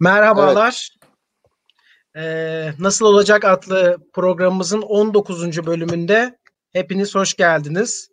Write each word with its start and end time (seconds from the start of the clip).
Merhabalar. 0.00 0.96
Ee, 2.16 2.72
Nasıl 2.78 3.06
Olacak 3.06 3.44
adlı 3.44 3.96
programımızın 4.12 4.82
19. 4.82 5.66
bölümünde 5.66 6.38
hepiniz 6.72 7.14
hoş 7.14 7.34
geldiniz. 7.34 8.10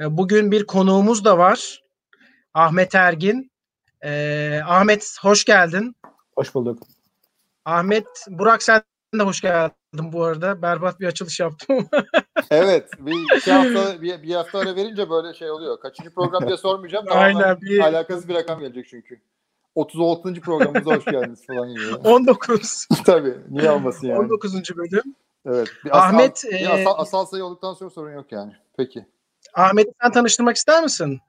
Ee, 0.00 0.16
bugün 0.16 0.50
bir 0.50 0.66
konuğumuz 0.66 1.24
da 1.24 1.38
var. 1.38 1.82
Ahmet 2.54 2.94
Ergin. 2.94 3.52
Ee, 4.04 4.60
Ahmet 4.66 5.16
hoş 5.22 5.44
geldin. 5.44 5.96
Hoş 6.34 6.54
bulduk. 6.54 6.82
Ahmet, 7.64 8.06
Burak 8.28 8.62
sen 8.62 8.82
de 9.14 9.22
hoş 9.22 9.40
geldin 9.40 9.72
bu 10.12 10.24
arada. 10.24 10.62
Berbat 10.62 11.00
bir 11.00 11.06
açılış 11.06 11.40
yaptım. 11.40 11.88
evet. 12.50 12.90
Bir 12.98 13.36
iki 13.36 13.52
hafta 13.52 14.02
bir, 14.02 14.22
bir 14.22 14.34
hafta 14.34 14.58
ara 14.58 14.76
verince 14.76 15.10
böyle 15.10 15.34
şey 15.34 15.50
oluyor. 15.50 15.80
Kaçıncı 15.80 16.14
program 16.14 16.46
diye 16.46 16.56
sormayacağım. 16.56 17.06
Aynen. 17.10 17.60
Bir... 17.60 17.80
Alakasız 17.80 18.28
bir 18.28 18.34
rakam 18.34 18.60
gelecek 18.60 18.88
çünkü. 18.88 19.20
36. 19.78 20.34
programımıza 20.34 20.96
hoş 20.96 21.04
geldiniz 21.04 21.46
falan 21.46 21.68
gibi. 21.74 21.94
19. 22.04 22.88
Tabii. 23.06 23.36
Niye 23.50 23.70
olmasın 23.70 24.06
yani? 24.06 24.18
19. 24.18 24.54
bölüm. 24.76 25.14
Evet. 25.46 25.68
Bir 25.84 25.98
Ahmet 25.98 26.36
asal, 26.36 26.50
bir 26.50 26.70
asal, 26.70 26.94
asal 26.96 27.24
sayı 27.26 27.44
olduktan 27.44 27.74
sonra 27.74 27.90
sorun 27.90 28.12
yok 28.12 28.32
yani. 28.32 28.52
Peki. 28.76 29.06
Ahmet'i 29.54 29.92
sen 30.02 30.12
tanıştırmak 30.12 30.56
ister 30.56 30.82
misin? 30.82 31.20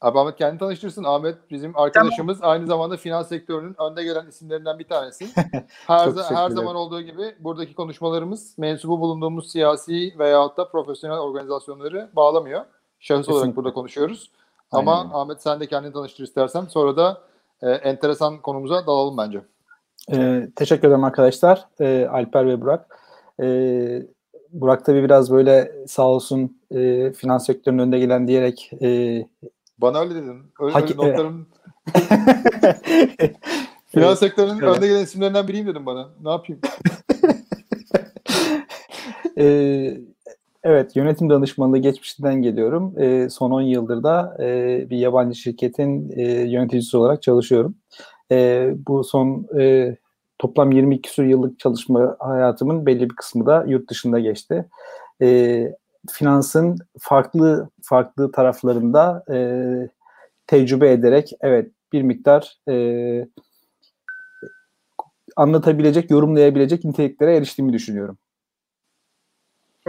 Abi 0.00 0.18
Ahmet 0.18 0.36
kendini 0.36 0.58
tanıştırsın. 0.58 1.04
Ahmet 1.04 1.50
bizim 1.50 1.78
arkadaşımız. 1.78 2.40
Tamam. 2.40 2.52
Aynı 2.52 2.66
zamanda 2.66 2.96
finans 2.96 3.28
sektörünün 3.28 3.74
önde 3.78 4.04
gelen 4.04 4.26
isimlerinden 4.26 4.78
bir 4.78 4.88
tanesi. 4.88 5.28
Her, 5.86 6.12
her 6.28 6.50
zaman 6.50 6.76
olduğu 6.76 7.00
gibi 7.00 7.34
buradaki 7.40 7.74
konuşmalarımız 7.74 8.58
mensubu 8.58 9.00
bulunduğumuz 9.00 9.52
siyasi 9.52 10.14
veyahut 10.18 10.56
da 10.56 10.68
profesyonel 10.68 11.18
organizasyonları 11.18 12.10
bağlamıyor. 12.16 12.64
Şahıs 13.00 13.20
Kesinlikle. 13.20 13.40
olarak 13.40 13.56
burada 13.56 13.72
konuşuyoruz. 13.72 14.30
Aynen. 14.72 14.86
Ama 14.86 15.20
Ahmet 15.20 15.42
sen 15.42 15.60
de 15.60 15.66
kendini 15.66 15.92
tanıştır 15.92 16.24
istersen. 16.24 16.64
Sonra 16.64 16.96
da 16.96 17.28
e, 17.62 17.70
enteresan 17.70 18.42
konumuza 18.42 18.86
dalalım 18.86 19.16
bence. 19.18 19.40
E, 20.12 20.48
teşekkür 20.56 20.88
ederim 20.88 21.04
arkadaşlar. 21.04 21.66
E, 21.80 22.06
Alper 22.06 22.46
ve 22.46 22.60
Burak. 22.60 22.98
E, 23.42 23.46
Burak 24.52 24.84
tabii 24.84 25.04
biraz 25.04 25.32
böyle 25.32 25.72
sağ 25.86 26.08
olsun 26.08 26.60
e, 26.70 27.12
finans 27.12 27.46
sektörünün 27.46 27.82
önde 27.82 27.98
gelen 27.98 28.28
diyerek 28.28 28.70
e, 28.82 29.22
bana 29.78 30.00
öyle 30.00 30.14
dedin. 30.14 30.42
Öyle, 30.60 30.72
Hak- 30.72 30.82
öyle 30.82 30.96
notlarım... 30.96 31.46
Finans 33.86 34.18
sektörünün 34.18 34.60
evet. 34.62 34.76
önde 34.76 34.86
gelen 34.88 35.02
isimlerinden 35.02 35.48
biriyim 35.48 35.66
dedim 35.66 35.86
bana. 35.86 36.08
Ne 36.22 36.30
yapayım? 36.30 36.60
ee, 39.38 39.98
evet, 40.68 40.96
yönetim 40.96 41.30
danışmanlığı 41.30 41.78
geçmişinden 41.78 42.42
geliyorum. 42.42 42.94
Ee, 42.98 43.28
son 43.30 43.50
10 43.50 43.60
yıldır 43.62 44.02
da 44.02 44.36
e, 44.40 44.46
bir 44.90 44.96
yabancı 44.98 45.38
şirketin 45.38 46.12
e, 46.16 46.22
yöneticisi 46.24 46.96
olarak 46.96 47.22
çalışıyorum. 47.22 47.74
E, 48.32 48.70
bu 48.88 49.04
son 49.04 49.46
e, 49.58 49.96
toplam 50.38 50.72
22 50.72 51.02
küsur 51.02 51.24
yıllık 51.24 51.58
çalışma 51.58 52.16
hayatımın 52.18 52.86
belli 52.86 53.10
bir 53.10 53.16
kısmı 53.16 53.46
da 53.46 53.64
yurt 53.68 53.90
dışında 53.90 54.20
geçti. 54.20 54.68
E, 55.22 55.68
finansın 56.10 56.78
farklı 56.98 57.68
farklı 57.82 58.32
taraflarında 58.32 59.24
e, 59.32 59.38
tecrübe 60.46 60.92
ederek 60.92 61.32
evet 61.40 61.70
bir 61.92 62.02
miktar 62.02 62.58
e, 62.68 62.74
anlatabilecek, 65.36 66.10
yorumlayabilecek 66.10 66.84
niteliklere 66.84 67.36
eriştiğimi 67.36 67.72
düşünüyorum. 67.72 68.18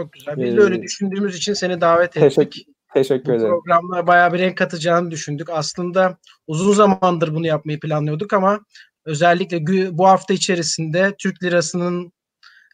Çok 0.00 0.12
güzel. 0.12 0.36
Biz 0.36 0.56
de 0.56 0.60
öyle 0.60 0.76
ee, 0.76 0.82
düşündüğümüz 0.82 1.36
için 1.36 1.52
seni 1.52 1.80
davet 1.80 2.16
ettik. 2.16 2.22
Teşekkür, 2.22 2.62
teşekkür 2.94 3.32
ederim. 3.32 3.50
Programla 3.50 4.06
bayağı 4.06 4.32
bir 4.32 4.38
renk 4.38 4.58
katacağını 4.58 5.10
düşündük. 5.10 5.50
Aslında 5.50 6.18
uzun 6.46 6.72
zamandır 6.72 7.34
bunu 7.34 7.46
yapmayı 7.46 7.80
planlıyorduk 7.80 8.32
ama 8.32 8.60
özellikle 9.04 9.66
bu 9.98 10.08
hafta 10.08 10.34
içerisinde 10.34 11.14
Türk 11.18 11.42
lirasının 11.42 12.12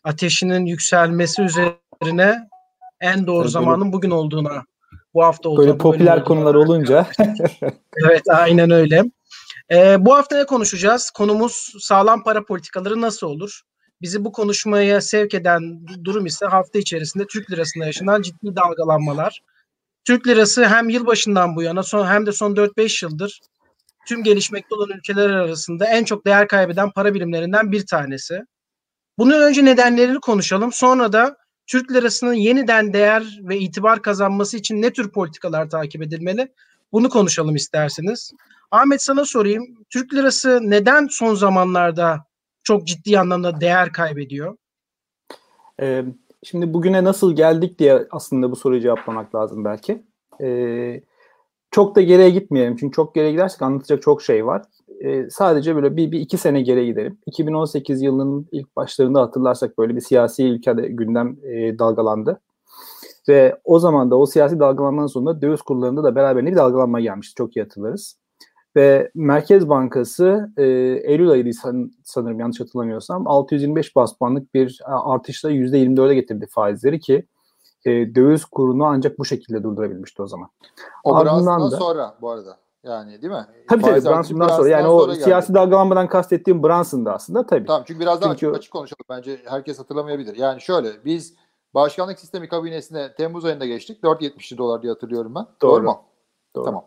ateşinin 0.05 0.67
yükselmesi 0.67 1.43
üzerine 1.43 2.49
en 3.01 3.27
doğru 3.27 3.43
Tabii 3.43 3.53
zamanın 3.53 3.93
bugün 3.93 4.11
olduğuna 4.11 4.65
bu 5.15 5.25
hafta 5.25 5.49
olduğuna. 5.49 5.67
Böyle 5.67 5.79
popüler 5.79 6.25
konular 6.25 6.55
olunca. 6.55 7.07
evet 8.07 8.23
aynen 8.29 8.71
öyle. 8.71 9.03
Ee, 9.73 9.97
bu 10.05 10.17
hafta 10.17 10.37
ne 10.37 10.47
konuşacağız? 10.47 11.11
Konumuz 11.11 11.73
sağlam 11.81 12.25
para 12.25 12.45
politikaları 12.45 13.01
nasıl 13.01 13.27
olur? 13.27 13.63
Bizi 14.03 14.25
bu 14.25 14.33
konuşmaya 14.33 15.01
sevk 15.01 15.35
eden 15.35 15.87
durum 16.05 16.27
ise 16.27 16.47
hafta 16.47 16.79
içerisinde 16.79 17.27
Türk 17.27 17.51
lirasında 17.51 17.87
yaşanan 17.87 18.23
ciddi 18.23 18.57
dalgalanmalar. 18.57 19.41
Türk 20.05 20.27
lirası 20.27 20.67
hem 20.67 20.89
yılbaşından 20.89 21.57
bu 21.57 21.63
yana 21.63 21.83
son 21.83 22.07
hem 22.07 22.27
de 22.27 22.33
son 22.33 22.55
4-5 22.55 23.05
yıldır 23.05 23.41
tüm 24.07 24.23
gelişmekte 24.23 24.75
olan 24.75 24.99
ülkeler 24.99 25.31
arasında 25.31 25.87
en 25.87 26.05
çok 26.05 26.27
değer 26.27 26.49
kaybeden 26.49 26.91
para 26.91 27.15
birimlerinden 27.15 27.73
bir 27.73 27.87
tanesi. 27.87 28.43
Bunun 29.19 29.43
önce 29.43 29.65
nedenlerini 29.65 30.21
konuşalım. 30.21 30.73
Sonra 30.73 31.13
da 31.13 31.37
Türk 31.67 31.93
lirasının 31.93 32.35
yeniden 32.35 32.93
değer 32.93 33.39
ve 33.43 33.59
itibar 33.59 34.03
kazanması 34.03 34.57
için 34.57 34.83
ne 34.83 34.93
tür 34.93 35.11
politikalar 35.11 35.71
takip 35.71 36.03
edilmeli? 36.03 36.53
Bunu 36.93 37.09
konuşalım 37.09 37.57
isterseniz. 37.57 38.33
Ahmet 38.71 39.03
sana 39.03 39.25
sorayım. 39.25 39.65
Türk 39.91 40.15
lirası 40.15 40.61
neden 40.63 41.07
son 41.11 41.35
zamanlarda 41.35 42.26
çok 42.67 42.87
ciddi 42.87 43.19
anlamda 43.19 43.61
değer 43.61 43.93
kaybediyor? 43.93 44.57
Ee, 45.81 46.05
şimdi 46.43 46.75
bugüne 46.75 47.05
nasıl 47.05 47.37
geldik 47.37 47.79
diye 47.79 48.07
aslında 48.11 48.51
bu 48.51 48.57
soruyu 48.57 48.81
cevaplamak 48.81 49.35
lazım 49.35 49.65
belki. 49.65 50.03
Ee, 50.41 51.01
çok 51.71 51.97
da 51.97 52.01
geriye 52.01 52.31
gitmeyelim 52.31 52.77
çünkü 52.77 52.97
çok 52.97 53.15
geriye 53.15 53.33
gidersek 53.33 53.63
anlatacak 53.63 54.03
çok 54.03 54.23
şey 54.23 54.47
var 54.47 54.63
e, 55.01 55.31
sadece 55.31 55.77
böyle 55.77 55.97
bir, 55.97 56.13
bir 56.13 56.21
iki 56.21 56.39
sene 56.39 56.63
geri 56.63 56.87
gidelim. 56.87 57.19
2018 57.27 58.03
yılının 58.03 58.47
ilk 58.53 58.77
başlarında 58.77 59.21
hatırlarsak 59.21 59.79
böyle 59.79 59.97
bir 59.97 60.01
siyasi 60.01 60.45
ülkede 60.45 60.89
gündem 60.89 61.37
e, 61.43 61.79
dalgalandı. 61.79 62.41
Ve 63.29 63.61
o 63.65 63.79
zaman 63.79 64.11
da 64.11 64.17
o 64.17 64.27
siyasi 64.27 64.61
dalgalanmanın 64.61 65.07
sonunda 65.07 65.43
döviz 65.43 65.63
kurlarında 65.63 66.05
da 66.05 66.15
beraberinde 66.15 66.51
bir 66.51 66.57
dalgalanma 66.57 67.01
gelmişti. 67.01 67.35
Çok 67.35 67.57
iyi 67.57 67.63
hatırlarız. 67.63 68.17
Ve 68.77 69.11
Merkez 69.15 69.69
Bankası 69.69 70.51
e, 70.57 70.65
Eylül 71.05 71.31
ayıydı 71.31 71.55
san, 71.55 71.93
sanırım 72.05 72.41
yanlış 72.41 72.61
hatırlamıyorsam 72.61 73.27
625 73.27 73.97
bas 73.97 74.13
puanlık 74.19 74.55
bir 74.55 74.81
artışla 74.87 75.51
%24'e 75.51 76.15
getirdi 76.15 76.47
faizleri 76.51 77.01
ki 77.01 77.27
e, 77.85 78.15
döviz 78.15 78.45
kurunu 78.45 78.85
ancak 78.85 79.19
bu 79.19 79.25
şekilde 79.25 79.63
durdurabilmişti 79.63 80.23
o 80.23 80.27
zaman. 80.27 80.49
O 81.05 81.15
Ardından 81.15 81.71
da, 81.71 81.77
sonra 81.77 82.15
bu 82.21 82.31
arada. 82.31 82.57
Yani 82.85 83.23
değil 83.23 83.33
mi? 83.33 83.47
Tabii 83.69 83.83
Faiz 83.83 84.05
tabii 84.05 84.17
Brunson'dan 84.17 84.49
sonra. 84.49 84.69
Yani 84.69 84.89
o 84.89 85.07
geldi. 85.07 85.21
siyasi 85.21 85.55
dalgalanmadan 85.55 86.09
kastettiğim 86.09 86.63
Brunson'da 86.63 87.15
aslında 87.15 87.47
tabii. 87.47 87.67
Tamam 87.67 87.83
çünkü 87.87 88.01
biraz 88.01 88.23
daha 88.23 88.37
çünkü 88.37 88.47
açık, 88.47 88.59
açık 88.59 88.73
konuşalım. 88.73 89.05
Bence 89.09 89.41
herkes 89.45 89.79
hatırlamayabilir. 89.79 90.37
Yani 90.37 90.61
şöyle 90.61 91.05
biz 91.05 91.35
başkanlık 91.75 92.19
sistemi 92.21 92.49
kabinesine 92.49 93.15
Temmuz 93.15 93.45
ayında 93.45 93.67
geçtik. 93.67 94.03
4.70 94.03 94.59
dolar 94.59 94.83
diye 94.83 94.93
hatırlıyorum 94.93 95.35
ben. 95.35 95.47
Doğru, 95.63 95.77
Doğru 95.77 95.83
mu? 95.83 96.03
Doğru. 96.57 96.65
Tamam. 96.65 96.85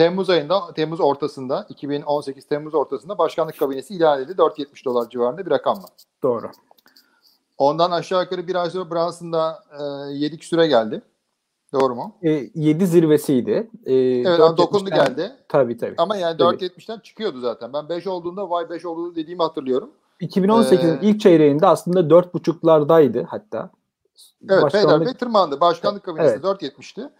Temmuz 0.00 0.30
ayında, 0.30 0.72
Temmuz 0.74 1.00
ortasında, 1.00 1.66
2018 1.68 2.44
Temmuz 2.44 2.74
ortasında 2.74 3.18
başkanlık 3.18 3.58
kabinesi 3.58 3.94
ilan 3.94 4.22
edildi. 4.22 4.32
4.70 4.32 4.84
dolar 4.84 5.08
civarında 5.10 5.46
bir 5.46 5.50
rakamla. 5.50 5.84
Doğru. 6.22 6.50
Ondan 7.58 7.90
aşağı 7.90 8.22
yukarı 8.22 8.46
bir 8.46 8.54
ay 8.54 8.70
sonra 8.70 8.90
Brunson'da 8.90 9.64
e, 10.10 10.12
7 10.12 10.38
küsüre 10.38 10.66
geldi. 10.66 11.02
Doğru 11.72 11.94
mu? 11.94 12.16
E, 12.22 12.50
7 12.54 12.86
zirvesiydi. 12.86 13.70
E, 13.86 13.94
evet 13.94 14.40
ama 14.40 14.56
dokundu 14.56 14.90
geldi. 14.90 15.32
Tabii 15.48 15.78
tabii. 15.78 15.94
Ama 15.98 16.16
yani 16.16 16.36
4.70'ten 16.36 16.98
çıkıyordu 16.98 17.40
zaten. 17.40 17.72
Ben 17.72 17.88
5 17.88 18.06
olduğunda 18.06 18.50
vay 18.50 18.70
5 18.70 18.84
olduğunu 18.84 19.14
dediğimi 19.14 19.42
hatırlıyorum. 19.42 19.90
2018'in 20.20 20.96
ee, 20.96 20.98
ilk 21.02 21.20
çeyreğinde 21.20 21.66
aslında 21.66 22.00
4.5'lardaydı 22.00 23.24
hatta. 23.24 23.70
Evet 24.50 24.62
Başkanlık... 24.62 25.06
Bey 25.06 25.14
tırmandı. 25.14 25.60
Başkanlık 25.60 26.02
kabinesi 26.02 26.32
evet. 26.34 26.44
4.70'ti. 26.44 27.10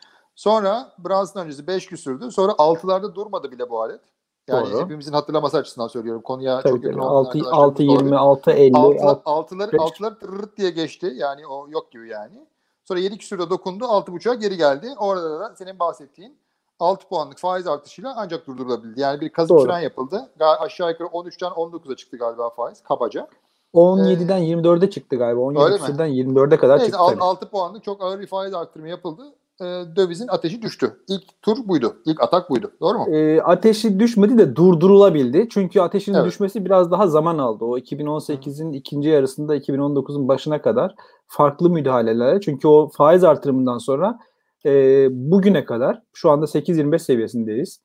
Sonra 0.40 0.92
Brunson 0.98 1.40
öncesi 1.40 1.66
5 1.66 1.86
küsürdü. 1.86 2.30
Sonra 2.30 2.52
6'larda 2.52 3.14
durmadı 3.14 3.50
bile 3.50 3.70
bu 3.70 3.82
alet. 3.82 4.00
Yani 4.48 4.70
Doğru. 4.70 4.84
hepimizin 4.84 5.12
hatırlaması 5.12 5.56
açısından 5.58 5.88
söylüyorum. 5.88 6.22
Konuya 6.22 6.60
tabii, 6.60 6.72
çok 6.72 6.84
yakın 6.84 6.98
olan 6.98 7.24
6, 7.24 7.50
6 7.50 7.82
20 7.82 8.16
6 8.16 8.50
50 8.50 8.76
6 8.76 9.22
6'ları 9.30 9.76
6'ları 9.76 10.18
tırırt 10.18 10.56
diye 10.56 10.70
geçti. 10.70 11.12
Yani 11.16 11.46
o 11.46 11.66
yok 11.70 11.92
gibi 11.92 12.08
yani. 12.08 12.46
Sonra 12.84 13.00
7 13.00 13.18
küsürde 13.18 13.50
dokundu 13.50 13.84
6.5'a 13.84 14.34
geri 14.34 14.56
geldi. 14.56 14.94
Orada 14.98 15.40
da 15.40 15.54
senin 15.56 15.78
bahsettiğin 15.78 16.38
6 16.78 17.08
puanlık 17.08 17.38
faiz 17.38 17.66
artışıyla 17.66 18.14
ancak 18.16 18.46
durdurulabildi. 18.46 19.00
Yani 19.00 19.20
bir 19.20 19.28
kazık 19.28 19.60
fren 19.60 19.80
yapıldı. 19.80 20.30
Aşağı 20.40 20.90
yukarı 20.90 21.08
13'ten 21.08 21.50
19'a 21.50 21.96
çıktı 21.96 22.16
galiba 22.16 22.50
faiz 22.50 22.82
kabaca. 22.82 23.28
17'den 23.74 24.42
ee, 24.42 24.52
24'e 24.52 24.90
çıktı 24.90 25.16
galiba. 25.16 25.40
17 25.40 25.76
küsürden 25.78 26.08
24'e 26.08 26.56
kadar 26.56 26.78
Neyse, 26.78 26.90
çıktı. 26.90 26.98
6, 26.98 27.16
6 27.20 27.50
puanlık 27.50 27.84
çok 27.84 28.02
ağır 28.02 28.20
bir 28.20 28.26
faiz 28.26 28.54
arttırımı 28.54 28.88
yapıldı. 28.88 29.34
Ee, 29.60 29.96
dövizin 29.96 30.28
ateşi 30.28 30.62
düştü. 30.62 30.96
İlk 31.08 31.42
tur 31.42 31.68
buydu. 31.68 31.96
İlk 32.06 32.22
atak 32.22 32.50
buydu. 32.50 32.72
Doğru 32.80 32.98
mu? 32.98 33.16
E, 33.16 33.40
ateşi 33.42 34.00
düşmedi 34.00 34.38
de 34.38 34.56
durdurulabildi. 34.56 35.48
Çünkü 35.50 35.80
ateşin 35.80 36.14
evet. 36.14 36.26
düşmesi 36.26 36.64
biraz 36.64 36.90
daha 36.90 37.06
zaman 37.06 37.38
aldı. 37.38 37.64
O 37.64 37.78
2018'in 37.78 38.72
ikinci 38.72 39.08
yarısında 39.08 39.56
2019'un 39.56 40.28
başına 40.28 40.62
kadar 40.62 40.94
farklı 41.26 41.70
müdahaleler. 41.70 42.40
Çünkü 42.40 42.68
o 42.68 42.88
faiz 42.88 43.24
artırımından 43.24 43.78
sonra 43.78 44.18
e, 44.66 45.06
bugüne 45.10 45.64
kadar 45.64 46.02
şu 46.12 46.30
anda 46.30 46.44
8.25 46.44 46.98
seviyesindeyiz. 46.98 47.80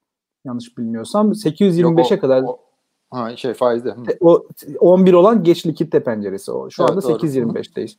Yanlış 0.45 0.77
bilmiyorsam 0.77 1.31
825'e 1.31 2.19
kadar 2.19 2.43
o, 2.43 2.59
Ha 3.09 3.35
şey 3.35 3.53
faizde. 3.53 3.89
Hı. 3.89 4.03
O 4.21 4.45
11 4.79 5.13
olan 5.13 5.43
geç 5.43 5.65
likitte 5.65 6.03
penceresi 6.03 6.51
o. 6.51 6.69
Şu 6.69 6.83
evet, 6.83 6.91
anda 6.91 6.99
8.25'teyiz. 6.99 7.95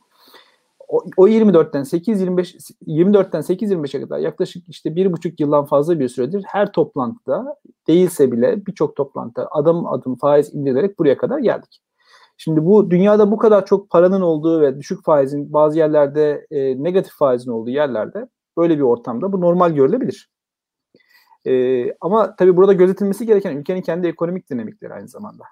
O, 0.87 1.03
o 1.17 1.27
24'ten 1.27 1.81
8.25 1.81 2.73
24'ten 2.87 3.41
8.25'e 3.41 4.01
kadar 4.01 4.19
yaklaşık 4.19 4.69
işte 4.69 4.95
bir 4.95 5.11
buçuk 5.11 5.39
yıldan 5.39 5.65
fazla 5.65 5.99
bir 5.99 6.09
süredir 6.09 6.43
her 6.47 6.71
toplantıda 6.71 7.55
değilse 7.87 8.31
bile 8.31 8.65
birçok 8.65 8.95
toplantıda 8.95 9.47
adım 9.51 9.87
adım 9.87 10.15
faiz 10.15 10.55
indirilerek 10.55 10.99
buraya 10.99 11.17
kadar 11.17 11.39
geldik. 11.39 11.81
Şimdi 12.37 12.65
bu 12.65 12.91
dünyada 12.91 13.31
bu 13.31 13.37
kadar 13.37 13.65
çok 13.65 13.89
paranın 13.89 14.21
olduğu 14.21 14.61
ve 14.61 14.79
düşük 14.79 15.05
faizin 15.05 15.53
bazı 15.53 15.77
yerlerde 15.77 16.47
e, 16.51 16.83
negatif 16.83 17.13
faizin 17.13 17.51
olduğu 17.51 17.69
yerlerde 17.69 18.27
böyle 18.57 18.77
bir 18.77 18.81
ortamda 18.81 19.31
bu 19.31 19.41
normal 19.41 19.71
görülebilir. 19.71 20.29
E, 21.47 21.85
ama 22.01 22.35
tabii 22.35 22.57
burada 22.57 22.73
gözetilmesi 22.73 23.25
gereken 23.25 23.57
ülkenin 23.57 23.81
kendi 23.81 24.07
ekonomik 24.07 24.49
dinamikleri 24.49 24.93
aynı 24.93 25.07
zamanda. 25.07 25.43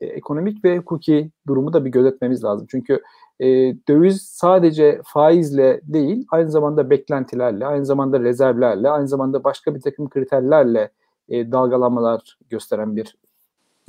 E, 0.00 0.06
ekonomik 0.06 0.64
ve 0.64 0.78
hukuki 0.78 1.30
durumu 1.46 1.72
da 1.72 1.84
bir 1.84 1.90
gözetmemiz 1.90 2.44
lazım. 2.44 2.66
Çünkü 2.70 3.02
e, 3.40 3.46
döviz 3.88 4.22
sadece 4.22 5.00
faizle 5.04 5.80
değil, 5.82 6.26
aynı 6.30 6.50
zamanda 6.50 6.90
beklentilerle, 6.90 7.66
aynı 7.66 7.86
zamanda 7.86 8.20
rezervlerle, 8.20 8.88
aynı 8.90 9.08
zamanda 9.08 9.44
başka 9.44 9.74
bir 9.74 9.80
takım 9.80 10.08
kriterlerle 10.08 10.90
e, 11.28 11.52
dalgalanmalar 11.52 12.38
gösteren 12.50 12.96
bir 12.96 13.16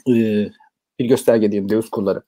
e, 0.09 0.13
bir 0.99 1.05
gösterge 1.05 1.51
diyelim 1.51 1.69
döviz 1.69 1.89
kurları. 1.89 2.21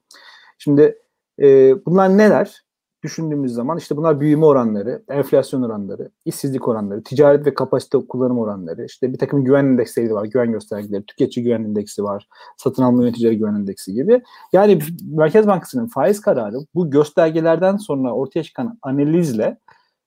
Şimdi 0.57 0.97
e, 1.39 1.75
bunlar 1.85 2.17
neler? 2.17 2.66
Düşündüğümüz 3.03 3.53
zaman 3.53 3.77
işte 3.77 3.97
bunlar 3.97 4.19
büyüme 4.19 4.45
oranları, 4.45 5.03
enflasyon 5.09 5.61
oranları, 5.61 6.11
işsizlik 6.25 6.67
oranları, 6.67 7.03
ticaret 7.03 7.45
ve 7.45 7.53
kapasite 7.53 7.97
kullanım 8.09 8.39
oranları, 8.39 8.85
işte 8.85 9.13
bir 9.13 9.17
takım 9.17 9.43
güven 9.43 9.65
endeksleri 9.65 10.13
var, 10.13 10.25
güven 10.25 10.51
göstergeleri, 10.51 11.05
tüketici 11.05 11.43
güven 11.43 11.63
endeksi 11.63 12.03
var, 12.03 12.27
satın 12.57 12.83
alma 12.83 13.03
yöneticileri 13.03 13.37
güven 13.37 13.55
endeksi 13.55 13.93
gibi. 13.93 14.21
Yani 14.53 14.79
Merkez 15.03 15.47
Bankası'nın 15.47 15.87
faiz 15.87 16.21
kararı 16.21 16.57
bu 16.75 16.91
göstergelerden 16.91 17.77
sonra 17.77 18.13
ortaya 18.13 18.43
çıkan 18.43 18.79
analizle 18.81 19.57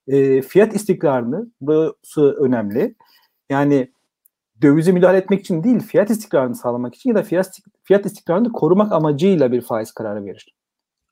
e, 0.09 0.43
fiyat 0.43 0.75
istikrarını, 0.75 1.51
burası 1.61 2.33
önemli. 2.33 2.95
Yani 3.51 3.93
dövize 4.63 4.93
müdahale 4.93 5.19
etmek 5.19 5.41
için 5.41 5.65
değil, 5.65 5.81
fiyat 5.81 6.11
istikrarını 6.11 6.55
sağlamak 6.55 6.95
için 6.95 7.11
ya 7.11 7.17
da 7.17 7.23
fiyat, 7.23 7.59
fiyat 7.83 8.07
istikrarını 8.07 8.53
korumak 8.53 8.93
amacıyla 8.93 9.53
bir 9.53 9.61
faiz 9.61 9.93
kararı 9.93 10.25
verir. 10.25 10.55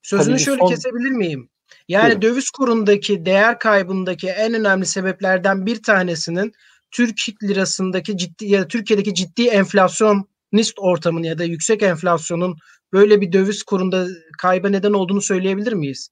Sözünü 0.02 0.34
Tabii 0.34 0.42
şöyle 0.42 0.58
son... 0.58 0.68
kesebilir 0.68 1.10
miyim? 1.10 1.48
Yani 1.88 2.06
Buyurun. 2.06 2.22
döviz 2.22 2.50
kurundaki 2.50 3.24
değer 3.24 3.58
kaybındaki 3.58 4.28
en 4.28 4.54
önemli 4.54 4.86
sebeplerden 4.86 5.66
bir 5.66 5.82
tanesinin 5.82 6.52
Türk 6.90 7.16
lirasındaki 7.42 8.16
ciddi 8.16 8.46
ya 8.46 8.60
da 8.60 8.68
Türkiye'deki 8.68 9.14
ciddi 9.14 9.48
enflasyonist 9.48 10.78
ortamın 10.78 11.22
ya 11.22 11.38
da 11.38 11.44
yüksek 11.44 11.82
enflasyonun 11.82 12.56
böyle 12.92 13.20
bir 13.20 13.32
döviz 13.32 13.62
kurunda 13.62 14.06
kayba 14.38 14.68
neden 14.68 14.92
olduğunu 14.92 15.22
söyleyebilir 15.22 15.72
miyiz? 15.72 16.08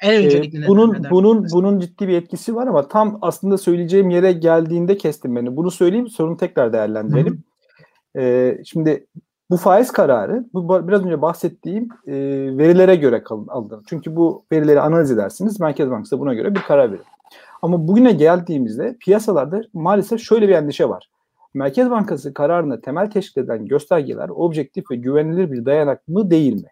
En 0.00 0.24
öncelikli 0.24 0.64
ee, 0.64 0.66
bunun 0.66 0.92
neden 0.92 1.10
bunun 1.10 1.42
mesela. 1.42 1.60
bunun 1.60 1.80
ciddi 1.80 2.08
bir 2.08 2.14
etkisi 2.14 2.54
var 2.54 2.66
ama 2.66 2.88
tam 2.88 3.18
aslında 3.22 3.58
söyleyeceğim 3.58 4.10
yere 4.10 4.32
geldiğinde 4.32 4.96
kestim 4.96 5.36
beni. 5.36 5.56
Bunu 5.56 5.70
söyleyeyim, 5.70 6.08
sorunu 6.08 6.36
tekrar 6.36 6.72
değerlendirelim. 6.72 7.44
Ee, 8.18 8.58
şimdi 8.64 9.06
bu 9.52 9.56
faiz 9.56 9.90
kararı 9.90 10.44
bu 10.54 10.88
biraz 10.88 11.04
önce 11.04 11.22
bahsettiğim 11.22 11.88
e, 12.06 12.12
verilere 12.58 12.96
göre 12.96 13.24
alınır. 13.48 13.80
Çünkü 13.86 14.16
bu 14.16 14.44
verileri 14.52 14.80
analiz 14.80 15.10
edersiniz. 15.10 15.60
Merkez 15.60 15.90
Bankası 15.90 16.16
da 16.16 16.20
buna 16.20 16.34
göre 16.34 16.54
bir 16.54 16.60
karar 16.60 16.92
verir. 16.92 17.04
Ama 17.62 17.88
bugüne 17.88 18.12
geldiğimizde 18.12 18.96
piyasalarda 19.00 19.62
maalesef 19.72 20.20
şöyle 20.20 20.48
bir 20.48 20.54
endişe 20.54 20.88
var. 20.88 21.10
Merkez 21.54 21.90
Bankası 21.90 22.34
kararını 22.34 22.80
temel 22.80 23.10
teşkil 23.10 23.40
eden 23.40 23.66
göstergeler 23.66 24.28
objektif 24.28 24.90
ve 24.90 24.96
güvenilir 24.96 25.52
bir 25.52 25.64
dayanak 25.64 26.08
mı 26.08 26.30
değil 26.30 26.54
mi? 26.54 26.68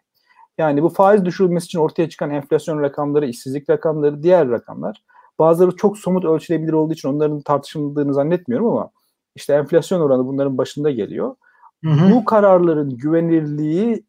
Yani 0.57 0.83
bu 0.83 0.89
faiz 0.89 1.25
düşürülmesi 1.25 1.65
için 1.65 1.79
ortaya 1.79 2.09
çıkan 2.09 2.29
enflasyon 2.29 2.81
rakamları, 2.81 3.25
işsizlik 3.25 3.69
rakamları, 3.69 4.23
diğer 4.23 4.49
rakamlar 4.49 5.03
bazıları 5.39 5.75
çok 5.75 5.97
somut 5.97 6.25
ölçülebilir 6.25 6.73
olduğu 6.73 6.93
için 6.93 7.09
onların 7.09 7.41
tartışıldığını 7.41 8.13
zannetmiyorum 8.13 8.67
ama 8.67 8.89
işte 9.35 9.53
enflasyon 9.53 10.01
oranı 10.01 10.27
bunların 10.27 10.57
başında 10.57 10.91
geliyor. 10.91 11.35
Hı 11.83 11.89
hı. 11.89 12.11
Bu 12.11 12.25
kararların 12.25 12.97
güvenilirliği 12.97 14.03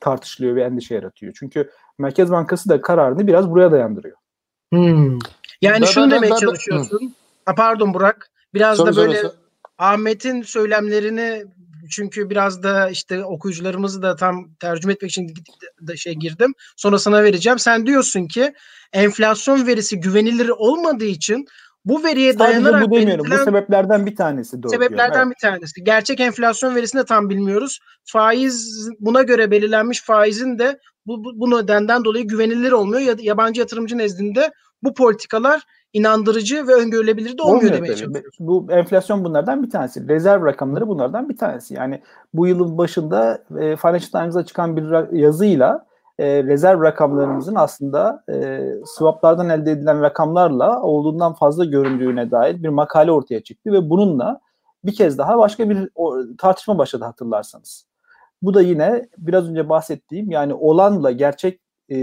tartışılıyor 0.00 0.56
ve 0.56 0.62
endişe 0.62 0.94
yaratıyor. 0.94 1.32
Çünkü 1.38 1.70
Merkez 1.98 2.30
Bankası 2.30 2.68
da 2.68 2.80
kararını 2.80 3.26
biraz 3.26 3.50
buraya 3.50 3.72
dayandırıyor. 3.72 4.16
Hmm. 4.72 5.18
Yani 5.62 5.80
ben, 5.80 5.86
şunu 5.86 6.04
ben, 6.04 6.10
demeye 6.10 6.40
çalışıyorsun. 6.40 7.00
Ben, 7.02 7.12
ha, 7.46 7.54
pardon 7.54 7.94
Burak. 7.94 8.30
Biraz 8.54 8.76
Soru 8.76 8.92
da 8.92 8.96
böyle. 8.96 9.22
Ahmet'in 9.78 10.42
söylemlerini 10.42 11.44
çünkü 11.90 12.30
biraz 12.30 12.62
da 12.62 12.90
işte 12.90 13.24
okuyucularımızı 13.24 14.02
da 14.02 14.16
tam 14.16 14.54
tercüme 14.60 14.92
etmek 14.92 15.10
için 15.10 15.34
de 15.80 15.96
şey 15.96 16.14
girdim. 16.14 16.54
Sonra 16.76 16.98
sana 16.98 17.22
vereceğim. 17.22 17.58
Sen 17.58 17.86
diyorsun 17.86 18.26
ki 18.26 18.54
enflasyon 18.92 19.66
verisi 19.66 20.00
güvenilir 20.00 20.48
olmadığı 20.48 21.04
için 21.04 21.46
bu 21.84 22.04
veriye 22.04 22.32
Sadece 22.32 22.64
dayanarak 22.64 22.90
bu 22.90 22.96
demiyorum. 22.96 23.26
Bu 23.30 23.44
sebeplerden 23.44 24.06
bir 24.06 24.16
tanesi 24.16 24.62
doğru. 24.62 24.70
Sebeplerden 24.70 25.26
evet. 25.26 25.36
bir 25.36 25.48
tanesi. 25.48 25.84
Gerçek 25.84 26.20
enflasyon 26.20 26.74
verisini 26.74 27.00
de 27.00 27.04
tam 27.04 27.30
bilmiyoruz. 27.30 27.78
Faiz 28.04 28.88
buna 29.00 29.22
göre 29.22 29.50
belirlenmiş 29.50 30.02
faizin 30.02 30.58
de 30.58 30.78
bu, 31.06 31.24
bu, 31.24 31.40
bu 31.40 31.50
nedenden 31.50 32.04
dolayı 32.04 32.26
güvenilir 32.26 32.72
olmuyor. 32.72 33.18
Yabancı 33.18 33.60
yatırımcı 33.60 33.98
nezdinde 33.98 34.52
bu 34.82 34.94
politikalar 34.94 35.62
inandırıcı 35.92 36.66
ve 36.66 36.74
öngörülebilir 36.74 37.38
de 37.38 37.42
olmuyor, 37.42 37.56
olmuyor 37.56 37.76
demeye 37.76 37.96
çalışıyoruz. 37.96 38.36
Bu 38.40 38.66
enflasyon 38.70 39.24
bunlardan 39.24 39.62
bir 39.62 39.70
tanesi. 39.70 40.08
Rezerv 40.08 40.44
rakamları 40.44 40.88
bunlardan 40.88 41.28
bir 41.28 41.36
tanesi. 41.36 41.74
Yani 41.74 42.02
bu 42.34 42.46
yılın 42.46 42.78
başında 42.78 43.44
e, 43.60 43.76
Financial 43.76 44.10
Times'da 44.10 44.44
çıkan 44.44 44.76
bir 44.76 45.16
yazıyla 45.18 45.86
e, 46.18 46.44
rezerv 46.44 46.82
rakamlarımızın 46.82 47.54
aslında 47.54 48.24
e, 48.32 48.60
swaplardan 48.86 49.48
elde 49.48 49.70
edilen 49.70 50.02
rakamlarla 50.02 50.82
olduğundan 50.82 51.34
fazla 51.34 51.64
göründüğüne 51.64 52.30
dair 52.30 52.62
bir 52.62 52.68
makale 52.68 53.12
ortaya 53.12 53.42
çıktı 53.42 53.72
ve 53.72 53.90
bununla 53.90 54.40
bir 54.84 54.94
kez 54.94 55.18
daha 55.18 55.38
başka 55.38 55.70
bir 55.70 55.88
tartışma 56.38 56.78
başladı 56.78 57.04
hatırlarsanız. 57.04 57.86
Bu 58.42 58.54
da 58.54 58.62
yine 58.62 59.08
biraz 59.18 59.50
önce 59.50 59.68
bahsettiğim 59.68 60.30
yani 60.30 60.54
olanla 60.54 61.10
gerçek 61.10 61.60
e, 61.88 61.96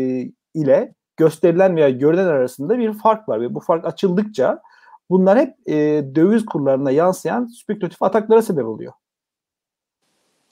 ile 0.53 0.93
gösterilen 1.17 1.75
veya 1.75 1.89
görünen 1.89 2.27
arasında 2.27 2.77
bir 2.77 2.93
fark 2.93 3.29
var 3.29 3.41
ve 3.41 3.55
bu 3.55 3.59
fark 3.59 3.85
açıldıkça 3.85 4.61
bunlar 5.09 5.39
hep 5.39 5.55
e, 5.65 5.75
döviz 6.15 6.45
kurlarına 6.45 6.91
yansıyan 6.91 7.45
spekülatif 7.45 8.03
ataklara 8.03 8.41
sebep 8.41 8.65
oluyor. 8.65 8.93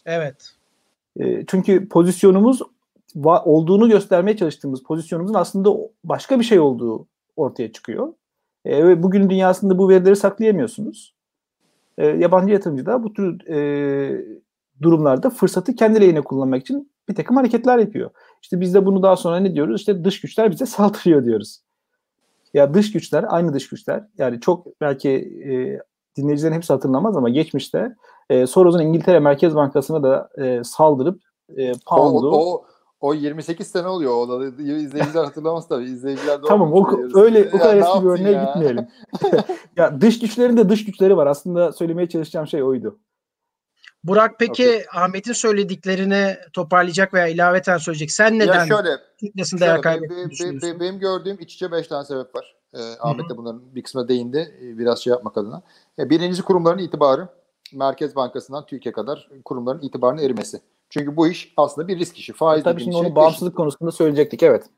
Evet. 0.05 0.55
E, 1.19 1.45
çünkü 1.45 1.89
pozisyonumuz 1.89 2.61
olduğunu 3.25 3.89
göstermeye 3.89 4.37
çalıştığımız 4.37 4.83
pozisyonumuzun 4.83 5.33
aslında 5.33 5.69
başka 6.03 6.39
bir 6.39 6.45
şey 6.45 6.59
olduğu 6.59 7.07
ortaya 7.35 7.71
çıkıyor. 7.71 8.13
E, 8.65 8.87
ve 8.87 9.03
bugün 9.03 9.29
dünyasında 9.29 9.77
bu 9.77 9.89
verileri 9.89 10.15
saklayamıyorsunuz. 10.15 11.15
E, 11.97 12.05
yabancı 12.05 12.53
yatırımcı 12.53 12.85
da 12.85 13.03
bu 13.03 13.13
tür 13.13 13.47
e, 13.47 14.25
durumlarda 14.81 15.29
fırsatı 15.29 15.75
kendi 15.75 16.01
lehine 16.01 16.21
kullanmak 16.21 16.61
için 16.61 16.91
bir 17.09 17.15
takım 17.15 17.37
hareketler 17.37 17.77
yapıyor. 17.77 18.09
İşte 18.41 18.61
biz 18.61 18.73
de 18.73 18.85
bunu 18.85 19.03
daha 19.03 19.15
sonra 19.15 19.39
ne 19.39 19.53
diyoruz? 19.55 19.79
İşte 19.79 20.03
dış 20.03 20.21
güçler 20.21 20.51
bize 20.51 20.65
saldırıyor 20.65 21.25
diyoruz. 21.25 21.59
Ya 22.53 22.73
dış 22.73 22.91
güçler, 22.91 23.25
aynı 23.27 23.53
dış 23.53 23.69
güçler. 23.69 24.03
Yani 24.17 24.39
çok 24.39 24.81
belki 24.81 25.09
e, 25.09 25.79
dinleyicilerin 26.17 26.55
hepsi 26.55 26.73
hatırlamaz 26.73 27.17
ama 27.17 27.29
geçmişte 27.29 27.95
e, 28.29 28.47
Soros'un 28.47 28.79
İngiltere 28.79 29.19
Merkez 29.19 29.55
Bankası'na 29.55 30.03
da 30.03 30.29
e, 30.37 30.63
saldırıp 30.63 31.21
e, 31.57 31.71
pound'u 31.85 32.29
o, 32.29 32.53
o, 32.53 32.65
o 32.99 33.13
28 33.13 33.67
sene 33.67 33.87
oluyor. 33.87 34.11
O 34.11 34.29
da 34.29 34.45
izleyiciler 34.45 35.23
hatırlamaz 35.23 35.67
tabii. 35.67 35.83
İzleyiciler 35.83 36.43
de 36.43 36.45
Tamam 36.47 36.73
o, 36.73 36.99
öyle 37.13 37.49
o 37.53 37.57
kadar 37.57 37.77
eski 37.77 38.03
bir 38.03 38.09
örneğe 38.09 38.31
ya? 38.31 38.43
gitmeyelim. 38.43 38.87
ya 39.77 40.01
dış 40.01 40.19
güçlerin 40.19 40.57
de 40.57 40.69
dış 40.69 40.85
güçleri 40.85 41.17
var. 41.17 41.27
Aslında 41.27 41.71
söylemeye 41.71 42.09
çalışacağım 42.09 42.47
şey 42.47 42.63
oydu. 42.63 42.99
Burak 44.03 44.35
peki 44.39 44.67
okay. 44.67 45.03
Ahmet'in 45.03 45.33
söylediklerini 45.33 46.37
toparlayacak 46.53 47.13
veya 47.13 47.27
ilaveten 47.27 47.77
söyleyecek. 47.77 48.11
Sen 48.11 48.39
neden 48.39 48.53
ya 48.53 48.65
şöyle, 48.65 48.89
şöyle 49.45 49.61
değer 49.61 49.81
kaybettiğini 49.81 50.61
be, 50.61 50.61
be, 50.61 50.79
Benim 50.79 50.99
gördüğüm 50.99 51.37
iç 51.39 51.53
içe 51.53 51.71
5 51.71 51.87
tane 51.87 52.05
sebep 52.05 52.35
var. 52.35 52.55
Ee, 52.73 52.79
Ahmet 52.99 53.29
de 53.29 53.37
bunların 53.37 53.75
bir 53.75 53.83
kısmına 53.83 54.07
değindi. 54.07 54.57
Ee, 54.61 54.77
biraz 54.77 54.99
şey 54.99 55.11
yapmak 55.11 55.37
adına. 55.37 55.61
Ee, 55.99 56.09
birincisi 56.09 56.41
kurumların 56.41 56.77
itibarı. 56.77 57.27
Merkez 57.73 58.15
Bankası'ndan 58.15 58.65
Türkiye 58.65 58.91
kadar 58.93 59.29
kurumların 59.45 59.81
itibarının 59.81 60.21
erimesi. 60.21 60.61
Çünkü 60.89 61.17
bu 61.17 61.27
iş 61.27 61.53
aslında 61.57 61.87
bir 61.87 61.99
risk 61.99 62.17
işi. 62.17 62.33
Faiz 62.33 62.63
Tabii 62.63 62.81
şimdi 62.81 62.95
şey 62.95 63.05
onu 63.05 63.15
bağımsızlık 63.15 63.51
eşit. 63.51 63.57
konusunda 63.57 63.91
söyleyecektik 63.91 64.43
evet. 64.43 64.69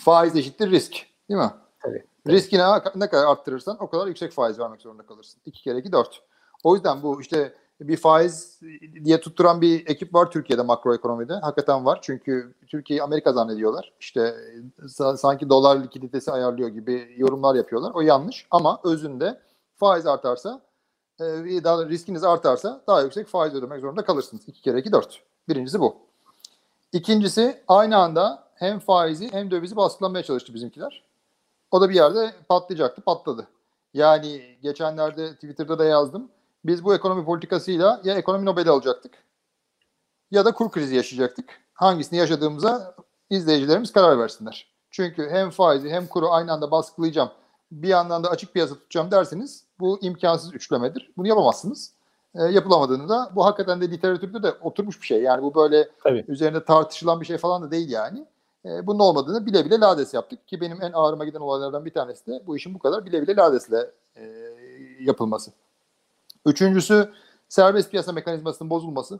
Faiz 0.00 0.36
eşittir 0.36 0.70
risk. 0.70 0.92
Değil 1.28 1.40
mi? 1.40 1.50
Tabii. 1.82 2.04
Riski 2.28 2.58
ne, 2.58 2.64
ne 2.94 3.08
kadar 3.08 3.26
arttırırsan 3.26 3.76
o 3.80 3.90
kadar 3.90 4.06
yüksek 4.06 4.32
faiz 4.32 4.58
vermek 4.58 4.80
zorunda 4.80 5.06
kalırsın. 5.06 5.40
2 5.44 5.62
kere 5.62 5.78
2 5.78 5.92
4. 5.92 6.22
O 6.64 6.74
yüzden 6.74 7.02
bu 7.02 7.20
işte 7.20 7.54
bir 7.80 7.96
faiz 7.96 8.60
diye 9.04 9.20
tutturan 9.20 9.60
bir 9.60 9.86
ekip 9.86 10.14
var 10.14 10.30
Türkiye'de 10.30 10.62
makroekonomide. 10.62 11.34
Hakikaten 11.34 11.84
var. 11.84 11.98
Çünkü 12.02 12.54
Türkiye'yi 12.66 13.02
Amerika 13.02 13.32
zannediyorlar. 13.32 13.92
İşte 14.00 14.34
sanki 15.16 15.48
dolar 15.48 15.82
likiditesi 15.82 16.32
ayarlıyor 16.32 16.68
gibi 16.68 17.14
yorumlar 17.16 17.54
yapıyorlar. 17.54 17.92
O 17.94 18.00
yanlış 18.00 18.46
ama 18.50 18.80
özünde 18.84 19.40
faiz 19.74 20.06
artarsa 20.06 20.60
e, 21.20 21.64
daha 21.64 21.88
riskiniz 21.88 22.24
artarsa 22.24 22.80
daha 22.86 23.02
yüksek 23.02 23.26
faiz 23.26 23.54
ödemek 23.54 23.80
zorunda 23.80 24.04
kalırsınız. 24.04 24.48
2 24.48 24.62
kere 24.62 24.78
2 24.78 24.92
4. 24.92 25.22
Birincisi 25.48 25.80
bu. 25.80 25.96
İkincisi 26.92 27.62
aynı 27.68 27.96
anda 27.96 28.48
hem 28.54 28.78
faizi 28.78 29.32
hem 29.32 29.50
dövizi 29.50 29.76
baskılamaya 29.76 30.24
çalıştı 30.24 30.54
bizimkiler. 30.54 31.04
O 31.70 31.80
da 31.80 31.90
bir 31.90 31.94
yerde 31.94 32.34
patlayacaktı, 32.48 33.02
patladı. 33.02 33.48
Yani 33.94 34.58
geçenlerde 34.62 35.34
Twitter'da 35.34 35.78
da 35.78 35.84
yazdım. 35.84 36.30
Biz 36.64 36.84
bu 36.84 36.94
ekonomi 36.94 37.24
politikasıyla 37.24 38.00
ya 38.04 38.14
ekonomi 38.14 38.44
Nobel'i 38.44 38.70
alacaktık 38.70 39.26
ya 40.30 40.44
da 40.44 40.52
kur 40.52 40.70
krizi 40.70 40.96
yaşayacaktık. 40.96 41.60
Hangisini 41.74 42.18
yaşadığımıza 42.18 42.94
izleyicilerimiz 43.30 43.92
karar 43.92 44.18
versinler. 44.18 44.72
Çünkü 44.90 45.28
hem 45.30 45.50
faizi 45.50 45.90
hem 45.90 46.06
kuru 46.06 46.30
aynı 46.30 46.52
anda 46.52 46.70
baskılayacağım, 46.70 47.30
bir 47.72 47.88
yandan 47.88 48.24
da 48.24 48.30
açık 48.30 48.52
piyasa 48.52 48.74
tutacağım 48.74 49.10
derseniz 49.10 49.65
bu 49.80 49.98
imkansız 50.02 50.54
üçlemedir. 50.54 51.10
Bunu 51.16 51.28
yapamazsınız. 51.28 51.92
E, 52.34 52.42
yapılamadığını 52.42 53.08
da 53.08 53.30
bu 53.34 53.44
hakikaten 53.44 53.80
de 53.80 53.90
literatürde 53.90 54.42
de 54.42 54.52
oturmuş 54.52 55.00
bir 55.00 55.06
şey. 55.06 55.22
Yani 55.22 55.42
bu 55.42 55.54
böyle 55.54 55.88
Tabii. 56.04 56.24
üzerinde 56.28 56.64
tartışılan 56.64 57.20
bir 57.20 57.26
şey 57.26 57.38
falan 57.38 57.62
da 57.62 57.70
değil 57.70 57.90
yani. 57.90 58.26
E, 58.64 58.86
bunun 58.86 58.98
olmadığını 58.98 59.46
bile 59.46 59.64
bile 59.64 59.80
lades 59.80 60.14
yaptık 60.14 60.48
ki 60.48 60.60
benim 60.60 60.82
en 60.82 60.92
ağrıma 60.92 61.24
giden 61.24 61.40
olaylardan 61.40 61.84
bir 61.84 61.92
tanesi 61.92 62.26
de 62.26 62.42
bu 62.46 62.56
işin 62.56 62.74
bu 62.74 62.78
kadar 62.78 63.06
bile 63.06 63.22
bile 63.22 63.36
ladesle 63.36 63.90
e, 64.16 64.22
yapılması. 65.00 65.50
Üçüncüsü 66.46 67.10
serbest 67.48 67.90
piyasa 67.90 68.12
mekanizmasının 68.12 68.70
bozulması. 68.70 69.18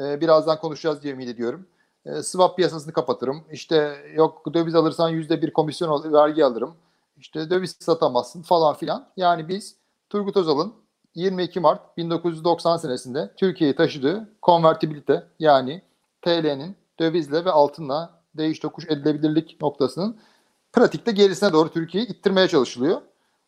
E, 0.00 0.20
birazdan 0.20 0.60
konuşacağız 0.60 1.02
diye 1.02 1.14
ümit 1.14 1.28
ediyorum. 1.28 1.66
E, 2.06 2.22
swap 2.22 2.56
piyasasını 2.56 2.92
kapatırım. 2.92 3.44
İşte 3.52 3.96
yok 4.14 4.54
döviz 4.54 4.74
alırsan 4.74 5.08
yüzde 5.08 5.42
bir 5.42 5.52
komisyon 5.52 6.12
vergi 6.12 6.44
alırım. 6.44 6.74
İşte 7.16 7.50
döviz 7.50 7.76
satamazsın 7.80 8.42
falan 8.42 8.74
filan. 8.74 9.08
Yani 9.16 9.48
biz 9.48 9.76
Turgut 10.10 10.36
Özal'ın 10.36 10.72
22 11.14 11.60
Mart 11.60 11.96
1990 11.96 12.76
senesinde 12.76 13.32
Türkiye'yi 13.36 13.76
taşıdığı 13.76 14.28
konvertibilite 14.42 15.26
yani 15.38 15.82
TL'nin 16.22 16.76
dövizle 16.98 17.44
ve 17.44 17.50
altınla 17.50 18.20
değiş 18.34 18.58
tokuş 18.58 18.84
edilebilirlik 18.84 19.60
noktasının 19.60 20.16
pratikte 20.72 21.12
gerisine 21.12 21.52
doğru 21.52 21.68
Türkiye'yi 21.68 22.08
ittirmeye 22.08 22.48
çalışılıyor. 22.48 23.00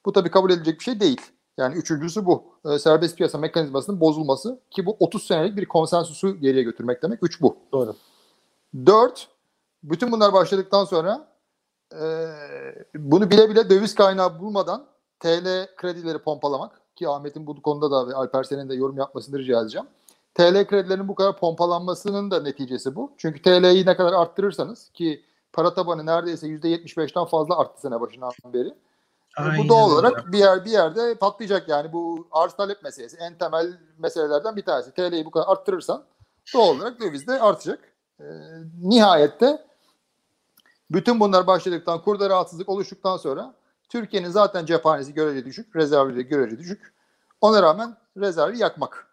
Bu 0.07 0.13
tabii 0.13 0.31
kabul 0.31 0.51
edilecek 0.51 0.79
bir 0.79 0.85
şey 0.85 1.01
değil. 1.01 1.21
Yani 1.59 1.75
üçüncüsü 1.75 2.27
bu. 2.27 2.45
E, 2.65 2.79
serbest 2.79 3.17
piyasa 3.17 3.39
mekanizmasının 3.39 4.01
bozulması 4.01 4.61
ki 4.71 4.87
bu 4.87 4.97
30 5.01 5.27
senelik 5.27 5.57
bir 5.57 5.67
konsensusu 5.67 6.37
geriye 6.37 6.63
götürmek 6.63 7.03
demek. 7.03 7.19
Üç 7.23 7.41
bu. 7.41 7.57
Doğru. 7.73 7.95
Dört, 8.87 9.29
bütün 9.83 10.13
bunlar 10.13 10.33
başladıktan 10.33 10.85
sonra 10.85 11.29
e, 11.93 12.05
bunu 12.95 13.31
bile 13.31 13.51
bile 13.51 13.71
döviz 13.71 13.95
kaynağı 13.95 14.41
bulmadan 14.41 14.87
TL 15.21 15.77
kredileri 15.77 16.19
pompalamak 16.19 16.81
ki 16.97 17.09
Ahmet'in 17.09 17.47
bu 17.47 17.63
konuda 17.63 17.91
da 17.91 18.09
ve 18.09 18.15
Alper 18.15 18.43
senin 18.43 18.69
de 18.69 18.75
yorum 18.75 18.99
yapmasını 18.99 19.39
rica 19.39 19.61
edeceğim. 19.61 19.87
TL 20.35 20.67
kredilerinin 20.67 21.09
bu 21.09 21.15
kadar 21.15 21.37
pompalanmasının 21.37 22.31
da 22.31 22.43
neticesi 22.43 22.97
bu. 22.97 23.13
Çünkü 23.17 23.43
TL'yi 23.43 23.87
ne 23.87 23.97
kadar 23.97 24.13
arttırırsanız 24.13 24.91
ki 24.91 25.25
para 25.53 25.75
tabanı 25.75 26.07
neredeyse 26.07 26.47
%75'ten 26.47 27.25
fazla 27.25 27.59
arttı 27.59 27.81
sene 27.81 28.01
başından 28.01 28.33
beri. 28.53 28.75
Aynen. 29.37 29.59
Bu 29.59 29.69
doğal 29.69 29.91
olarak 29.91 30.33
bir 30.33 30.39
yer 30.39 30.65
bir 30.65 30.71
yerde 30.71 31.15
patlayacak 31.15 31.69
yani 31.69 31.93
bu 31.93 32.29
arz 32.33 32.53
talep 32.53 32.83
meselesi 32.83 33.17
en 33.17 33.39
temel 33.39 33.79
meselelerden 33.99 34.57
bir 34.57 34.63
tanesi. 34.63 34.93
TL'yi 34.93 35.25
bu 35.25 35.31
kadar 35.31 35.47
arttırırsan 35.49 36.05
doğal 36.55 36.77
olarak 36.77 37.01
döviz 37.01 37.27
de 37.27 37.41
artacak. 37.41 37.81
Ee, 38.21 38.25
nihayette 38.83 39.68
bütün 40.91 41.21
bunlar 41.21 41.47
başladıktan 41.47 42.03
kurda 42.03 42.31
rahatsızlık 42.31 42.69
oluştuktan 42.69 43.17
sonra 43.17 43.55
Türkiye'nin 43.89 44.31
zaten 44.31 44.67
cephanesi 44.67 45.15
görece 45.15 45.45
düşük, 45.45 45.77
rezervleri 45.77 46.29
görece 46.29 46.59
düşük. 46.59 46.95
Ona 47.41 47.63
rağmen 47.63 47.97
rezervi 48.17 48.59
yakmak. 48.59 49.09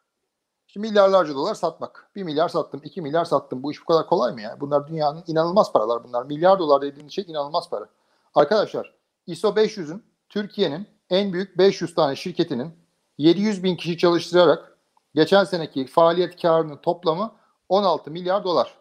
Şimdi 0.67 0.88
milyarlarca 0.88 1.36
dolar 1.36 1.55
satmak. 1.55 2.10
Bir 2.15 2.24
milyar 2.24 2.50
sattım, 2.50 2.82
iki 2.84 3.01
milyar 3.01 3.25
sattım. 3.25 3.63
Bu 3.63 3.72
iş 3.72 3.82
bu 3.82 3.86
kadar 3.86 4.08
kolay 4.08 4.34
mı 4.34 4.41
ya? 4.41 4.58
Bunlar 4.60 4.88
dünyanın 4.88 5.24
inanılmaz 5.27 5.72
paralar 5.72 6.03
bunlar. 6.03 6.24
Milyar 6.24 6.60
dolar 6.60 6.82
dediğiniz 6.82 7.13
şey 7.13 7.25
inanılmaz 7.27 7.70
para. 7.70 7.89
Arkadaşlar 8.36 8.94
ISO 9.27 9.48
500'ün 9.48 10.03
Türkiye'nin 10.29 10.88
en 11.10 11.34
büyük 11.34 11.58
500 11.58 11.96
tane 11.96 12.15
şirketinin 12.15 12.74
700 13.17 13.63
bin 13.63 13.75
kişi 13.75 13.98
çalıştırarak 13.98 14.77
geçen 15.15 15.44
seneki 15.44 15.88
faaliyet 15.88 16.41
karının 16.41 16.77
toplamı 16.77 17.32
16 17.70 18.12
milyar 18.12 18.44
dolar. 18.44 18.77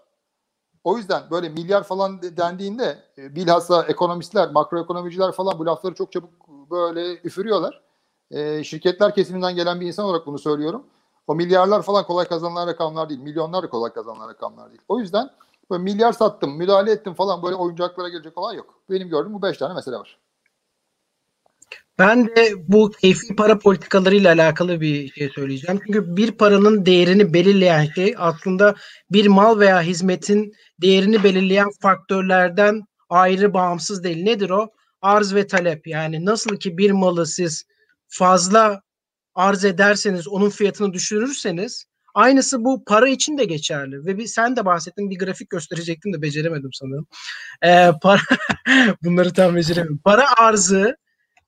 O 0.84 0.96
yüzden 0.96 1.22
böyle 1.30 1.48
milyar 1.48 1.82
falan 1.82 2.22
dendiğinde 2.22 2.98
e, 3.18 3.36
bilhassa 3.36 3.82
ekonomistler, 3.82 4.50
makroekonomiciler 4.50 5.32
falan 5.32 5.58
bu 5.58 5.66
lafları 5.66 5.94
çok 5.94 6.12
çabuk 6.12 6.30
böyle 6.70 7.20
üfürüyorlar. 7.24 7.80
E, 8.30 8.64
şirketler 8.64 9.14
kesiminden 9.14 9.54
gelen 9.56 9.80
bir 9.80 9.86
insan 9.86 10.04
olarak 10.04 10.26
bunu 10.26 10.38
söylüyorum. 10.38 10.86
O 11.26 11.34
milyarlar 11.34 11.82
falan 11.82 12.06
kolay 12.06 12.28
kazanılan 12.28 12.66
rakamlar 12.66 13.08
değil. 13.08 13.20
Milyonlar 13.20 13.62
da 13.62 13.68
kolay 13.68 13.92
kazanılan 13.92 14.28
rakamlar 14.28 14.68
değil. 14.68 14.82
O 14.88 14.98
yüzden 14.98 15.30
böyle 15.70 15.82
milyar 15.82 16.12
sattım, 16.12 16.56
müdahale 16.56 16.90
ettim 16.90 17.14
falan 17.14 17.42
böyle 17.42 17.56
oyuncaklara 17.56 18.08
gelecek 18.08 18.38
olay 18.38 18.56
yok. 18.56 18.74
Benim 18.90 19.08
gördüğüm 19.08 19.34
bu 19.34 19.42
beş 19.42 19.58
tane 19.58 19.74
mesele 19.74 19.96
var. 19.96 20.18
Ben 21.98 22.26
de 22.26 22.52
bu 22.68 22.90
keyfi 22.90 23.36
para 23.36 23.58
politikalarıyla 23.58 24.32
alakalı 24.32 24.80
bir 24.80 25.12
şey 25.12 25.28
söyleyeceğim. 25.28 25.80
Çünkü 25.86 26.16
bir 26.16 26.32
paranın 26.32 26.86
değerini 26.86 27.34
belirleyen 27.34 27.86
şey 27.94 28.14
aslında 28.18 28.74
bir 29.10 29.26
mal 29.26 29.58
veya 29.58 29.82
hizmetin 29.82 30.52
değerini 30.82 31.24
belirleyen 31.24 31.68
faktörlerden 31.80 32.82
ayrı 33.08 33.54
bağımsız 33.54 34.04
değil. 34.04 34.24
Nedir 34.24 34.50
o? 34.50 34.70
Arz 35.02 35.34
ve 35.34 35.46
talep. 35.46 35.86
Yani 35.86 36.24
nasıl 36.24 36.56
ki 36.56 36.78
bir 36.78 36.90
malı 36.90 37.26
siz 37.26 37.64
fazla 38.08 38.82
arz 39.34 39.64
ederseniz 39.64 40.28
onun 40.28 40.50
fiyatını 40.50 40.92
düşürürseniz 40.92 41.84
aynısı 42.14 42.64
bu 42.64 42.84
para 42.84 43.08
için 43.08 43.38
de 43.38 43.44
geçerli. 43.44 44.06
Ve 44.06 44.18
bir, 44.18 44.26
sen 44.26 44.56
de 44.56 44.64
bahsettin 44.64 45.10
bir 45.10 45.18
grafik 45.18 45.50
gösterecektim 45.50 46.12
de 46.12 46.22
beceremedim 46.22 46.70
sanırım. 46.72 47.06
Ee, 47.64 47.90
para 48.02 48.20
bunları 49.04 49.32
tam 49.32 49.56
beceremedim. 49.56 50.00
Para 50.04 50.24
arzı 50.36 50.96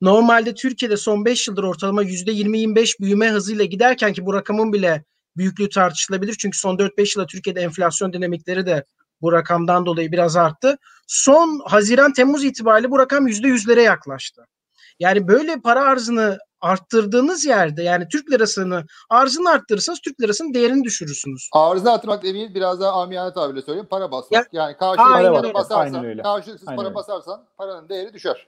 Normalde 0.00 0.54
Türkiye'de 0.54 0.96
son 0.96 1.24
5 1.24 1.48
yıldır 1.48 1.62
ortalama 1.62 2.02
%20-25 2.02 3.00
büyüme 3.00 3.30
hızıyla 3.30 3.64
giderken 3.64 4.12
ki 4.12 4.26
bu 4.26 4.34
rakamın 4.34 4.72
bile 4.72 5.04
büyüklüğü 5.36 5.68
tartışılabilir. 5.68 6.36
Çünkü 6.38 6.58
son 6.58 6.76
4-5 6.76 7.18
yılda 7.18 7.26
Türkiye'de 7.26 7.60
enflasyon 7.60 8.12
dinamikleri 8.12 8.66
de 8.66 8.84
bu 9.20 9.32
rakamdan 9.32 9.86
dolayı 9.86 10.12
biraz 10.12 10.36
arttı. 10.36 10.78
Son 11.06 11.62
Haziran-Temmuz 11.66 12.44
itibariyle 12.44 12.90
bu 12.90 12.98
rakam 12.98 13.28
%100'lere 13.28 13.82
yaklaştı. 13.82 14.46
Yani 14.98 15.28
böyle 15.28 15.60
para 15.60 15.84
arzını 15.84 16.38
arttırdığınız 16.60 17.44
yerde 17.44 17.82
yani 17.82 18.08
Türk 18.08 18.30
lirasını 18.30 18.84
arzını 19.10 19.50
arttırırsanız 19.50 20.00
Türk 20.00 20.20
lirasının 20.20 20.54
değerini 20.54 20.84
düşürürsünüz. 20.84 21.48
Arzını 21.52 21.92
arttırmak 21.92 22.22
demeyeyim 22.22 22.54
biraz 22.54 22.80
daha 22.80 23.02
amiyane 23.02 23.32
tabirle 23.32 23.62
söyleyeyim 23.62 23.88
para 23.90 24.10
basmak. 24.10 24.32
Ya, 24.32 24.62
yani 24.62 24.76
karşılıksız 24.76 25.42
para 25.42 25.54
basarsan, 25.54 26.22
karşılıksız 26.22 26.68
para 26.76 26.94
basarsan 26.94 27.44
paranın 27.56 27.88
değeri 27.88 28.12
düşer. 28.12 28.46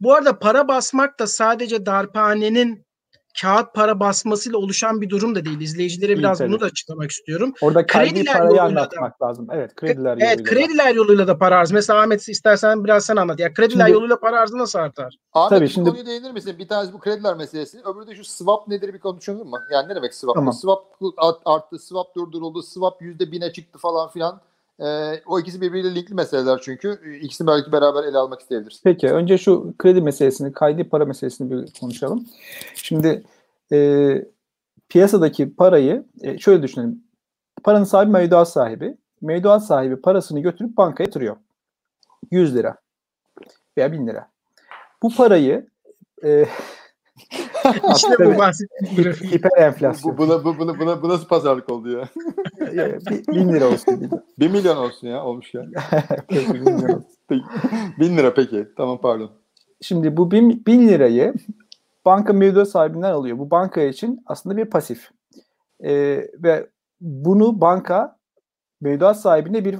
Bu 0.00 0.14
arada 0.14 0.38
para 0.38 0.68
basmak 0.68 1.20
da 1.20 1.26
sadece 1.26 1.86
darphanenin 1.86 2.88
kağıt 3.42 3.74
para 3.74 4.00
basmasıyla 4.00 4.58
oluşan 4.58 5.00
bir 5.00 5.10
durum 5.10 5.34
da 5.34 5.44
değil. 5.44 5.60
İzleyicilere 5.60 6.08
değil, 6.08 6.18
biraz 6.18 6.38
tabii. 6.38 6.48
bunu 6.48 6.60
da 6.60 6.64
açıklamak 6.64 7.10
istiyorum. 7.10 7.52
Orada 7.60 7.86
krediler 7.86 8.38
parayı 8.38 8.62
anlatmak 8.62 9.20
da, 9.20 9.26
lazım. 9.26 9.46
Evet, 9.52 9.74
krediler 9.74 10.10
yoluyla. 10.10 10.26
Evet, 10.26 10.42
krediler 10.44 10.94
yoluyla 10.94 11.26
da 11.26 11.38
para 11.38 11.56
arzı. 11.56 11.74
Mesela 11.74 12.00
Ahmet 12.00 12.28
istersen 12.28 12.84
biraz 12.84 13.04
sen 13.04 13.16
anlat. 13.16 13.40
Ya 13.40 13.54
krediler 13.54 13.86
şimdi, 13.86 13.92
yoluyla 13.96 14.20
para 14.20 14.40
arzı 14.40 14.58
nasıl 14.58 14.78
artar? 14.78 15.16
Ahmet 15.32 15.50
tabii, 15.50 15.64
bir 15.64 15.70
şimdi, 15.70 15.90
konuya 15.90 16.06
değinir 16.06 16.30
misin? 16.30 16.56
Bir 16.58 16.68
tanesi 16.68 16.92
bu 16.92 16.98
krediler 16.98 17.36
meselesi. 17.36 17.80
Öbürü 17.84 18.06
de 18.06 18.14
şu 18.14 18.24
swap 18.24 18.68
nedir 18.68 18.94
bir 18.94 18.98
konuşalım 18.98 19.48
mı? 19.48 19.58
Yani 19.72 19.88
ne 19.88 19.94
demek 19.94 20.14
swap? 20.14 20.34
Tamam. 20.34 20.54
Swap 20.54 20.84
arttı, 21.44 21.78
swap 21.78 22.16
durduruldu, 22.16 22.62
swap 22.62 23.02
yüzde 23.02 23.32
bine 23.32 23.52
çıktı 23.52 23.78
falan 23.78 24.08
filan. 24.10 24.40
E, 24.80 25.20
o 25.26 25.40
ikisi 25.40 25.60
birbiriyle 25.60 25.94
linkli 25.94 26.14
meseleler 26.14 26.60
çünkü. 26.62 27.00
Ee, 27.04 27.16
ikisini 27.16 27.46
belki 27.46 27.72
beraber 27.72 28.04
ele 28.04 28.18
almak 28.18 28.40
isteyebiliriz. 28.40 28.80
Peki 28.84 29.08
önce 29.08 29.38
şu 29.38 29.74
kredi 29.78 30.00
meselesini, 30.00 30.52
kaydi 30.52 30.84
para 30.84 31.04
meselesini 31.04 31.50
bir 31.50 31.72
konuşalım. 31.80 32.26
Şimdi 32.74 33.24
e, 33.72 34.08
piyasadaki 34.88 35.54
parayı 35.54 36.04
e, 36.22 36.38
şöyle 36.38 36.62
düşünelim. 36.62 37.02
Paranın 37.64 37.84
sahibi 37.84 38.12
mevduat 38.12 38.48
sahibi. 38.48 38.96
Mevduat 39.20 39.64
sahibi 39.64 39.96
parasını 39.96 40.40
götürüp 40.40 40.76
bankaya 40.76 41.04
yatırıyor. 41.04 41.36
100 42.30 42.54
lira 42.54 42.76
veya 43.76 43.92
1000 43.92 44.06
lira. 44.06 44.28
Bu 45.02 45.14
parayı 45.14 45.66
e, 46.24 46.46
işte 47.96 48.24
bu 48.24 48.38
bahsettiğim 48.38 49.12
Hiper 49.12 49.62
enflasyon. 49.62 50.12
Bu, 50.12 50.18
buna, 50.18 50.44
bu, 50.44 50.58
buna, 50.58 50.78
buna, 50.78 51.02
bu 51.02 51.08
nasıl 51.08 51.28
pazarlık 51.28 51.70
oldu 51.70 51.90
ya? 51.90 52.08
bin 53.28 53.52
lira 53.52 53.68
olsun. 53.68 54.00
Bin. 54.00 54.10
bir 54.38 54.50
milyon 54.50 54.76
olsun 54.76 55.08
ya 55.08 55.24
olmuş 55.24 55.54
ya. 55.54 55.62
bin, 56.30 56.52
milyon 56.52 57.04
bin 58.00 58.16
lira 58.16 58.34
peki. 58.34 58.68
Tamam 58.76 59.00
pardon. 59.00 59.30
Şimdi 59.80 60.16
bu 60.16 60.30
bin, 60.30 60.66
bin 60.66 60.88
lirayı 60.88 61.34
banka 62.04 62.32
mevduat 62.32 62.68
sahibinden 62.68 63.12
alıyor. 63.12 63.38
Bu 63.38 63.50
banka 63.50 63.82
için 63.82 64.22
aslında 64.26 64.56
bir 64.56 64.64
pasif. 64.64 65.10
Ee, 65.84 66.30
ve 66.34 66.66
bunu 67.00 67.60
banka 67.60 68.16
mevduat 68.80 69.20
sahibine 69.20 69.64
bir 69.64 69.78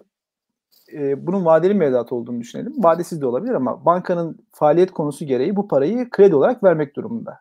e, 0.93 1.27
bunun 1.27 1.45
vadeli 1.45 1.75
mevduat 1.75 2.13
olduğunu 2.13 2.41
düşünelim. 2.41 2.73
Vadesiz 2.77 3.21
de 3.21 3.27
olabilir 3.27 3.55
ama 3.55 3.85
bankanın 3.85 4.39
faaliyet 4.53 4.91
konusu 4.91 5.25
gereği 5.25 5.57
bu 5.57 5.69
parayı 5.69 6.11
kredi 6.11 6.35
olarak 6.35 6.65
vermek 6.65 6.97
durumunda. 6.97 7.41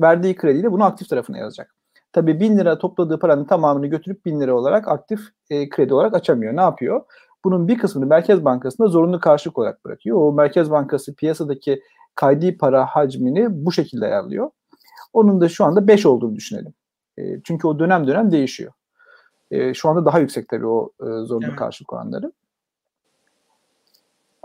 Verdiği 0.00 0.36
krediyle 0.36 0.72
bunu 0.72 0.84
aktif 0.84 1.08
tarafına 1.08 1.38
yazacak. 1.38 1.74
Tabii 2.12 2.40
1000 2.40 2.58
lira 2.58 2.78
topladığı 2.78 3.18
paranın 3.18 3.44
tamamını 3.44 3.86
götürüp 3.86 4.24
1000 4.24 4.40
lira 4.40 4.54
olarak 4.54 4.88
aktif 4.88 5.20
e, 5.50 5.68
kredi 5.68 5.94
olarak 5.94 6.14
açamıyor. 6.14 6.56
Ne 6.56 6.60
yapıyor? 6.60 7.02
Bunun 7.44 7.68
bir 7.68 7.78
kısmını 7.78 8.06
Merkez 8.06 8.44
Bankası'na 8.44 8.86
zorunlu 8.86 9.20
karşılık 9.20 9.58
olarak 9.58 9.84
bırakıyor. 9.84 10.16
O 10.16 10.32
Merkez 10.32 10.70
Bankası 10.70 11.14
piyasadaki 11.14 11.82
kaydi 12.14 12.58
para 12.58 12.86
hacmini 12.86 13.64
bu 13.66 13.72
şekilde 13.72 14.06
ayarlıyor. 14.06 14.50
Onun 15.12 15.40
da 15.40 15.48
şu 15.48 15.64
anda 15.64 15.86
5 15.86 16.06
olduğunu 16.06 16.36
düşünelim. 16.36 16.74
E, 17.18 17.42
çünkü 17.42 17.66
o 17.66 17.78
dönem 17.78 18.06
dönem 18.06 18.32
değişiyor. 18.32 18.72
E, 19.50 19.74
şu 19.74 19.88
anda 19.88 20.04
daha 20.04 20.18
yüksek 20.18 20.48
tabii 20.48 20.66
o 20.66 20.90
e, 21.00 21.04
zorunlu 21.04 21.46
evet. 21.46 21.56
karşılık 21.56 21.92
oranları. 21.92 22.32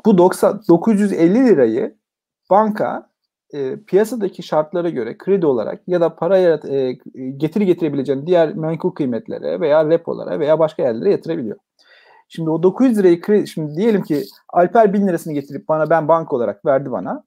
Bu 0.05 0.17
90, 0.17 0.61
950 0.67 1.45
lirayı 1.45 1.95
banka 2.49 3.09
e, 3.55 3.79
piyasadaki 3.87 4.43
şartlara 4.43 4.89
göre 4.89 5.17
kredi 5.17 5.45
olarak 5.45 5.81
ya 5.87 6.01
da 6.01 6.15
para 6.15 6.37
yarat, 6.37 6.65
e, 6.65 6.97
getiri 7.37 7.65
getirebileceğin 7.65 8.25
diğer 8.25 8.55
menkul 8.55 8.91
kıymetlere 8.91 9.59
veya 9.59 9.89
repolara 9.89 10.39
veya 10.39 10.59
başka 10.59 10.83
yerlere 10.83 11.11
yatırabiliyor. 11.11 11.57
Şimdi 12.29 12.49
o 12.49 12.63
900 12.63 12.97
lirayı 12.97 13.21
kredi, 13.21 13.47
şimdi 13.47 13.75
diyelim 13.75 14.03
ki 14.03 14.23
Alper 14.49 14.93
1000 14.93 15.07
lirasını 15.07 15.33
getirip 15.33 15.69
bana 15.69 15.89
ben 15.89 16.07
banka 16.07 16.35
olarak 16.35 16.65
verdi 16.65 16.91
bana. 16.91 17.23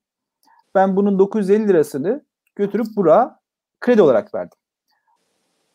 Ben 0.74 0.96
bunun 0.96 1.18
950 1.18 1.68
lirasını 1.68 2.24
götürüp 2.56 2.86
Burak'a 2.96 3.40
kredi 3.80 4.02
olarak 4.02 4.34
verdim. 4.34 4.58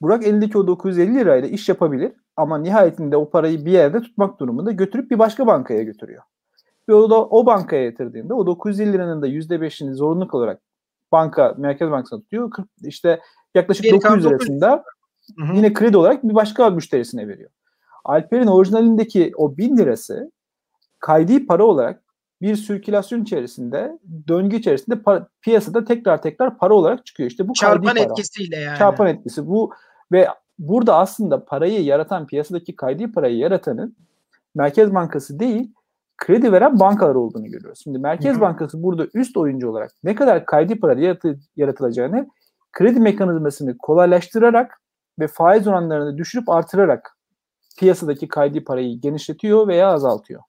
Burak 0.01 0.27
elindeki 0.27 0.57
o 0.57 0.67
950 0.67 1.15
lirayla 1.15 1.47
iş 1.49 1.69
yapabilir 1.69 2.11
ama 2.37 2.57
nihayetinde 2.57 3.17
o 3.17 3.29
parayı 3.29 3.65
bir 3.65 3.71
yerde 3.71 4.01
tutmak 4.01 4.39
durumunda 4.39 4.71
götürüp 4.71 5.11
bir 5.11 5.19
başka 5.19 5.47
bankaya 5.47 5.83
götürüyor. 5.83 6.23
Ve 6.89 6.93
o 6.93 7.09
da 7.09 7.25
o 7.25 7.45
bankaya 7.45 7.83
yatırdığında 7.83 8.35
o 8.35 8.47
950 8.47 8.93
liranın 8.93 9.21
da 9.21 9.27
%5'ini 9.27 9.93
zorunluluk 9.93 10.33
olarak 10.33 10.61
banka 11.11 11.55
Merkez 11.57 11.91
Bankası'na 11.91 12.19
tutuyor. 12.19 12.51
İşte 12.83 13.19
yaklaşık 13.55 13.83
Geri 13.83 13.93
900 13.95 14.25
lirasında 14.25 14.83
Hı-hı. 15.37 15.55
yine 15.55 15.73
kredi 15.73 15.97
olarak 15.97 16.23
bir 16.23 16.35
başka 16.35 16.69
müşterisine 16.69 17.27
veriyor. 17.27 17.49
Alper'in 18.05 18.47
orijinalindeki 18.47 19.31
o 19.37 19.57
1000 19.57 19.77
lirası 19.77 20.31
kaydi 20.99 21.45
para 21.45 21.63
olarak 21.63 22.03
bir 22.41 22.55
sirkülasyon 22.55 23.23
içerisinde, 23.23 23.99
döngü 24.27 24.55
içerisinde 24.55 25.01
para, 25.01 25.27
piyasada 25.41 25.85
tekrar 25.85 26.21
tekrar 26.21 26.57
para 26.57 26.73
olarak 26.73 27.05
çıkıyor. 27.05 27.29
İşte 27.29 27.47
bu 27.47 27.53
çarpan 27.53 27.93
para. 27.93 27.99
etkisiyle 27.99 28.55
yani. 28.55 28.77
Çarpan 28.77 29.07
etkisi. 29.07 29.47
Bu 29.47 29.71
ve 30.11 30.27
burada 30.59 30.95
aslında 30.95 31.45
parayı 31.45 31.83
yaratan, 31.83 32.27
piyasadaki 32.27 32.75
kaydi 32.75 33.11
parayı 33.11 33.37
yaratanın 33.37 33.95
Merkez 34.55 34.93
Bankası 34.93 35.39
değil, 35.39 35.73
kredi 36.17 36.51
veren 36.51 36.79
bankalar 36.79 37.15
olduğunu 37.15 37.45
görüyoruz. 37.45 37.79
Şimdi 37.83 37.99
Merkez 37.99 38.33
Hı-hı. 38.33 38.41
Bankası 38.41 38.83
burada 38.83 39.07
üst 39.13 39.37
oyuncu 39.37 39.69
olarak 39.69 39.91
ne 40.03 40.15
kadar 40.15 40.45
kaydi 40.45 40.79
para 40.79 40.99
yaratı, 40.99 41.39
yaratılacağını 41.55 42.27
kredi 42.71 42.99
mekanizmasını 42.99 43.77
kolaylaştırarak 43.77 44.81
ve 45.19 45.27
faiz 45.27 45.67
oranlarını 45.67 46.17
düşürüp 46.17 46.49
artırarak 46.49 47.17
piyasadaki 47.79 48.27
kaydi 48.27 48.63
parayı 48.63 49.01
genişletiyor 49.01 49.67
veya 49.67 49.87
azaltıyor. 49.87 50.41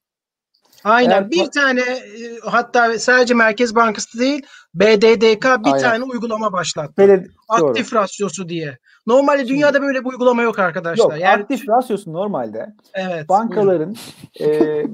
Aynen. 0.85 1.11
Eğer, 1.11 1.31
bir 1.31 1.51
tane 1.51 1.81
e, 1.81 2.39
hatta 2.43 2.99
sadece 2.99 3.35
Merkez 3.35 3.75
Bankası 3.75 4.19
değil 4.19 4.47
BDDK 4.75 5.45
bir 5.45 5.73
aynen. 5.73 5.81
tane 5.81 6.05
uygulama 6.05 6.53
başlattı. 6.53 6.95
Beled 6.99 7.27
aktif 7.49 7.93
doğru. 7.93 8.01
rasyosu 8.01 8.49
diye. 8.49 8.79
Normalde 9.07 9.49
dünyada 9.49 9.83
böyle 9.83 10.01
bir 10.01 10.11
uygulama 10.11 10.43
yok 10.43 10.59
arkadaşlar. 10.59 11.05
Yok, 11.05 11.21
yani 11.21 11.43
aktif 11.43 11.69
rasyosu 11.69 12.13
normalde 12.13 12.75
evet, 12.95 13.29
bankaların 13.29 13.97
e, 14.41 14.47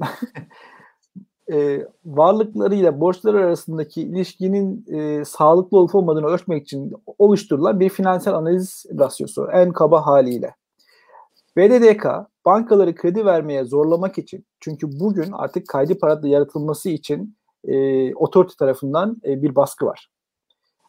e, 1.53 1.87
varlıklarıyla 2.05 2.99
borçlar 2.99 3.33
arasındaki 3.33 4.01
ilişkinin 4.01 4.85
e, 4.87 5.25
sağlıklı 5.25 5.77
olup 5.77 5.95
olmadığını 5.95 6.27
ölçmek 6.27 6.63
için 6.63 6.93
oluşturulan 7.17 7.79
bir 7.79 7.89
finansal 7.89 8.33
analiz 8.33 8.85
rasyosu 8.99 9.47
en 9.53 9.73
kaba 9.73 10.05
haliyle. 10.05 10.55
BDDK 11.57 12.05
bankaları 12.45 12.95
kredi 12.95 13.25
vermeye 13.25 13.65
zorlamak 13.65 14.17
için 14.17 14.45
çünkü 14.59 14.99
bugün 14.99 15.31
artık 15.31 15.67
kaydı 15.67 15.99
para 15.99 16.27
yaratılması 16.27 16.89
için 16.89 17.37
e, 17.63 18.15
otorite 18.15 18.53
tarafından 18.59 19.17
e, 19.25 19.41
bir 19.41 19.55
baskı 19.55 19.85
var. 19.85 20.09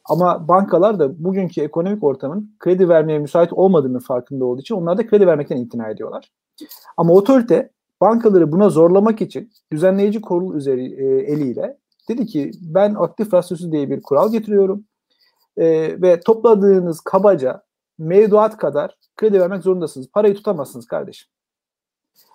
Ama 0.04 0.48
bankalar 0.48 0.98
da 0.98 1.24
bugünkü 1.24 1.60
ekonomik 1.60 2.04
ortamın 2.04 2.56
kredi 2.58 2.88
vermeye 2.88 3.18
müsait 3.18 3.52
olmadığını 3.52 4.00
farkında 4.00 4.44
olduğu 4.44 4.60
için 4.60 4.74
onlar 4.74 4.98
da 4.98 5.06
kredi 5.06 5.26
vermekten 5.26 5.56
imtina 5.56 5.88
ediyorlar. 5.88 6.32
Ama 6.96 7.12
otorite 7.12 7.70
bankaları 8.00 8.52
buna 8.52 8.70
zorlamak 8.70 9.20
için 9.20 9.50
düzenleyici 9.72 10.20
kurul 10.20 10.54
üzeri 10.56 10.84
e, 10.84 11.32
eliyle 11.32 11.78
dedi 12.08 12.26
ki 12.26 12.50
ben 12.60 12.94
aktif 12.94 13.34
rasyosu 13.34 13.72
diye 13.72 13.90
bir 13.90 14.02
kural 14.02 14.32
getiriyorum 14.32 14.84
e, 15.56 15.66
ve 16.02 16.20
topladığınız 16.20 17.00
kabaca 17.00 17.62
mevduat 17.98 18.56
kadar 18.56 18.96
kredi 19.16 19.40
vermek 19.40 19.62
zorundasınız. 19.62 20.08
Parayı 20.12 20.34
tutamazsınız 20.34 20.86
kardeşim. 20.86 21.31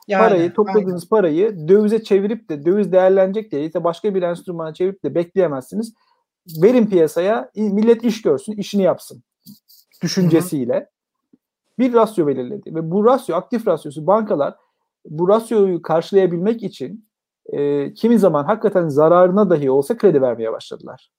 Yani, 0.08 0.30
parayı 0.30 0.54
topladığınız 0.54 1.04
aynen. 1.04 1.10
parayı 1.10 1.68
dövize 1.68 2.04
çevirip 2.04 2.50
de 2.50 2.66
döviz 2.66 2.92
değerlenecek 2.92 3.52
diye 3.52 3.66
işte 3.66 3.84
başka 3.84 4.16
bir 4.16 4.22
enstrümana 4.22 4.74
çevirip 4.74 5.04
de 5.04 5.16
bekleyemezsiniz. 5.16 5.94
Verin 6.64 6.86
piyasaya 6.86 7.52
millet 7.56 8.04
iş 8.04 8.22
görsün, 8.22 8.54
işini 8.54 8.82
yapsın 8.82 9.24
düşüncesiyle 10.02 10.76
Hı-hı. 10.76 10.86
bir 11.80 11.94
rasyo 11.94 12.28
belirledi 12.28 12.76
ve 12.76 12.92
bu 12.92 13.06
rasyo 13.06 13.36
aktif 13.36 13.68
rasyosu 13.68 14.08
bankalar 14.08 14.56
bu 15.10 15.30
rasyoyu 15.30 15.82
karşılayabilmek 15.82 16.64
için 16.64 17.08
e, 17.46 17.94
kimi 17.94 18.20
zaman 18.20 18.44
hakikaten 18.44 18.90
zararına 18.90 19.50
dahi 19.50 19.72
olsa 19.72 19.98
kredi 19.98 20.22
vermeye 20.22 20.52
başladılar. 20.52 21.12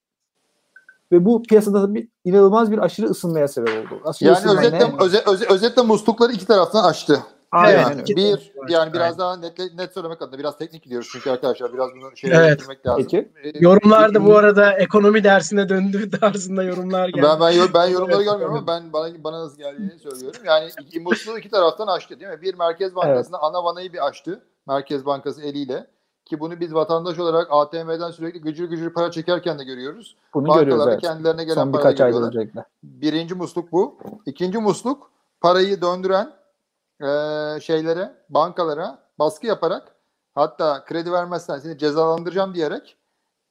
Ve 1.13 1.25
bu 1.25 1.43
piyasada 1.43 1.95
bir 1.95 2.09
inanılmaz 2.25 2.71
bir 2.73 2.79
aşırı 2.79 3.07
ısınmaya 3.07 3.49
sebep 3.49 3.93
oldu. 3.93 4.01
Aşırı 4.05 4.29
yani 4.29 4.59
özetle, 4.59 4.93
öze, 5.01 5.45
özetle 5.49 5.83
muslukları 5.83 6.33
iki 6.33 6.47
taraftan 6.47 6.85
açtı. 6.85 7.23
Aynen. 7.53 7.83
Yani, 7.83 8.07
bir 8.07 8.53
yani 8.69 8.93
biraz 8.93 9.19
daha 9.19 9.37
net 9.37 9.59
net 9.77 9.93
söylemek 9.93 10.23
adına 10.23 10.39
biraz 10.39 10.59
teknik 10.59 10.83
gidiyoruz 10.83 11.09
çünkü 11.13 11.31
arkadaşlar 11.31 11.73
biraz 11.73 11.91
bunu 11.91 12.17
şey 12.17 12.31
evet. 12.35 12.87
lazım. 12.87 13.03
Peki. 13.03 13.33
Ee, 13.45 13.53
Yorumlarda 13.61 14.25
bu 14.25 14.37
arada 14.37 14.73
ekonomi 14.73 15.25
dersine 15.25 15.69
döndüğü 15.69 16.11
tarzında 16.21 16.63
yorumlar 16.63 17.09
geldi. 17.09 17.27
Ben 17.27 17.41
ben, 17.41 17.75
ben 17.75 17.87
yorumları 17.87 18.23
görmüyorum 18.23 18.55
ama 18.55 18.67
ben 18.67 18.93
bana 18.93 19.25
bana 19.25 19.45
nasıl 19.45 19.59
geldiğini 19.59 19.99
söylüyorum. 19.99 20.41
Yani 20.45 20.71
iki, 20.81 21.01
musluğu 21.01 21.39
iki 21.39 21.51
taraftan 21.51 21.87
açtı 21.87 22.21
değil 22.21 22.31
mi? 22.31 22.43
Bir 22.43 22.55
Merkez 22.55 22.95
Bankası'na 22.95 23.37
evet. 23.37 23.45
ana 23.45 23.65
vanayı 23.65 23.93
bir 23.93 24.07
açtı. 24.07 24.43
Merkez 24.67 25.07
Bankası 25.07 25.43
eliyle. 25.43 25.87
Ki 26.25 26.41
bunu 26.41 26.61
biz 26.61 26.75
vatandaş 26.75 27.19
olarak 27.19 27.49
ATM'den 27.51 28.11
sürekli 28.11 28.41
gücür 28.41 28.69
gücür 28.69 28.93
para 28.93 29.11
çekerken 29.11 29.59
de 29.59 29.65
görüyoruz. 29.65 30.17
Bunu 30.35 30.55
görüyoruz 30.55 30.85
evet. 30.89 31.01
kendilerine 31.01 31.45
gelen 31.45 31.55
Son 31.55 31.73
birkaç 31.73 32.01
aydır 32.01 32.23
özellikle. 32.23 32.65
Birinci 32.83 33.35
musluk 33.35 33.73
bu. 33.73 33.99
İkinci 34.27 34.59
musluk 34.59 35.11
parayı 35.41 35.81
döndüren 35.81 36.38
e, 37.01 37.61
şeylere, 37.61 38.15
bankalara 38.29 38.99
baskı 39.19 39.47
yaparak 39.47 39.95
hatta 40.35 40.85
kredi 40.85 41.13
vermezsen 41.13 41.59
seni 41.59 41.79
cezalandıracağım 41.79 42.55
diyerek 42.55 42.97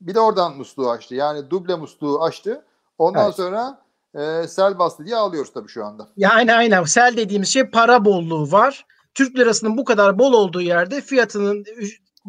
bir 0.02 0.16
de 0.16 0.20
oradan 0.20 0.58
musluğu 0.58 0.90
açtı. 0.90 1.16
Yani 1.16 1.50
duble 1.50 1.76
musluğu 1.76 2.24
açtı. 2.24 2.66
Ondan 2.98 3.26
evet. 3.26 3.36
sonra 3.36 3.82
e, 4.16 4.48
sel 4.48 4.80
bastı 4.80 5.06
diye 5.06 5.16
ağlıyoruz 5.16 5.54
tabii 5.54 5.70
şu 5.70 5.86
anda. 5.86 6.08
Yani 6.18 6.54
aynen 6.54 6.84
sel 6.84 7.18
dediğimiz 7.18 7.50
şey 7.50 7.70
para 7.70 8.06
bolluğu 8.06 8.52
var. 8.52 8.86
Türk 9.14 9.38
lirasının 9.38 9.78
bu 9.78 9.86
kadar 9.86 10.20
bol 10.20 10.34
olduğu 10.34 10.62
yerde 10.62 11.02
fiyatının 11.02 11.66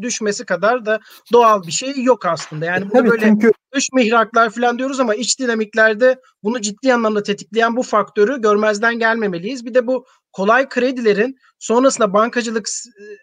düşmesi 0.00 0.44
kadar 0.44 0.87
da 0.87 1.00
doğal 1.33 1.62
bir 1.62 1.72
şey 1.72 2.02
yok 2.02 2.26
aslında. 2.26 2.64
Yani 2.64 2.85
bunu 2.85 2.92
Tabii 2.92 3.11
böyle 3.11 3.26
çünkü... 3.26 3.52
dış 3.74 3.92
mihraklar 3.92 4.50
falan 4.50 4.78
diyoruz 4.78 5.00
ama 5.00 5.14
iç 5.14 5.40
dinamiklerde 5.40 6.20
bunu 6.42 6.61
ciddi 6.61 6.94
anlamda 6.94 7.22
tetikleyen 7.22 7.76
bu 7.76 7.83
faktörü 7.83 8.40
görmezden 8.40 8.98
gelmemeliyiz. 8.98 9.64
Bir 9.64 9.74
de 9.74 9.87
bu 9.87 10.04
kolay 10.32 10.68
kredilerin 10.68 11.38
sonrasında 11.58 12.12
bankacılık 12.12 12.68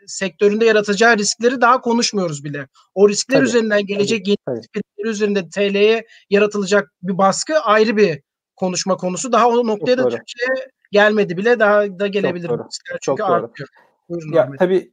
sektöründe 0.08 0.66
yaratacağı 0.66 1.18
riskleri 1.18 1.62
daha 1.62 1.82
konuşmuyoruz 1.82 2.44
bile. 2.44 2.68
O 2.96 3.10
riskler 3.10 3.38
tabii, 3.38 3.48
üzerinden 3.48 3.86
gelecek 3.86 4.26
tabii, 4.26 4.56
yeni 4.56 4.62
krediler 4.68 5.12
üzerinde 5.12 5.50
TL'ye 5.50 6.06
yaratılacak 6.30 6.94
bir 7.04 7.18
baskı 7.18 7.60
ayrı 7.60 7.98
bir 7.98 8.22
konuşma 8.56 8.98
konusu. 8.98 9.32
Daha 9.32 9.50
o 9.50 9.68
noktaya 9.68 9.98
da 9.98 10.04
Türkiye 10.04 10.48
gelmedi 10.92 11.38
bile 11.38 11.60
daha 11.60 12.00
da 12.00 12.08
gelebilir. 12.08 12.48
Çok 12.48 12.60
doğru. 12.60 12.68
Çünkü 12.72 13.00
Çok 13.02 13.20
artıyor. 13.22 13.70
Buyurun 14.10 14.34
ya, 14.34 14.44
Ahmet. 14.44 14.60
tabii 14.60 14.92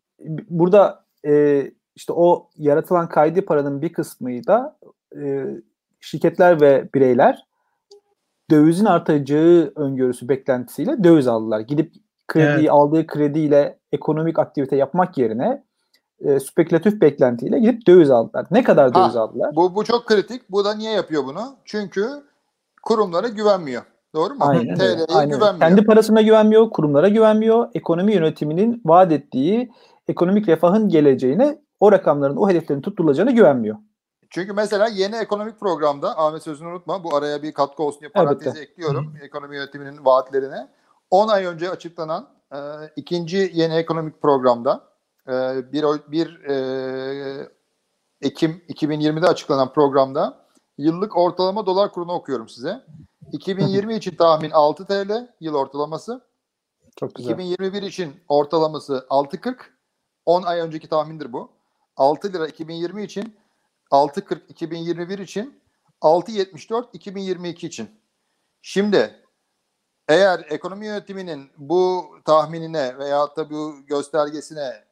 burada 0.48 1.05
e, 1.27 1.62
işte 1.94 2.12
o 2.12 2.51
yaratılan 2.57 3.09
kaydı 3.09 3.44
paranın 3.44 3.83
bir 3.83 3.92
kısmı 3.92 4.46
da 4.46 4.79
e, 5.20 5.44
şirketler 6.01 6.61
ve 6.61 6.88
bireyler 6.94 7.38
dövizin 8.53 8.85
artacağı 8.85 9.73
öngörüsü 9.77 10.29
beklentisiyle 10.29 11.05
döviz 11.05 11.29
aldılar. 11.29 11.61
Gidip 11.61 11.93
krediyi 12.29 12.59
evet. 12.59 12.71
aldığı 12.71 13.07
krediyle 13.07 13.79
ekonomik 13.93 14.38
aktivite 14.38 14.77
yapmak 14.77 15.19
yerine 15.19 15.65
e, 16.21 16.41
spekülatif 16.41 17.01
beklentiyle 17.01 17.59
gidip 17.59 17.87
döviz 17.87 18.11
aldılar. 18.11 18.47
Ne 18.51 18.65
kadar 18.65 18.95
döviz 18.95 19.15
ha, 19.15 19.21
aldılar? 19.21 19.57
Bu, 19.57 19.75
bu 19.75 19.85
çok 19.85 20.07
kritik. 20.07 20.51
Bu 20.51 20.65
da 20.65 20.75
niye 20.75 20.93
yapıyor 20.93 21.25
bunu? 21.25 21.57
Çünkü 21.65 22.07
kurumlara 22.83 23.29
güvenmiyor. 23.29 23.83
Doğru 24.15 24.35
mu? 24.35 24.41
Aynen, 24.41 24.75
TL'ye 24.75 25.25
güvenmiyor. 25.25 25.59
Kendi 25.59 25.85
parasına 25.85 26.23
güvenmiyor, 26.23 26.71
kurumlara 26.71 27.09
güvenmiyor. 27.09 27.69
Ekonomi 27.75 28.15
yönetiminin 28.15 28.83
vaat 28.85 29.12
ettiği 29.12 29.73
ekonomik 30.09 30.49
refahın 30.49 30.88
geleceğine 30.88 31.59
o 31.81 31.93
rakamların, 31.93 32.37
o 32.37 32.49
hedeflerin 32.49 32.81
tutturulacağına 32.81 33.31
güvenmiyor. 33.31 33.77
Çünkü 34.33 34.53
mesela 34.53 34.88
yeni 34.88 35.16
ekonomik 35.16 35.61
programda 35.61 36.18
Ahmet 36.18 36.42
sözünü 36.42 36.68
unutma 36.68 37.05
bu 37.05 37.16
araya 37.16 37.42
bir 37.42 37.53
katkı 37.53 37.83
olsun 37.83 38.01
diye 38.01 38.11
parantezi 38.11 38.49
Elbette. 38.49 38.62
ekliyorum 38.62 39.14
ekonomi 39.23 39.57
yönetiminin 39.57 40.05
vaatlerine. 40.05 40.68
10 41.11 41.29
ay 41.29 41.45
önce 41.45 41.71
açıklanan 41.71 42.29
e, 42.53 42.59
ikinci 42.97 43.51
yeni 43.55 43.75
ekonomik 43.75 44.23
programda 44.23 44.88
e, 45.29 45.33
1, 45.73 45.85
1 46.11 46.45
e, 46.45 47.49
Ekim 48.23 48.62
2020'de 48.68 49.27
açıklanan 49.27 49.73
programda 49.73 50.47
yıllık 50.79 51.16
ortalama 51.16 51.66
dolar 51.66 51.92
kurunu 51.92 52.12
okuyorum 52.12 52.49
size. 52.49 52.85
2020 53.33 53.95
için 53.95 54.16
tahmin 54.16 54.51
6 54.51 54.87
TL 54.87 55.29
yıl 55.40 55.55
ortalaması. 55.55 56.21
Çok 56.97 57.14
güzel. 57.14 57.31
2021 57.31 57.83
için 57.83 58.14
ortalaması 58.29 59.07
6.40. 59.11 59.57
10 60.27 60.42
ay 60.42 60.61
önceki 60.61 60.88
tahmindir 60.88 61.33
bu. 61.33 61.51
6 61.97 62.33
lira 62.33 62.49
2020 62.49 63.03
için 63.03 63.35
6.40 63.92 64.40
2021 64.48 65.18
için 65.18 65.61
6.74 66.00 66.85
2022 66.92 67.66
için. 67.66 67.90
Şimdi 68.62 69.14
eğer 70.09 70.46
ekonomi 70.50 70.87
yönetiminin 70.87 71.50
bu 71.57 72.07
tahminine 72.24 72.98
veyahut 72.98 73.37
da 73.37 73.50
bu 73.50 73.74
göstergesine 73.87 74.85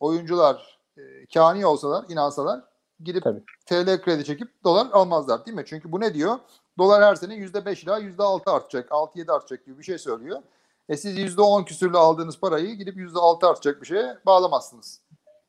oyuncular 0.00 0.78
e, 0.96 1.26
kani 1.34 1.66
olsalar, 1.66 2.04
inansalar 2.08 2.64
gidip 3.00 3.22
Tabii. 3.24 3.42
TL 3.66 4.02
kredi 4.02 4.24
çekip 4.24 4.64
dolar 4.64 4.88
almazlar 4.92 5.46
değil 5.46 5.56
mi? 5.56 5.64
Çünkü 5.66 5.92
bu 5.92 6.00
ne 6.00 6.14
diyor? 6.14 6.38
Dolar 6.78 7.02
her 7.02 7.14
sene 7.14 7.34
%5 7.34 7.82
ila 7.84 8.00
%6 8.00 8.50
artacak, 8.50 8.90
6-7 8.90 9.32
artacak 9.32 9.66
gibi 9.66 9.78
bir 9.78 9.84
şey 9.84 9.98
söylüyor. 9.98 10.42
E 10.88 10.96
siz 10.96 11.18
%10 11.18 11.64
küsürle 11.64 11.98
aldığınız 11.98 12.40
parayı 12.40 12.74
gidip 12.74 12.96
%6 12.96 13.46
artacak 13.46 13.82
bir 13.82 13.86
şeye 13.86 14.18
bağlamazsınız. 14.26 15.00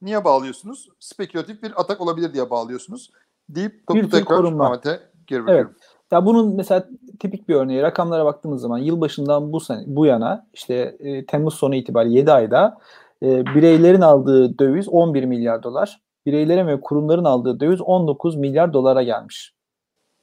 Niye 0.01 0.23
bağlıyorsunuz? 0.23 0.89
Spekülatif 0.99 1.63
bir 1.63 1.81
atak 1.81 2.01
olabilir 2.01 2.33
diye 2.33 2.49
bağlıyorsunuz. 2.49 3.11
Deyip 3.49 3.87
topu 3.87 3.99
Bir 3.99 4.09
tekrar. 4.09 4.43
Ahmet'e 4.43 4.99
geri 5.27 5.43
bırakıyorum. 5.43 5.75
Ya 6.11 6.25
bunun 6.25 6.55
mesela 6.55 6.87
tipik 7.19 7.49
bir 7.49 7.55
örneği 7.55 7.81
rakamlara 7.81 8.25
baktığımız 8.25 8.61
zaman 8.61 8.77
yılbaşından 8.77 9.53
bu 9.53 9.59
sene 9.59 9.83
bu 9.87 10.05
yana 10.05 10.47
işte 10.53 10.97
e, 10.99 11.25
Temmuz 11.25 11.53
sonu 11.53 11.75
itibariyle 11.75 12.17
7 12.17 12.31
ayda 12.31 12.77
e, 13.23 13.45
bireylerin 13.45 14.01
aldığı 14.01 14.59
döviz 14.59 14.89
11 14.89 15.23
milyar 15.25 15.63
dolar. 15.63 16.01
Bireylerin 16.25 16.67
ve 16.67 16.81
kurumların 16.81 17.23
aldığı 17.23 17.59
döviz 17.59 17.81
19 17.81 18.35
milyar 18.35 18.73
dolara 18.73 19.03
gelmiş. 19.03 19.53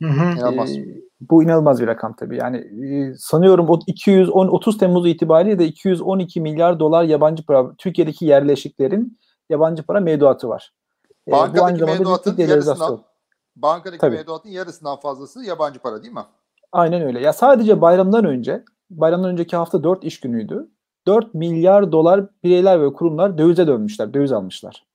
Hı 0.02 0.08
hı. 0.08 0.38
İnanılmaz. 0.38 0.76
E, 0.76 0.86
bu 1.20 1.42
inanılmaz 1.42 1.80
bir 1.80 1.86
rakam 1.86 2.16
tabii. 2.16 2.36
Yani 2.36 2.56
e, 2.56 3.14
sanıyorum 3.18 3.68
o 3.68 3.78
210 3.86 4.48
30 4.48 4.78
Temmuz 4.78 5.06
itibariyle 5.06 5.58
de 5.58 5.66
212 5.66 6.40
milyar 6.40 6.80
dolar 6.80 7.04
yabancı 7.04 7.46
para 7.46 7.74
Türkiye'deki 7.78 8.26
yerleşiklerin 8.26 9.18
yabancı 9.50 9.82
para 9.82 10.00
mevduatı 10.00 10.48
var. 10.48 10.72
E, 11.28 11.30
bu 11.30 11.36
aynı 11.36 11.54
Bankadaki 11.54 11.78
zamanda 11.78 11.92
bir 11.92 11.98
mevduatın 11.98 12.36
yarısından, 12.36 13.00
bankadaki 13.56 14.00
Tabii. 14.00 14.16
mevduatın 14.16 14.50
yarısından 14.50 15.00
fazlası 15.00 15.44
yabancı 15.44 15.78
para 15.78 16.02
değil 16.02 16.14
mi? 16.14 16.24
Aynen 16.72 17.02
öyle. 17.02 17.20
Ya 17.20 17.32
sadece 17.32 17.80
bayramdan 17.80 18.24
önce, 18.24 18.64
bayramdan 18.90 19.30
önceki 19.30 19.56
hafta 19.56 19.84
4 19.84 20.04
iş 20.04 20.20
günüydü. 20.20 20.68
4 21.06 21.34
milyar 21.34 21.92
dolar 21.92 22.26
bireyler 22.44 22.82
ve 22.82 22.92
kurumlar 22.92 23.38
dövize 23.38 23.66
dönmüşler, 23.66 24.14
döviz 24.14 24.32
almışlar. 24.32 24.86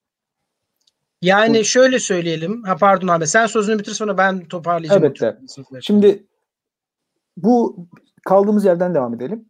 Yani 1.22 1.66
şöyle 1.66 2.00
söyleyelim. 2.00 2.64
Ha 2.64 2.76
pardon 2.80 3.08
Ahmet 3.08 3.30
sen 3.30 3.46
sözünü 3.46 3.80
bitir 3.80 3.92
sonra 3.92 4.18
ben 4.18 4.46
toparlayacağım. 4.46 5.04
Elbette. 5.04 5.40
Şimdi 5.82 6.28
bu 7.38 7.88
kaldığımız 8.26 8.66
yerden 8.66 8.96
devam 8.96 9.14
edelim. 9.14 9.46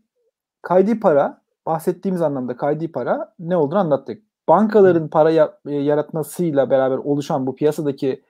Kaydi 0.61 0.99
para, 0.99 1.41
bahsettiğimiz 1.65 2.21
anlamda 2.21 2.57
kaydi 2.57 2.91
para 2.91 3.33
ne 3.39 3.57
olduğunu 3.57 3.79
anlattık. 3.79 4.23
Bankaların 4.49 5.09
para 5.09 5.31
ya- 5.31 5.57
e, 5.67 5.75
yaratmasıyla 5.75 6.69
beraber 6.69 6.97
oluşan 6.97 7.47
bu 7.47 7.55
piyasadaki 7.55 8.23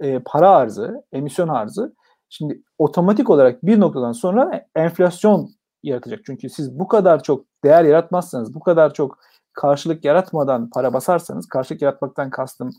e, 0.00 0.18
para 0.26 0.50
arzı, 0.50 1.04
emisyon 1.12 1.48
arzı 1.48 1.94
şimdi 2.28 2.62
otomatik 2.78 3.30
olarak 3.30 3.66
bir 3.66 3.80
noktadan 3.80 4.12
sonra 4.12 4.66
enflasyon 4.76 5.50
yaratacak. 5.82 6.20
Çünkü 6.26 6.50
siz 6.50 6.78
bu 6.78 6.88
kadar 6.88 7.22
çok 7.22 7.44
değer 7.64 7.84
yaratmazsanız, 7.84 8.54
bu 8.54 8.60
kadar 8.60 8.94
çok 8.94 9.18
karşılık 9.52 10.04
yaratmadan 10.04 10.70
para 10.70 10.92
basarsanız, 10.92 11.48
karşılık 11.48 11.82
yaratmaktan 11.82 12.30
kastım 12.30 12.70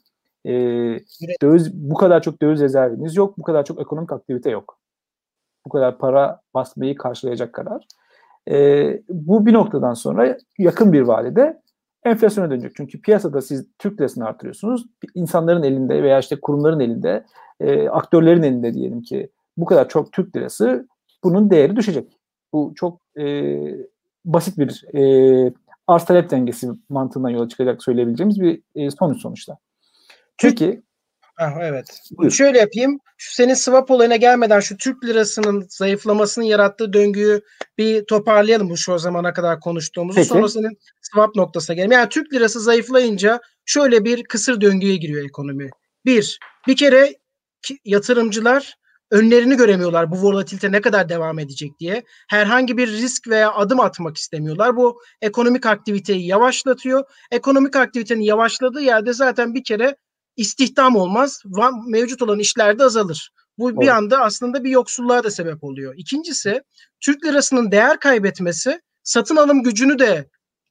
e, 0.46 0.52
döviz 1.42 1.74
bu 1.74 1.96
kadar 1.96 2.22
çok 2.22 2.42
döviz 2.42 2.62
rezerviniz 2.62 3.16
yok, 3.16 3.38
bu 3.38 3.44
kadar 3.44 3.66
çok 3.66 3.82
ekonomik 3.82 4.12
aktivite 4.12 4.50
yok. 4.50 4.78
Bu 5.66 5.70
kadar 5.70 5.98
para 5.98 6.42
basmayı 6.54 6.96
karşılayacak 6.96 7.54
kadar. 7.54 7.86
E, 8.52 9.02
bu 9.10 9.46
bir 9.46 9.54
noktadan 9.54 9.94
sonra 9.94 10.38
yakın 10.60 10.94
bir 10.94 11.02
vadede 11.02 11.61
enflasyona 12.06 12.52
dönecek. 12.52 12.72
Çünkü 12.76 13.02
piyasada 13.02 13.42
siz 13.42 13.68
Türk 13.80 14.00
lirasını 14.00 14.26
artırıyorsunuz. 14.26 14.86
insanların 15.16 15.64
elinde 15.64 16.04
veya 16.04 16.20
işte 16.20 16.40
kurumların 16.42 16.80
elinde, 16.80 17.26
e, 17.60 17.90
aktörlerin 17.90 18.44
elinde 18.44 18.74
diyelim 18.74 19.02
ki 19.02 19.30
bu 19.58 19.66
kadar 19.66 19.90
çok 19.90 20.12
Türk 20.12 20.36
lirası 20.36 20.88
bunun 21.24 21.50
değeri 21.50 21.76
düşecek. 21.76 22.18
Bu 22.54 22.74
çok 22.76 23.02
e, 23.20 23.56
basit 24.26 24.58
bir 24.58 24.96
e, 24.96 25.54
arz 25.88 26.06
talep 26.06 26.30
dengesi 26.30 26.70
mantığından 26.90 27.30
yola 27.30 27.50
çıkacak 27.50 27.84
söyleyebileceğimiz 27.84 28.42
bir 28.42 28.62
e, 28.76 28.92
sonuç 28.92 29.22
sonuçta. 29.22 29.58
Peki 30.42 30.82
Ah, 31.42 31.54
evet. 31.62 32.00
Buyur. 32.12 32.32
Şöyle 32.32 32.60
yapayım. 32.60 33.00
Şu 33.18 33.36
senin 33.36 33.54
swap 33.54 33.92
olayına 33.92 34.16
gelmeden 34.16 34.60
şu 34.60 34.78
Türk 34.78 35.06
lirasının 35.06 35.66
zayıflamasının 35.70 36.46
yarattığı 36.46 36.94
döngüyü 36.94 37.42
bir 37.78 38.06
toparlayalım 38.06 38.70
bu 38.70 38.78
şu 38.78 38.98
zamana 38.98 39.34
kadar 39.34 39.60
konuştuğumuzu. 39.60 40.16
Peki. 40.16 40.28
Sonra 40.28 40.48
senin 40.48 40.78
swap 41.02 41.36
noktasına 41.36 41.76
gelelim. 41.76 41.92
Yani 41.92 42.10
Türk 42.10 42.34
lirası 42.34 42.60
zayıflayınca 42.60 43.40
şöyle 43.66 44.06
bir 44.06 44.24
kısır 44.24 44.62
döngüye 44.62 44.96
giriyor 44.96 45.26
ekonomi. 45.26 45.70
Bir, 46.06 46.40
bir 46.68 46.76
kere 46.76 47.16
yatırımcılar 47.86 48.76
önlerini 49.12 49.58
göremiyorlar 49.58 50.12
bu 50.12 50.22
volatilite 50.22 50.72
ne 50.72 50.82
kadar 50.82 51.10
devam 51.10 51.40
edecek 51.40 51.72
diye. 51.80 52.04
Herhangi 52.30 52.78
bir 52.78 52.88
risk 52.88 53.28
veya 53.28 53.54
adım 53.54 53.80
atmak 53.80 54.18
istemiyorlar. 54.18 54.76
Bu 54.76 55.02
ekonomik 55.22 55.66
aktiviteyi 55.66 56.28
yavaşlatıyor. 56.28 57.04
Ekonomik 57.32 57.76
aktivitenin 57.76 58.24
yavaşladığı 58.24 58.82
yerde 58.82 59.14
zaten 59.14 59.54
bir 59.54 59.64
kere 59.64 59.96
istihdam 60.42 60.96
olmaz. 60.96 61.44
Mevcut 61.88 62.22
olan 62.22 62.40
işlerde 62.40 62.84
azalır. 62.84 63.32
Bu 63.58 63.82
bir 63.82 63.88
anda 63.88 64.22
aslında 64.22 64.64
bir 64.64 64.70
yoksulluğa 64.70 65.24
da 65.24 65.32
sebep 65.32 65.64
oluyor. 65.64 65.94
İkincisi 65.98 66.62
Türk 67.00 67.26
lirasının 67.26 67.72
değer 67.72 68.00
kaybetmesi 68.00 68.82
satın 69.04 69.36
alım 69.36 69.64
gücünü 69.64 70.00
de 70.00 70.30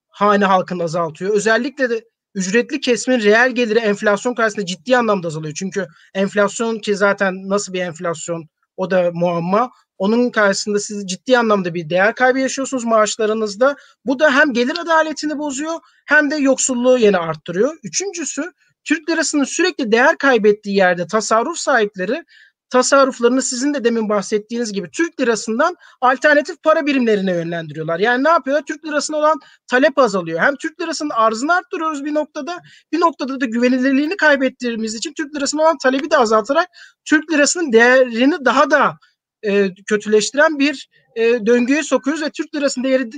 hane 0.08 0.44
halkının 0.44 0.84
azaltıyor. 0.84 1.34
Özellikle 1.34 1.90
de 1.90 2.04
ücretli 2.34 2.80
kesimin 2.80 3.20
reel 3.20 3.50
geliri 3.50 3.78
enflasyon 3.78 4.34
karşısında 4.34 4.66
ciddi 4.66 4.96
anlamda 4.96 5.28
azalıyor. 5.28 5.54
Çünkü 5.54 5.86
enflasyon 6.14 6.78
ki 6.78 6.96
zaten 6.96 7.48
nasıl 7.48 7.72
bir 7.72 7.80
enflasyon 7.80 8.48
o 8.76 8.90
da 8.90 9.10
muamma. 9.14 9.70
Onun 9.98 10.30
karşısında 10.30 10.80
siz 10.80 11.06
ciddi 11.06 11.38
anlamda 11.38 11.74
bir 11.74 11.90
değer 11.90 12.14
kaybı 12.14 12.38
yaşıyorsunuz 12.38 12.84
maaşlarınızda. 12.84 13.76
Bu 14.04 14.18
da 14.18 14.30
hem 14.34 14.52
gelir 14.52 14.78
adaletini 14.78 15.38
bozuyor 15.38 15.80
hem 16.06 16.30
de 16.30 16.36
yoksulluğu 16.36 16.98
yine 16.98 17.18
arttırıyor. 17.18 17.76
Üçüncüsü 17.82 18.52
Türk 18.84 19.10
lirasının 19.10 19.44
sürekli 19.44 19.92
değer 19.92 20.18
kaybettiği 20.18 20.76
yerde 20.76 21.06
tasarruf 21.06 21.58
sahipleri 21.58 22.24
tasarruflarını 22.70 23.42
sizin 23.42 23.74
de 23.74 23.84
demin 23.84 24.08
bahsettiğiniz 24.08 24.72
gibi 24.72 24.90
Türk 24.90 25.20
lirasından 25.20 25.76
alternatif 26.00 26.62
para 26.62 26.86
birimlerine 26.86 27.32
yönlendiriyorlar. 27.32 27.98
Yani 27.98 28.24
ne 28.24 28.28
yapıyorlar? 28.28 28.64
Türk 28.66 28.84
lirasına 28.84 29.16
olan 29.16 29.40
talep 29.66 29.98
azalıyor. 29.98 30.40
Hem 30.40 30.56
Türk 30.56 30.80
lirasının 30.80 31.10
arzını 31.10 31.52
arttırıyoruz 31.52 32.04
bir 32.04 32.14
noktada, 32.14 32.60
bir 32.92 33.00
noktada 33.00 33.40
da 33.40 33.46
güvenilirliğini 33.46 34.16
kaybettiğimiz 34.16 34.94
için 34.94 35.12
Türk 35.16 35.34
lirasına 35.36 35.62
olan 35.62 35.78
talebi 35.82 36.10
de 36.10 36.16
azaltarak 36.16 36.68
Türk 37.04 37.32
lirasının 37.32 37.72
değerini 37.72 38.44
daha 38.44 38.70
da 38.70 38.98
e, 39.42 39.74
kötüleştiren 39.86 40.58
bir 40.58 40.88
e, 41.16 41.46
döngüye 41.46 41.82
sokuyoruz 41.82 42.22
ve 42.22 42.30
Türk 42.30 42.54
lirasının 42.54 42.84
değeri 42.84 43.10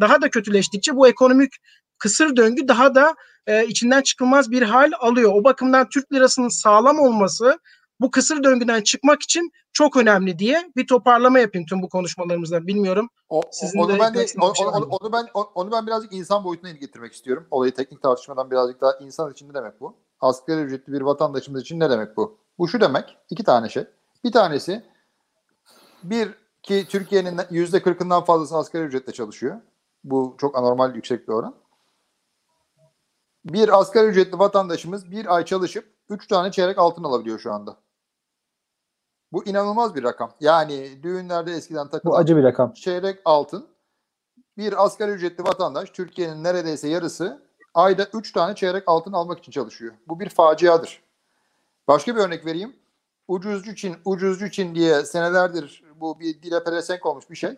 daha 0.00 0.22
da 0.22 0.30
kötüleştikçe 0.30 0.96
bu 0.96 1.08
ekonomik 1.08 1.52
kısır 1.98 2.36
döngü 2.36 2.68
daha 2.68 2.94
da 2.94 3.14
e, 3.46 3.66
içinden 3.66 4.02
çıkılmaz 4.02 4.50
bir 4.50 4.62
hal 4.62 4.90
alıyor. 5.00 5.32
O 5.34 5.44
bakımdan 5.44 5.88
Türk 5.88 6.12
lirasının 6.12 6.48
sağlam 6.48 6.98
olması 6.98 7.58
bu 8.00 8.10
kısır 8.10 8.44
döngüden 8.44 8.82
çıkmak 8.82 9.22
için 9.22 9.52
çok 9.72 9.96
önemli 9.96 10.38
diye 10.38 10.72
bir 10.76 10.86
toparlama 10.86 11.38
yapayım 11.38 11.66
tüm 11.66 11.82
bu 11.82 11.88
konuşmalarımızda. 11.88 12.66
Bilmiyorum. 12.66 13.08
O, 13.28 13.42
Sizin 13.50 13.78
onu 13.78 13.88
de 13.88 13.98
ben 13.98 14.14
de 14.14 14.26
onu, 14.38 14.46
onu, 14.46 14.56
şey 14.56 14.66
var 14.66 14.82
onu 15.00 15.12
ben 15.12 15.26
onu- 15.34 15.50
onu 15.54 15.72
ben 15.72 15.86
birazcık 15.86 16.12
insan 16.12 16.44
boyutuna 16.44 16.70
getirmek 16.70 17.12
istiyorum. 17.12 17.46
Olayı 17.50 17.74
teknik 17.74 18.02
tartışmadan 18.02 18.50
birazcık 18.50 18.80
daha 18.80 18.92
insan 19.00 19.32
için 19.32 19.48
ne 19.48 19.54
demek 19.54 19.80
bu? 19.80 19.96
Asgari 20.20 20.60
ücretli 20.60 20.92
bir 20.92 21.00
vatandaşımız 21.00 21.62
için 21.62 21.80
ne 21.80 21.90
demek 21.90 22.16
bu? 22.16 22.38
Bu 22.58 22.68
şu 22.68 22.80
demek. 22.80 23.16
iki 23.30 23.44
tane 23.44 23.68
şey. 23.68 23.84
Bir 24.24 24.32
tanesi 24.32 24.82
bir 26.02 26.34
ki 26.62 26.86
Türkiye'nin 26.88 27.40
yüzde 27.50 27.82
kırkından 27.82 28.24
fazlası 28.24 28.56
asgari 28.56 28.84
ücretle 28.84 29.12
çalışıyor. 29.12 29.56
Bu 30.04 30.36
çok 30.38 30.58
anormal 30.58 30.94
yüksek 30.94 31.28
bir 31.28 31.32
oran. 31.32 31.54
Bir 33.44 33.78
asgari 33.78 34.06
ücretli 34.06 34.38
vatandaşımız 34.38 35.10
bir 35.10 35.34
ay 35.34 35.44
çalışıp 35.44 35.94
üç 36.08 36.26
tane 36.26 36.50
çeyrek 36.50 36.78
altın 36.78 37.04
alabiliyor 37.04 37.38
şu 37.38 37.52
anda. 37.52 37.76
Bu 39.32 39.44
inanılmaz 39.44 39.94
bir 39.94 40.02
rakam. 40.02 40.32
Yani 40.40 41.02
düğünlerde 41.02 41.52
eskiden 41.52 41.86
bu 41.86 41.90
takılan 41.90 42.20
acı 42.22 42.36
bir 42.36 42.42
rakam. 42.42 42.72
çeyrek 42.72 43.20
altın 43.24 43.68
bir 44.56 44.84
asgari 44.84 45.10
ücretli 45.10 45.44
vatandaş 45.44 45.90
Türkiye'nin 45.90 46.44
neredeyse 46.44 46.88
yarısı 46.88 47.42
ayda 47.74 48.06
3 48.14 48.32
tane 48.32 48.54
çeyrek 48.54 48.84
altın 48.86 49.12
almak 49.12 49.38
için 49.38 49.52
çalışıyor. 49.52 49.94
Bu 50.08 50.20
bir 50.20 50.28
faciadır. 50.28 51.02
Başka 51.88 52.16
bir 52.16 52.20
örnek 52.20 52.46
vereyim. 52.46 52.76
ucuzcu 53.28 53.74
Çin, 53.74 53.96
ucuzcu 54.04 54.50
Çin 54.50 54.74
diye 54.74 55.04
senelerdir 55.04 55.84
bu 56.00 56.20
bir 56.20 56.42
dile 56.42 56.64
pelesenk 56.64 57.06
olmuş 57.06 57.30
bir 57.30 57.36
şey. 57.36 57.56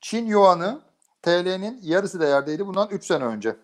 Çin 0.00 0.26
yuanı 0.26 0.80
TL'nin 1.22 1.80
yarısı 1.82 2.20
değerdeydi 2.20 2.66
bundan 2.66 2.88
3 2.88 3.04
sene 3.04 3.24
önce. 3.24 3.56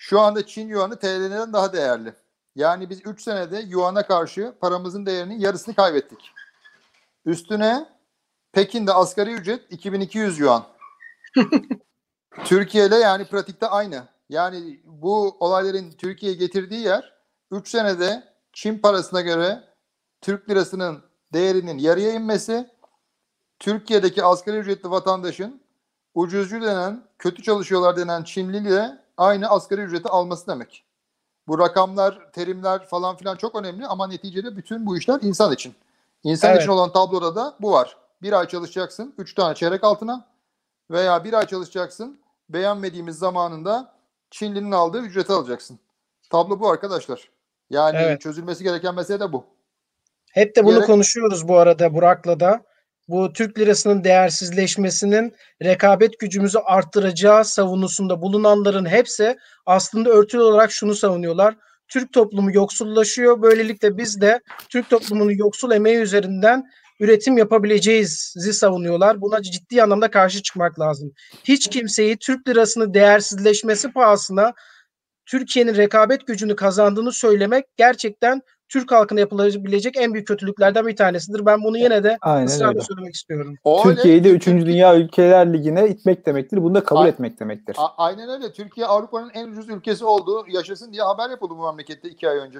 Şu 0.00 0.20
anda 0.20 0.46
Çin 0.46 0.68
yuanı 0.68 0.98
TL'den 0.98 1.52
daha 1.52 1.72
değerli. 1.72 2.14
Yani 2.54 2.90
biz 2.90 3.06
3 3.06 3.22
senede 3.22 3.58
yuana 3.58 4.06
karşı 4.06 4.54
paramızın 4.60 5.06
değerinin 5.06 5.38
yarısını 5.38 5.74
kaybettik. 5.74 6.32
Üstüne 7.24 7.88
Pekin'de 8.52 8.92
asgari 8.92 9.32
ücret 9.32 9.72
2200 9.72 10.38
yuan. 10.38 10.64
Türkiye 12.44 12.86
ile 12.86 12.96
yani 12.96 13.24
pratikte 13.24 13.66
aynı. 13.66 14.08
Yani 14.28 14.80
bu 14.84 15.36
olayların 15.40 15.90
Türkiye'ye 15.90 16.38
getirdiği 16.38 16.80
yer 16.80 17.14
3 17.50 17.68
senede 17.68 18.24
Çin 18.52 18.78
parasına 18.78 19.20
göre 19.20 19.64
Türk 20.20 20.50
lirasının 20.50 21.02
değerinin 21.32 21.78
yarıya 21.78 22.12
inmesi, 22.12 22.70
Türkiye'deki 23.58 24.24
asgari 24.24 24.56
ücretli 24.56 24.90
vatandaşın 24.90 25.62
ucuzcu 26.14 26.62
denen, 26.62 27.04
kötü 27.18 27.42
çalışıyorlar 27.42 27.96
denen 27.96 28.24
Çinli 28.24 28.56
ile 28.56 29.07
aynı 29.18 29.48
asgari 29.48 29.80
ücreti 29.80 30.08
alması 30.08 30.46
demek. 30.46 30.84
Bu 31.48 31.58
rakamlar, 31.58 32.32
terimler 32.32 32.86
falan 32.86 33.16
filan 33.16 33.36
çok 33.36 33.54
önemli 33.54 33.86
ama 33.86 34.06
neticede 34.06 34.56
bütün 34.56 34.86
bu 34.86 34.98
işler 34.98 35.18
insan 35.22 35.52
için. 35.52 35.74
İnsan 36.24 36.50
evet. 36.50 36.62
için 36.62 36.70
olan 36.70 36.92
tabloda 36.92 37.36
da 37.36 37.54
bu 37.60 37.72
var. 37.72 37.96
Bir 38.22 38.32
ay 38.32 38.48
çalışacaksın, 38.48 39.14
üç 39.18 39.34
tane 39.34 39.54
çeyrek 39.54 39.84
altına 39.84 40.26
veya 40.90 41.24
bir 41.24 41.32
ay 41.32 41.46
çalışacaksın, 41.46 42.20
beğenmediğimiz 42.48 43.18
zamanında 43.18 43.92
Çinli'nin 44.30 44.72
aldığı 44.72 45.00
ücreti 45.00 45.32
alacaksın. 45.32 45.78
Tablo 46.30 46.60
bu 46.60 46.70
arkadaşlar. 46.70 47.30
Yani 47.70 47.96
evet. 47.96 48.20
çözülmesi 48.20 48.64
gereken 48.64 48.94
mesele 48.94 49.20
de 49.20 49.32
bu. 49.32 49.44
Hep 50.32 50.56
de 50.56 50.64
bunu 50.64 50.74
Gerek... 50.74 50.86
konuşuyoruz 50.86 51.48
bu 51.48 51.58
arada 51.58 51.94
Burak'la 51.94 52.40
da. 52.40 52.60
Bu 53.08 53.32
Türk 53.32 53.58
lirasının 53.58 54.04
değersizleşmesinin 54.04 55.34
rekabet 55.62 56.18
gücümüzü 56.18 56.58
arttıracağı 56.58 57.44
savunusunda 57.44 58.22
bulunanların 58.22 58.86
hepsi 58.86 59.36
aslında 59.66 60.10
örtülü 60.10 60.40
olarak 60.40 60.72
şunu 60.72 60.94
savunuyorlar. 60.94 61.56
Türk 61.88 62.12
toplumu 62.12 62.54
yoksullaşıyor. 62.54 63.42
Böylelikle 63.42 63.96
biz 63.96 64.20
de 64.20 64.40
Türk 64.68 64.90
toplumunun 64.90 65.30
yoksul 65.30 65.70
emeği 65.70 65.96
üzerinden 65.96 66.64
üretim 67.00 67.38
yapabileceğizi 67.38 68.52
savunuyorlar. 68.52 69.20
Buna 69.20 69.42
ciddi 69.42 69.82
anlamda 69.82 70.10
karşı 70.10 70.42
çıkmak 70.42 70.80
lazım. 70.80 71.12
Hiç 71.44 71.68
kimseyi 71.68 72.16
Türk 72.16 72.48
lirasını 72.48 72.94
değersizleşmesi 72.94 73.92
pahasına 73.92 74.54
Türkiye'nin 75.26 75.76
rekabet 75.76 76.26
gücünü 76.26 76.56
kazandığını 76.56 77.12
söylemek 77.12 77.64
gerçekten 77.76 78.42
Türk 78.68 78.92
halkına 78.92 79.20
yapılabilecek 79.20 79.96
en 79.96 80.14
büyük 80.14 80.28
kötülüklerden 80.28 80.86
bir 80.86 80.96
tanesidir. 80.96 81.46
Ben 81.46 81.64
bunu 81.64 81.78
yine 81.78 82.04
de 82.04 82.18
ısrarla 82.44 82.80
söylemek 82.80 83.14
istiyorum. 83.14 83.54
Türkiye'yi 83.82 84.24
de 84.24 84.30
3. 84.30 84.46
Dünya 84.46 84.96
Ülkeler 84.96 85.52
Ligi'ne 85.52 85.88
itmek 85.88 86.26
demektir. 86.26 86.62
Bunu 86.62 86.74
da 86.74 86.84
kabul 86.84 87.00
A- 87.00 87.08
etmek 87.08 87.40
demektir. 87.40 87.76
A- 87.78 88.04
aynen 88.04 88.28
öyle. 88.28 88.52
Türkiye 88.52 88.86
Avrupa'nın 88.86 89.30
en 89.34 89.48
ucuz 89.48 89.68
ülkesi 89.68 90.04
olduğu 90.04 90.44
yaşasın 90.48 90.92
diye 90.92 91.02
haber 91.02 91.30
yapıldı 91.30 91.54
bu 91.58 91.66
memlekette 91.66 92.08
iki 92.08 92.28
ay 92.28 92.38
önce. 92.38 92.58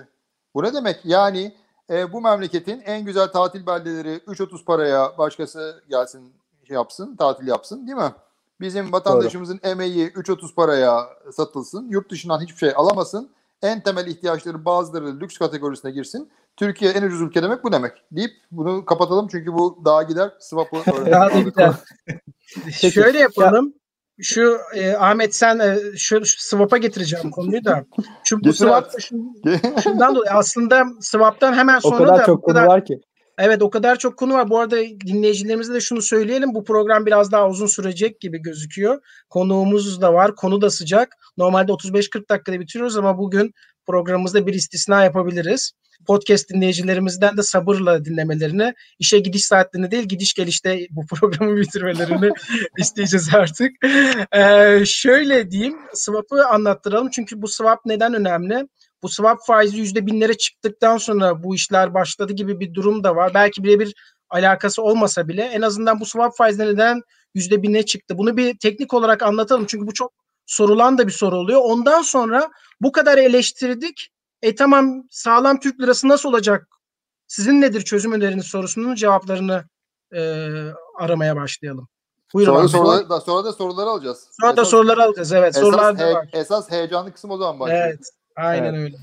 Bu 0.55 0.63
ne 0.63 0.75
demek? 0.75 1.01
Yani 1.05 1.53
e, 1.91 2.13
bu 2.13 2.21
memleketin 2.21 2.81
en 2.87 3.05
güzel 3.05 3.27
tatil 3.29 3.67
beldeleri 3.67 4.17
3.30 4.17 4.65
paraya 4.65 5.19
başkası 5.19 5.83
gelsin 5.91 6.33
şey 6.69 6.75
yapsın, 6.75 7.17
tatil 7.17 7.47
yapsın 7.47 7.87
değil 7.87 7.99
mi? 7.99 8.13
Bizim 8.61 8.93
vatandaşımızın 8.93 9.61
Doğru. 9.65 9.71
emeği 9.71 10.09
3.30 10.09 10.55
paraya 10.55 11.07
satılsın. 11.33 11.89
Yurt 11.91 12.11
dışından 12.11 12.41
hiçbir 12.41 12.57
şey 12.57 12.73
alamasın. 12.77 13.31
En 13.63 13.83
temel 13.83 14.07
ihtiyaçları 14.07 14.65
bazıları 14.65 15.21
lüks 15.21 15.39
kategorisine 15.39 15.91
girsin. 15.91 16.31
Türkiye 16.57 16.91
en 16.91 17.03
ucuz 17.03 17.21
ülke 17.21 17.43
demek 17.43 17.65
bu 17.65 17.73
demek. 17.73 17.93
Deyip 18.13 18.31
bunu 18.51 18.85
kapatalım 18.85 19.29
çünkü 19.31 19.53
bu 19.53 19.83
daha 19.85 20.03
gider. 20.03 20.31
Swap'ı 20.41 20.77
Daha 21.11 21.35
da 21.35 21.41
gider. 21.41 21.73
Şöyle 22.91 23.19
yapalım. 23.19 23.75
Şu 24.21 24.59
e, 24.75 24.93
Ahmet 24.93 25.35
sen 25.35 25.59
e, 25.59 25.79
şu, 25.97 26.25
şu 26.27 26.43
swap'a 26.43 26.77
getireceğim 26.77 27.31
konuyu 27.31 27.65
da. 27.65 27.85
Şu 28.25 28.45
bu 28.45 28.53
swap 28.53 28.93
şundan 29.83 30.15
dolayı 30.15 30.31
aslında 30.31 30.85
swap'tan 31.01 31.55
hemen 31.55 31.79
sonra 31.79 31.97
o 31.97 31.99
kadar 31.99 32.19
da 32.19 32.25
çok 32.25 32.45
konu 32.45 32.67
var 32.67 32.85
ki. 32.85 33.01
Evet 33.39 33.63
o 33.63 33.71
kadar 33.71 33.97
çok 33.97 34.17
konu 34.17 34.35
var. 34.35 34.51
Bu 34.51 34.59
arada 34.59 34.77
dinleyicilerimize 35.07 35.75
de 35.75 35.81
şunu 35.81 36.03
söyleyelim. 36.03 36.55
Bu 36.55 36.65
program 36.65 37.07
biraz 37.07 37.33
daha 37.33 37.49
uzun 37.49 37.67
sürecek 37.67 38.21
gibi 38.21 38.43
gözüküyor. 38.43 39.01
Konuğumuz 39.31 40.01
da 40.01 40.15
var. 40.15 40.35
Konu 40.37 40.61
da 40.61 40.71
sıcak. 40.71 41.17
Normalde 41.39 41.73
35-40 41.73 42.29
dakikada 42.29 42.61
bitiriyoruz 42.61 42.97
ama 42.97 43.19
bugün 43.19 43.55
programımızda 43.87 44.47
bir 44.47 44.55
istisna 44.55 45.05
yapabiliriz. 45.05 45.73
Podcast 46.07 46.51
dinleyicilerimizden 46.51 47.37
de 47.37 47.43
sabırla 47.43 48.05
dinlemelerini, 48.05 48.75
işe 48.99 49.19
gidiş 49.19 49.45
saatlerini 49.45 49.91
değil 49.91 50.05
gidiş 50.05 50.35
gelişte 50.35 50.87
bu 50.91 51.07
programı 51.15 51.57
bitirmelerini 51.57 52.31
isteyeceğiz 52.79 53.35
artık. 53.35 53.73
Ee, 54.33 54.83
şöyle 54.87 55.51
diyeyim, 55.51 55.77
swap'ı 55.95 56.47
anlattıralım. 56.47 57.11
Çünkü 57.11 57.43
bu 57.43 57.49
swap 57.49 57.81
neden 57.87 58.15
önemli? 58.15 58.69
bu 59.03 59.09
swap 59.09 59.39
faizi 59.47 59.79
yüzde 59.79 60.07
binlere 60.07 60.35
çıktıktan 60.35 60.97
sonra 60.97 61.43
bu 61.43 61.55
işler 61.55 61.95
başladı 61.95 62.33
gibi 62.33 62.61
bir 62.61 62.75
durum 62.75 63.05
da 63.05 63.17
var. 63.17 63.35
Belki 63.35 63.65
birebir 63.65 63.95
alakası 64.31 64.83
olmasa 64.83 65.29
bile 65.29 65.43
en 65.43 65.63
azından 65.63 66.01
bu 66.01 66.07
swap 66.07 66.37
faizi 66.37 66.63
neden 66.63 67.03
yüzde 67.35 67.63
bine 67.63 67.83
çıktı? 67.83 68.19
Bunu 68.19 68.37
bir 68.37 68.59
teknik 68.59 68.95
olarak 68.95 69.23
anlatalım 69.23 69.65
çünkü 69.67 69.87
bu 69.87 69.95
çok 69.95 70.13
sorulan 70.49 70.99
da 70.99 71.07
bir 71.07 71.13
soru 71.13 71.37
oluyor. 71.37 71.61
Ondan 71.65 72.03
sonra 72.03 72.51
bu 72.81 72.93
kadar 72.93 73.19
eleştirdik. 73.19 74.09
E 74.43 74.55
tamam 74.55 75.03
sağlam 75.11 75.61
Türk 75.61 75.81
lirası 75.81 76.09
nasıl 76.09 76.29
olacak? 76.29 76.69
Sizin 77.27 77.61
nedir 77.61 77.81
çözüm 77.81 78.13
öneriniz 78.13 78.47
sorusunun 78.47 78.95
cevaplarını 78.95 79.65
e, 80.13 80.21
aramaya 80.99 81.37
başlayalım. 81.37 81.89
Buyurun 82.35 82.53
sonra, 82.53 82.69
soruları, 82.69 83.09
da, 83.09 83.21
sonra 83.21 83.45
da 83.45 83.53
soruları 83.53 83.91
alacağız. 83.91 84.29
Sonra 84.41 84.53
esas, 84.53 84.57
da 84.57 84.65
soruları 84.65 85.03
alacağız 85.03 85.33
evet. 85.33 85.57
Esas, 85.57 85.63
sorular 85.63 85.99
he, 85.99 86.15
var. 86.15 86.29
esas 86.33 86.71
heyecanlı 86.71 87.13
kısım 87.13 87.31
o 87.31 87.37
zaman 87.37 87.61
başlıyor. 87.61 87.87
Evet. 87.87 88.01
Aynen 88.37 88.75
evet. 88.75 88.79
öyle. 88.79 88.97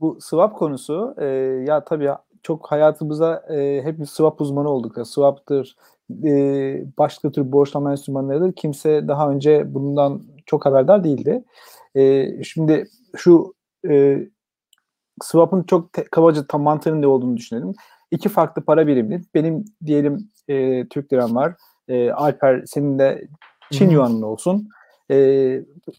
Bu 0.00 0.18
swap 0.20 0.58
konusu 0.58 1.14
e, 1.18 1.24
ya 1.68 1.84
tabii 1.84 2.10
çok 2.42 2.72
hayatımıza 2.72 3.44
e, 3.50 3.82
hep 3.82 4.08
swap 4.08 4.40
uzmanı 4.40 4.68
olduk. 4.68 4.96
Ya, 4.96 5.04
swap'tır, 5.04 5.76
e, 6.24 6.32
başka 6.98 7.32
tür 7.32 7.52
borçlama 7.52 7.90
enstrümanlarıdır. 7.90 8.52
Kimse 8.52 9.08
daha 9.08 9.30
önce 9.30 9.74
bundan 9.74 10.22
çok 10.46 10.66
haberdar 10.66 11.04
değildi. 11.04 11.44
E, 11.96 12.28
şimdi 12.44 12.88
şu 13.16 13.54
e, 13.88 14.18
swap'ın 15.22 15.62
çok 15.62 15.92
te, 15.92 16.04
kabaca 16.04 16.46
tam 16.46 16.62
mantığının 16.62 17.02
ne 17.02 17.06
olduğunu 17.06 17.36
düşünelim. 17.36 17.72
İki 18.10 18.28
farklı 18.28 18.62
para 18.62 18.86
birimi. 18.86 19.22
Benim 19.34 19.64
diyelim 19.86 20.30
e, 20.48 20.88
Türk 20.88 21.12
liram 21.12 21.34
var. 21.34 21.54
E, 21.88 22.10
Alper 22.10 22.62
senin 22.66 22.98
de 22.98 23.28
Çin 23.72 23.90
yuanın 23.90 24.22
olsun 24.22 24.68
e, 25.10 25.16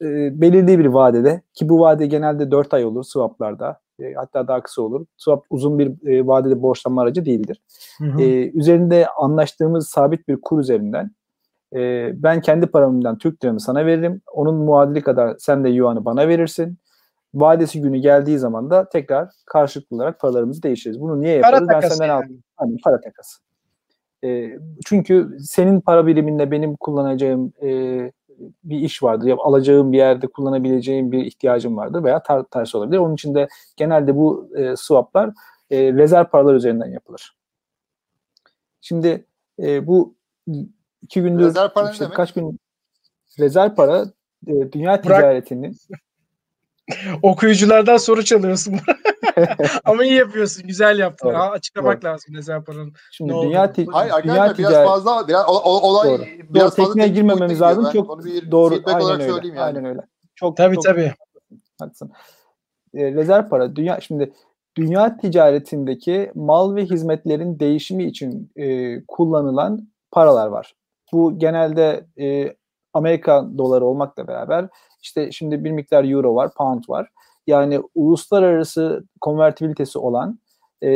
e, 0.02 0.42
belirli 0.42 0.80
bir 0.80 0.86
vadede 0.86 1.42
ki 1.54 1.70
bu 1.70 1.80
vade 1.80 2.08
genelde 2.08 2.52
4 2.52 2.74
ay 2.74 2.86
olur 2.86 3.04
swaplarda 3.04 3.80
e, 4.00 4.14
hatta 4.14 4.48
daha 4.48 4.62
kısa 4.62 4.82
olur. 4.82 5.06
Swap 5.18 5.46
uzun 5.50 5.80
bir 5.80 6.08
e, 6.08 6.28
vadeli 6.28 6.62
borçlanma 6.62 7.02
aracı 7.02 7.26
değildir. 7.26 7.62
Hı 7.98 8.06
hı. 8.06 8.22
E, 8.22 8.52
üzerinde 8.52 9.08
anlaştığımız 9.08 9.88
sabit 9.88 10.28
bir 10.28 10.42
kur 10.42 10.60
üzerinden 10.60 11.12
e, 11.76 12.12
ben 12.24 12.42
kendi 12.42 12.68
paramdan 12.68 13.18
Türk 13.18 13.44
liramı 13.44 13.60
sana 13.60 13.86
veririm. 13.86 14.22
Onun 14.34 14.56
muadili 14.56 15.02
kadar 15.02 15.36
sen 15.40 15.64
de 15.64 15.70
yuanı 15.70 16.06
bana 16.06 16.28
verirsin. 16.28 16.78
Vadesi 17.34 17.82
günü 17.82 17.98
geldiği 17.98 18.40
zaman 18.40 18.70
da 18.70 18.90
tekrar 18.90 19.30
karşılıklı 19.46 19.96
olarak 19.96 20.20
paralarımızı 20.20 20.64
değiştiririz. 20.64 21.02
Bunu 21.02 21.22
niye 21.22 21.36
yapıyoruz? 21.36 21.68
Para 21.68 21.82
ben 21.82 21.88
senden 21.88 22.08
yani. 22.08 22.24
aldım. 22.24 22.44
Hani 22.56 22.78
para 22.84 23.02
takası. 23.02 23.42
E, 24.24 24.60
çünkü 24.86 25.38
senin 25.40 25.82
para 25.82 26.08
biriminle 26.08 26.52
benim 26.52 26.76
kullanacağım 26.76 27.54
e, 27.62 28.12
bir 28.64 28.80
iş 28.80 29.04
vardır. 29.04 29.28
Ya 29.28 29.36
alacağım 29.40 29.92
bir 29.92 29.98
yerde 29.98 30.28
kullanabileceğim 30.28 31.12
bir 31.12 31.26
ihtiyacım 31.26 31.78
vardır 31.78 32.04
veya 32.04 32.24
ter, 32.24 32.44
tersi 32.44 32.78
olabilir. 32.78 32.98
Onun 32.98 33.14
için 33.14 33.36
de 33.36 33.48
genelde 33.76 34.16
bu 34.16 34.50
e, 34.56 34.76
swaplar 34.76 35.32
e, 35.70 35.94
rezerv 35.94 36.26
paralar 36.26 36.56
üzerinden 36.56 36.92
yapılır. 36.92 37.36
Şimdi 38.82 39.26
e, 39.60 39.88
bu 39.88 40.16
iki 41.06 41.22
gündür 41.22 41.46
rezerv 41.46 41.70
para 41.70 41.92
işte 41.92 42.10
kaç 42.10 42.34
gün 42.34 42.60
rezerv 43.40 43.76
para 43.76 44.06
e, 44.48 44.72
dünya 44.72 45.02
ticaretinin 45.02 45.78
Okuyuculardan 47.24 47.98
soru 47.98 48.24
çalıyorsun. 48.24 48.80
Ama 49.86 50.06
iyi 50.06 50.14
yapıyorsun. 50.14 50.68
Güzel 50.68 51.00
yaptın. 51.00 51.30
Evet. 51.30 51.40
açıklamak 51.40 51.94
evet. 51.94 52.06
lazım 52.06 52.36
rezerv 52.36 52.64
paranın. 52.64 52.94
Şimdi 53.12 53.34
ne 53.34 53.42
dünya 53.42 53.72
ti- 53.74 53.86
Hayır 53.92 54.14
biraz 54.24 54.56
ticaret... 54.56 54.88
fazla 54.88 55.28
biraz 55.28 55.46
olay 55.48 56.10
doğru. 56.10 56.24
biraz 56.50 56.78
doğru, 56.78 56.86
fazla 56.86 57.08
girmememiz 57.08 57.62
lazım. 57.62 57.90
Çok 57.94 58.24
doğru. 58.52 58.82
Aynen 58.86 59.22
öyle. 59.22 59.48
Yani. 59.48 59.62
Aynen 59.62 59.86
öyle. 59.86 60.02
Çok 60.36 60.58
tabii 60.58 60.76
çok, 60.76 60.84
tabii. 60.84 61.14
Haklısın. 61.80 62.12
E, 62.94 63.14
rezerv 63.14 63.50
para 63.50 63.76
dünya 63.76 64.02
şimdi 64.02 64.34
dünya 64.78 65.18
ticaretindeki 65.18 66.32
mal 66.36 66.76
ve 66.76 66.86
hizmetlerin 66.86 67.60
değişimi 67.60 68.04
için 68.04 68.52
e, 68.56 68.98
kullanılan 69.06 69.88
paralar 70.12 70.48
var. 70.48 70.74
Bu 71.16 71.40
genelde 71.40 72.06
e, 72.20 72.56
Amerika 72.94 73.48
doları 73.58 73.86
olmakla 73.86 74.28
beraber 74.28 74.68
işte 75.02 75.32
şimdi 75.32 75.64
bir 75.64 75.72
miktar 75.72 76.04
euro 76.04 76.36
var, 76.36 76.54
pound 76.58 76.84
var. 76.90 77.10
Yani 77.48 77.82
uluslararası 77.96 79.04
konvertibilitesi 79.22 80.00
olan 80.00 80.40
e, 80.82 80.90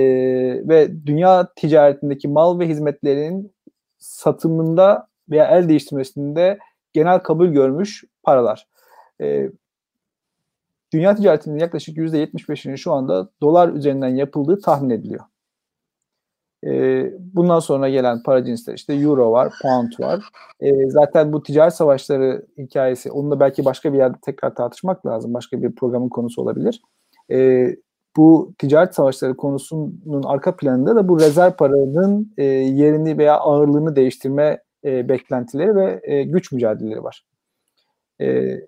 ve 0.67 1.05
dünya 1.05 1.47
ticaretindeki 1.55 2.27
mal 2.27 2.60
ve 2.60 2.67
hizmetlerinin 2.67 3.53
satımında 3.97 5.08
veya 5.29 5.45
el 5.45 5.69
değiştirmesinde 5.69 6.60
genel 6.93 7.19
kabul 7.19 7.47
görmüş 7.47 8.03
paralar. 8.23 8.67
E, 9.21 9.49
dünya 10.93 11.15
ticaretinin 11.15 11.60
yaklaşık 11.60 11.97
%75'inin 11.97 12.75
şu 12.75 12.93
anda 12.93 13.29
dolar 13.41 13.69
üzerinden 13.69 14.15
yapıldığı 14.15 14.62
tahmin 14.62 14.89
ediliyor. 14.89 15.23
E, 16.65 17.03
bundan 17.19 17.59
sonra 17.59 17.89
gelen 17.89 18.23
para 18.23 18.45
cinsleri 18.45 18.75
işte 18.75 18.93
euro 18.93 19.31
var, 19.31 19.53
pound 19.61 19.91
var. 19.99 20.23
E, 20.59 20.89
zaten 20.89 21.33
bu 21.33 21.43
ticaret 21.43 21.73
savaşları 21.73 22.45
hikayesi, 22.57 23.11
onu 23.11 23.31
da 23.31 23.39
belki 23.39 23.65
başka 23.65 23.93
bir 23.93 23.97
yerde 23.97 24.17
tekrar 24.21 24.55
tartışmak 24.55 25.05
lazım. 25.05 25.33
Başka 25.33 25.61
bir 25.61 25.75
programın 25.75 26.09
konusu 26.09 26.41
olabilir. 26.41 26.81
E, 27.31 27.67
bu 28.17 28.53
ticaret 28.57 28.95
savaşları 28.95 29.37
konusunun 29.37 30.23
arka 30.25 30.55
planında 30.55 30.95
da 30.95 31.07
bu 31.07 31.19
rezerv 31.19 31.51
paranın 31.51 32.33
e, 32.37 32.43
yerini 32.43 33.17
veya 33.17 33.37
ağırlığını 33.37 33.95
değiştirme 33.95 34.59
e, 34.85 35.09
beklentileri 35.09 35.75
ve 35.75 35.99
e, 36.03 36.23
güç 36.23 36.51
mücadeleleri 36.51 37.03
var. 37.03 37.25
E, 38.21 38.59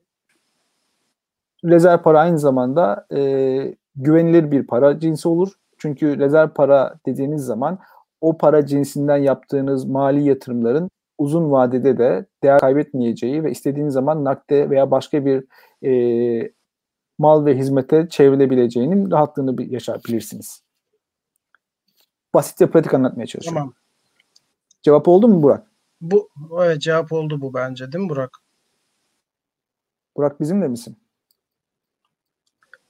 rezerv 1.65 1.97
para 1.97 2.19
aynı 2.19 2.39
zamanda 2.39 3.05
e, 3.15 3.75
güvenilir 3.95 4.51
bir 4.51 4.67
para 4.67 4.99
cinsi 4.99 5.27
olur. 5.27 5.49
Çünkü 5.81 6.19
rezerv 6.19 6.49
para 6.49 6.95
dediğiniz 7.05 7.41
zaman 7.45 7.79
o 8.21 8.37
para 8.37 8.65
cinsinden 8.65 9.17
yaptığınız 9.17 9.85
mali 9.85 10.23
yatırımların 10.23 10.89
uzun 11.17 11.51
vadede 11.51 11.97
de 11.97 12.25
değer 12.43 12.59
kaybetmeyeceği 12.59 13.43
ve 13.43 13.51
istediğiniz 13.51 13.93
zaman 13.93 14.23
nakde 14.23 14.69
veya 14.69 14.91
başka 14.91 15.25
bir 15.25 15.43
e, 15.87 16.51
mal 17.17 17.45
ve 17.45 17.57
hizmete 17.57 18.09
çevrilebileceğinin 18.09 19.11
rahatlığını 19.11 19.63
yaşayabilirsiniz. 19.63 20.63
Basit 22.33 22.61
ve 22.61 22.71
pratik 22.71 22.93
anlatmaya 22.93 23.27
çalışıyorum. 23.27 23.59
Tamam. 23.59 23.73
Cevap 24.81 25.07
oldu 25.07 25.27
mu 25.27 25.43
Burak? 25.43 25.67
Bu 26.01 26.29
evet 26.63 26.81
cevap 26.81 27.11
oldu 27.11 27.41
bu 27.41 27.53
bence 27.53 27.91
değil 27.91 28.03
mi 28.03 28.09
Burak? 28.09 28.37
Burak 30.17 30.39
bizimle 30.39 30.67
misin? 30.67 30.97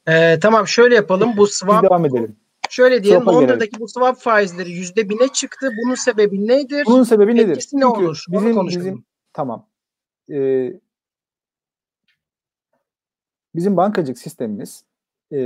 Ee, 0.07 0.39
tamam 0.41 0.67
şöyle 0.67 0.95
yapalım. 0.95 1.37
Bu 1.37 1.47
swap 1.47 1.83
Biz 1.83 1.89
devam 1.89 2.05
edelim. 2.05 2.40
Şöyle 2.71 3.03
diyelim 3.03 3.21
Swap'a 3.21 3.37
Londra'daki 3.37 3.79
bu 3.79 3.87
swap 3.87 4.17
faizleri 4.17 4.71
yüzde 4.71 5.09
bine 5.09 5.27
çıktı. 5.27 5.69
Bunun 5.83 5.95
sebebi 5.95 6.47
nedir? 6.47 6.83
Bunun 6.85 7.03
sebebi 7.03 7.35
nedir? 7.35 7.51
Etkisi 7.51 7.77
ne 7.77 7.81
Çünkü 7.81 7.99
olur? 7.99 8.25
Bizim, 8.29 8.67
bizim 8.67 9.05
tamam. 9.33 9.67
Ee, 10.31 10.73
bizim 13.55 13.77
bankacılık 13.77 14.19
sistemimiz 14.19 14.83
e, 15.33 15.39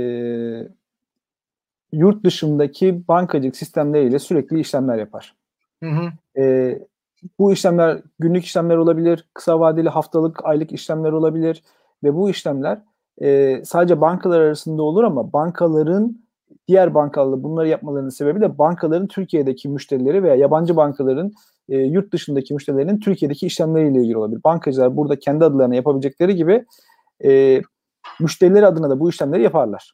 yurt 1.92 2.24
dışındaki 2.24 3.08
bankacılık 3.08 3.56
sistemleriyle 3.56 4.18
sürekli 4.18 4.60
işlemler 4.60 4.98
yapar. 4.98 5.36
Hı 5.82 5.90
hı. 5.90 6.40
E, 6.42 6.78
bu 7.38 7.52
işlemler 7.52 8.02
günlük 8.18 8.44
işlemler 8.44 8.76
olabilir, 8.76 9.28
kısa 9.34 9.60
vadeli 9.60 9.88
haftalık, 9.88 10.44
aylık 10.44 10.72
işlemler 10.72 11.12
olabilir 11.12 11.62
ve 12.04 12.14
bu 12.14 12.30
işlemler 12.30 12.82
e, 13.22 13.60
sadece 13.64 14.00
bankalar 14.00 14.40
arasında 14.40 14.82
olur 14.82 15.04
ama 15.04 15.32
bankaların 15.32 16.25
diğer 16.68 16.94
bankalarla 16.94 17.42
bunları 17.42 17.68
yapmalarının 17.68 18.08
sebebi 18.08 18.40
de 18.40 18.58
bankaların 18.58 19.06
Türkiye'deki 19.06 19.68
müşterileri 19.68 20.22
veya 20.22 20.34
yabancı 20.34 20.76
bankaların 20.76 21.32
e, 21.68 21.78
yurt 21.78 22.12
dışındaki 22.12 22.54
müşterilerinin 22.54 23.00
Türkiye'deki 23.00 23.46
işlemleriyle 23.46 24.00
ilgili 24.00 24.16
olabilir. 24.16 24.40
Bankacılar 24.44 24.96
burada 24.96 25.18
kendi 25.18 25.44
adlarına 25.44 25.74
yapabilecekleri 25.74 26.36
gibi 26.36 26.64
e, 27.24 27.62
müşterileri 28.20 28.66
adına 28.66 28.90
da 28.90 29.00
bu 29.00 29.10
işlemleri 29.10 29.42
yaparlar. 29.42 29.92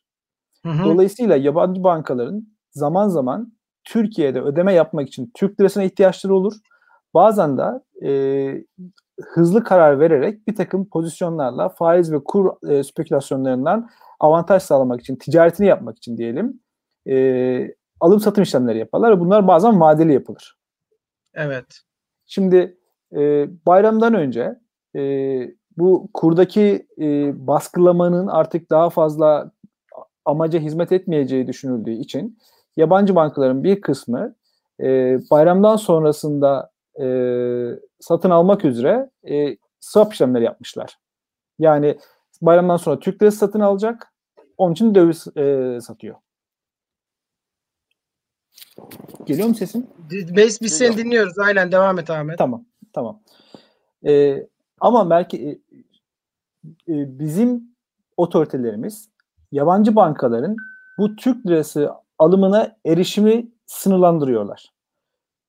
Hı 0.67 0.73
hı. 0.73 0.85
Dolayısıyla 0.85 1.37
yabancı 1.37 1.85
bankaların 1.85 2.47
zaman 2.71 3.09
zaman 3.09 3.53
Türkiye'de 3.85 4.41
ödeme 4.41 4.73
yapmak 4.73 5.09
için 5.09 5.31
Türk 5.35 5.61
lirasına 5.61 5.85
ihtiyaçları 5.85 6.35
olur. 6.35 6.53
Bazen 7.15 7.59
de 7.59 7.81
e, 8.07 8.65
hızlı 9.21 9.65
karar 9.65 10.01
vererek 10.01 10.49
bir 10.49 10.55
takım 10.55 10.89
pozisyonlarla 10.89 11.69
faiz 11.69 12.13
ve 12.13 12.25
kur 12.25 12.69
e, 12.69 12.83
spekülasyonlarından 12.83 13.91
avantaj 14.23 14.63
sağlamak 14.63 15.01
için, 15.01 15.17
ticaretini 15.17 15.67
yapmak 15.67 15.97
için 15.99 16.17
diyelim 16.17 16.61
e, 17.09 17.75
alım 18.01 18.21
satım 18.21 18.43
işlemleri 18.43 18.79
yaparlar. 18.79 19.21
Bunlar 19.21 19.49
bazen 19.49 19.81
vadeli 19.81 20.13
yapılır. 20.13 20.59
Evet. 21.35 21.81
Şimdi 22.27 22.79
e, 23.17 23.49
bayramdan 23.67 24.15
önce 24.15 24.59
e, 24.97 25.03
bu 25.77 26.09
kurdaki 26.15 26.87
e, 27.01 27.33
baskılamanın 27.47 28.27
artık 28.27 28.71
daha 28.71 28.91
fazla 28.91 29.53
amaca 30.25 30.61
hizmet 30.61 30.93
etmeyeceği 30.93 31.47
düşünüldüğü 31.47 31.93
için 31.93 32.39
yabancı 32.77 33.15
bankaların 33.15 33.65
bir 33.65 33.81
kısmı 33.81 34.35
e, 34.81 35.19
bayramdan 35.31 35.77
sonrasında 35.77 36.71
e, 37.01 37.07
satın 38.01 38.31
almak 38.31 38.65
üzere 38.65 39.11
e, 39.31 39.57
swap 39.81 40.13
işlemleri 40.13 40.45
yapmışlar. 40.45 40.99
Yani 41.59 41.99
bayramdan 42.43 42.77
sonra 42.77 42.99
Türk 42.99 43.23
lirası 43.23 43.39
satın 43.39 43.61
alacak. 43.61 44.12
Onun 44.59 44.73
için 44.73 44.95
döviz 44.95 45.37
e, 45.37 45.79
satıyor. 45.81 46.17
Geliyor 49.27 49.49
mu 49.49 49.55
sesin? 49.55 49.91
Biz, 50.11 50.61
biz 50.61 50.79
seni 50.79 50.97
dinliyoruz. 50.97 51.39
Aynen 51.39 51.73
devam 51.73 51.99
et 51.99 52.11
Ahmet. 52.11 52.39
Tamam. 52.39 52.65
Tamam. 52.93 53.21
Ee, 54.07 54.47
ama 54.81 55.11
belki 55.11 55.63
e, 56.89 56.93
e, 56.93 57.19
bizim 57.19 57.63
otoritelerimiz 58.17 59.09
yabancı 59.53 59.97
bankaların 59.97 60.57
bu 60.99 61.17
Türk 61.17 61.47
lirası 61.47 61.91
alımına 62.19 62.77
erişimi 62.87 63.49
sınırlandırıyorlar. 63.67 64.73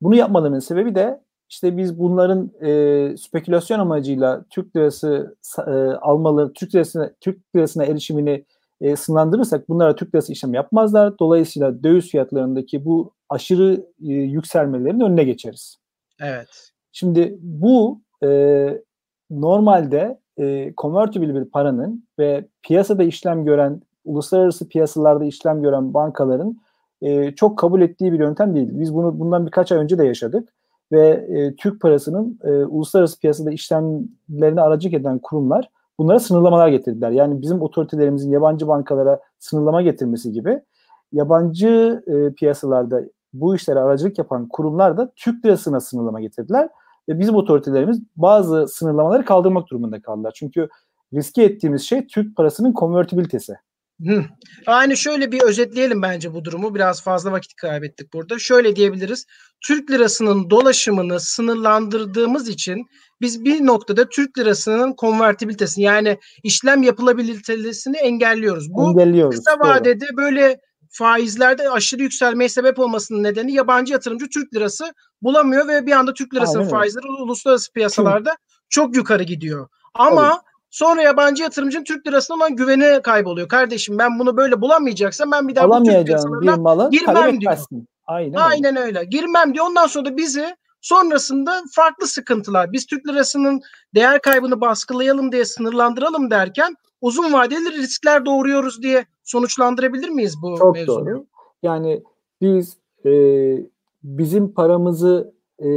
Bunu 0.01 0.15
yapmalarının 0.15 0.59
sebebi 0.59 0.95
de 0.95 1.23
işte 1.49 1.77
biz 1.77 1.99
bunların 1.99 2.51
e, 2.61 3.17
spekülasyon 3.17 3.79
amacıyla 3.79 4.45
Türk 4.49 4.75
lirası 4.75 5.35
e, 5.67 5.71
almaları, 6.01 6.53
Türk 6.53 6.75
lirasına 6.75 7.11
Türk 7.21 7.55
lirasına 7.55 7.85
erişimini 7.85 8.45
e, 8.83 8.95
sınırlandırırsak 8.95 9.69
bunlara 9.69 9.95
Türk 9.95 10.15
lirası 10.15 10.31
işlem 10.31 10.53
yapmazlar. 10.53 11.19
Dolayısıyla 11.19 11.83
döviz 11.83 12.09
fiyatlarındaki 12.09 12.85
bu 12.85 13.11
aşırı 13.29 13.85
e, 14.01 14.13
yükselmelerin 14.13 14.99
önüne 14.99 15.23
geçeriz. 15.23 15.77
Evet. 16.21 16.71
Şimdi 16.91 17.37
bu 17.41 18.01
e, 18.23 18.29
normalde 19.29 20.19
e, 20.39 20.73
convertible 20.77 21.35
bir 21.35 21.45
paranın 21.45 22.07
ve 22.19 22.47
piyasada 22.63 23.03
işlem 23.03 23.45
gören, 23.45 23.81
uluslararası 24.05 24.67
piyasalarda 24.67 25.25
işlem 25.25 25.61
gören 25.61 25.93
bankaların 25.93 26.57
e, 27.01 27.35
çok 27.35 27.59
kabul 27.59 27.81
ettiği 27.81 28.13
bir 28.13 28.19
yöntem 28.19 28.55
değil. 28.55 28.69
Biz 28.71 28.93
bunu 28.93 29.19
bundan 29.19 29.45
birkaç 29.45 29.71
ay 29.71 29.77
önce 29.77 29.97
de 29.97 30.05
yaşadık 30.05 30.53
ve 30.91 31.07
e, 31.09 31.55
Türk 31.55 31.81
parasının 31.81 32.39
e, 32.43 32.49
uluslararası 32.49 33.19
piyasada 33.19 33.51
işlemlerini 33.51 34.61
aracılık 34.61 34.93
eden 34.93 35.19
kurumlar 35.19 35.69
bunlara 35.99 36.19
sınırlamalar 36.19 36.67
getirdiler. 36.67 37.11
Yani 37.11 37.41
bizim 37.41 37.61
otoritelerimizin 37.61 38.31
yabancı 38.31 38.67
bankalara 38.67 39.19
sınırlama 39.39 39.81
getirmesi 39.81 40.31
gibi 40.31 40.61
yabancı 41.11 42.03
e, 42.07 42.33
piyasalarda 42.33 43.01
bu 43.33 43.55
işlere 43.55 43.79
aracılık 43.79 44.17
yapan 44.17 44.47
kurumlar 44.47 44.97
da 44.97 45.11
Türk 45.15 45.45
lirasına 45.45 45.79
sınırlama 45.79 46.21
getirdiler. 46.21 46.69
Ve 47.09 47.19
bizim 47.19 47.35
otoritelerimiz 47.35 48.01
bazı 48.15 48.67
sınırlamaları 48.67 49.25
kaldırmak 49.25 49.69
durumunda 49.69 50.01
kaldılar. 50.01 50.33
Çünkü 50.35 50.69
riske 51.13 51.43
ettiğimiz 51.43 51.81
şey 51.81 52.07
Türk 52.07 52.35
parasının 52.35 52.73
konvertibilitesi. 52.73 53.55
Hı. 54.07 54.25
Aynı 54.67 54.97
şöyle 54.97 55.31
bir 55.31 55.41
özetleyelim 55.41 56.01
bence 56.01 56.33
bu 56.33 56.45
durumu. 56.45 56.75
Biraz 56.75 57.03
fazla 57.03 57.31
vakit 57.31 57.55
kaybettik 57.55 58.13
burada. 58.13 58.39
Şöyle 58.39 58.75
diyebiliriz. 58.75 59.25
Türk 59.67 59.91
lirasının 59.91 60.49
dolaşımını 60.49 61.19
sınırlandırdığımız 61.19 62.49
için 62.49 62.85
biz 63.21 63.45
bir 63.45 63.65
noktada 63.65 64.09
Türk 64.09 64.37
lirasının 64.37 64.93
konvertibilitesini 64.93 65.85
yani 65.85 66.17
işlem 66.43 66.83
yapılabilitesini 66.83 67.97
engelliyoruz. 67.97 68.69
Bu 68.69 68.89
engelliyoruz, 68.89 69.35
kısa 69.35 69.59
vadede 69.59 70.07
doğru. 70.07 70.17
böyle 70.17 70.59
faizlerde 70.89 71.69
aşırı 71.69 72.01
yükselmeye 72.01 72.49
sebep 72.49 72.79
olmasının 72.79 73.23
nedeni 73.23 73.53
yabancı 73.53 73.93
yatırımcı 73.93 74.29
Türk 74.29 74.55
lirası 74.55 74.93
bulamıyor 75.21 75.67
ve 75.67 75.85
bir 75.85 75.91
anda 75.91 76.13
Türk 76.13 76.35
lirasının 76.35 76.59
Aynen 76.59 76.71
faizleri 76.71 77.07
uluslararası 77.07 77.73
piyasalarda 77.73 78.29
Çünkü. 78.29 78.69
çok 78.69 78.95
yukarı 78.95 79.23
gidiyor. 79.23 79.67
Ama 79.93 80.27
evet. 80.27 80.52
Sonra 80.73 81.01
yabancı 81.01 81.43
yatırımcının 81.43 81.83
Türk 81.83 82.07
lirasına 82.07 82.37
olan 82.37 82.55
güveni 82.55 83.01
kayboluyor. 83.01 83.47
Kardeşim 83.47 83.97
ben 83.97 84.19
bunu 84.19 84.37
böyle 84.37 84.61
bulamayacaksam 84.61 85.31
ben 85.31 85.47
bir 85.47 85.55
daha 85.55 85.69
bu 85.69 85.83
Türk 85.83 86.05
piyasalarına 86.05 86.51
girmem 86.91 87.41
diyor. 87.41 87.57
Aynen, 88.05 88.37
Aynen 88.37 88.75
öyle. 88.75 88.99
öyle. 88.99 89.05
Girmem 89.09 89.53
diyor. 89.53 89.65
Ondan 89.65 89.87
sonra 89.87 90.05
da 90.05 90.17
bizi 90.17 90.55
sonrasında 90.81 91.63
farklı 91.71 92.07
sıkıntılar. 92.07 92.71
Biz 92.71 92.85
Türk 92.85 93.07
lirasının 93.07 93.61
değer 93.95 94.21
kaybını 94.21 94.61
baskılayalım 94.61 95.31
diye 95.31 95.45
sınırlandıralım 95.45 96.31
derken 96.31 96.75
uzun 97.01 97.33
vadeli 97.33 97.71
riskler 97.71 98.25
doğuruyoruz 98.25 98.83
diye 98.83 99.05
sonuçlandırabilir 99.23 100.09
miyiz 100.09 100.35
bu 100.41 100.57
Çok 100.57 100.75
mevzuyu? 100.75 101.05
doğru. 101.05 101.25
Yani 101.63 102.03
biz 102.41 102.77
e, 103.05 103.11
bizim 104.03 104.53
paramızı 104.53 105.33
e, 105.59 105.69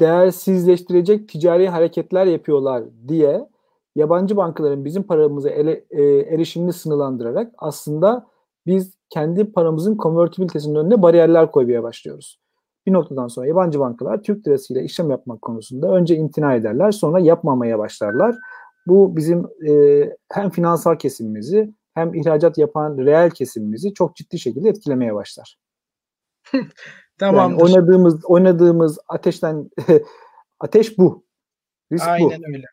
değersizleştirecek 0.00 1.28
ticari 1.28 1.68
hareketler 1.68 2.26
yapıyorlar 2.26 2.84
diye 3.08 3.48
yabancı 3.96 4.36
bankaların 4.36 4.84
bizim 4.84 5.02
paramıza 5.02 5.50
ele, 5.50 5.84
e, 5.90 6.02
erişimini 6.04 6.72
sınırlandırarak 6.72 7.52
aslında 7.58 8.26
biz 8.66 8.94
kendi 9.10 9.52
paramızın 9.52 9.96
konvertibilitesinin 9.96 10.74
önüne 10.74 11.02
bariyerler 11.02 11.50
koymaya 11.50 11.82
başlıyoruz. 11.82 12.40
Bir 12.86 12.92
noktadan 12.92 13.28
sonra 13.28 13.46
yabancı 13.46 13.80
bankalar 13.80 14.22
Türk 14.22 14.46
lirasıyla 14.46 14.82
işlem 14.82 15.10
yapmak 15.10 15.42
konusunda 15.42 15.94
önce 15.94 16.16
imtina 16.16 16.54
ederler 16.54 16.90
sonra 16.90 17.20
yapmamaya 17.20 17.78
başlarlar. 17.78 18.36
Bu 18.86 19.16
bizim 19.16 19.46
e, 19.68 20.02
hem 20.32 20.50
finansal 20.50 20.96
kesimimizi 20.96 21.74
hem 21.94 22.14
ihracat 22.14 22.58
yapan 22.58 22.98
reel 22.98 23.30
kesimimizi 23.30 23.94
çok 23.94 24.16
ciddi 24.16 24.38
şekilde 24.38 24.68
etkilemeye 24.68 25.14
başlar. 25.14 25.58
tamam. 27.18 27.50
Yani 27.50 27.62
oynadığımız 27.62 28.24
oynadığımız 28.24 28.98
ateşten 29.08 29.70
ateş 30.60 30.98
bu. 30.98 31.24
Risk 31.92 32.08
Aynen 32.08 32.42
bu. 32.42 32.54
öyle. 32.54 32.66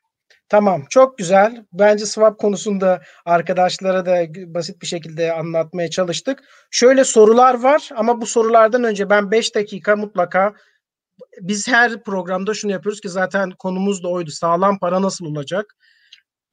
Tamam 0.49 0.83
çok 0.89 1.17
güzel. 1.17 1.65
Bence 1.73 2.05
swap 2.05 2.39
konusunda 2.39 3.01
arkadaşlara 3.25 4.05
da 4.05 4.17
basit 4.53 4.81
bir 4.81 4.87
şekilde 4.87 5.33
anlatmaya 5.33 5.89
çalıştık. 5.89 6.43
Şöyle 6.71 7.03
sorular 7.03 7.63
var 7.63 7.89
ama 7.95 8.21
bu 8.21 8.25
sorulardan 8.25 8.83
önce 8.83 9.09
ben 9.09 9.31
5 9.31 9.55
dakika 9.55 9.95
mutlaka 9.95 10.53
biz 11.41 11.67
her 11.67 12.03
programda 12.03 12.53
şunu 12.53 12.71
yapıyoruz 12.71 13.01
ki 13.01 13.09
zaten 13.09 13.51
konumuz 13.51 14.03
da 14.03 14.07
oydu. 14.07 14.31
Sağlam 14.31 14.79
para 14.79 15.01
nasıl 15.01 15.25
olacak? 15.25 15.75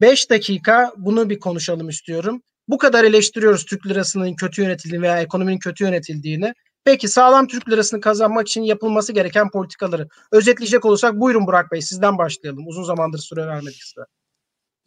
5 0.01 0.29
dakika 0.29 0.93
bunu 0.97 1.29
bir 1.29 1.39
konuşalım 1.39 1.89
istiyorum. 1.89 2.41
Bu 2.67 2.77
kadar 2.77 3.03
eleştiriyoruz 3.03 3.65
Türk 3.65 3.87
lirasının 3.87 4.35
kötü 4.35 4.61
yönetildiğini 4.61 5.03
veya 5.03 5.21
ekonominin 5.21 5.59
kötü 5.59 5.83
yönetildiğini. 5.83 6.53
Peki 6.85 7.07
sağlam 7.07 7.47
Türk 7.47 7.69
lirasını 7.69 8.01
kazanmak 8.01 8.47
için 8.47 8.61
yapılması 8.61 9.13
gereken 9.13 9.49
politikaları 9.49 10.07
özetleyecek 10.31 10.85
olursak 10.85 11.19
buyurun 11.19 11.47
Burak 11.47 11.71
Bey 11.71 11.81
sizden 11.81 12.17
başlayalım. 12.17 12.67
Uzun 12.67 12.83
zamandır 12.83 13.19
süre 13.19 13.47
vermedik 13.47 13.83
size. 13.83 14.05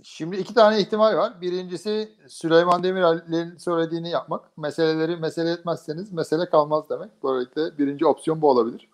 Şimdi 0.03 0.37
iki 0.37 0.55
tane 0.55 0.81
ihtimal 0.81 1.17
var. 1.17 1.41
Birincisi 1.41 2.13
Süleyman 2.29 2.83
Demirel'in 2.83 3.57
söylediğini 3.57 4.11
yapmak. 4.11 4.59
Meseleleri 4.59 5.17
mesele 5.17 5.51
etmezseniz 5.51 6.13
mesele 6.13 6.51
kalmaz 6.51 6.85
demek. 6.91 7.11
Böylelikle 7.25 7.79
birinci 7.79 8.07
opsiyon 8.07 8.43
bu 8.43 8.51
olabilir. 8.51 8.89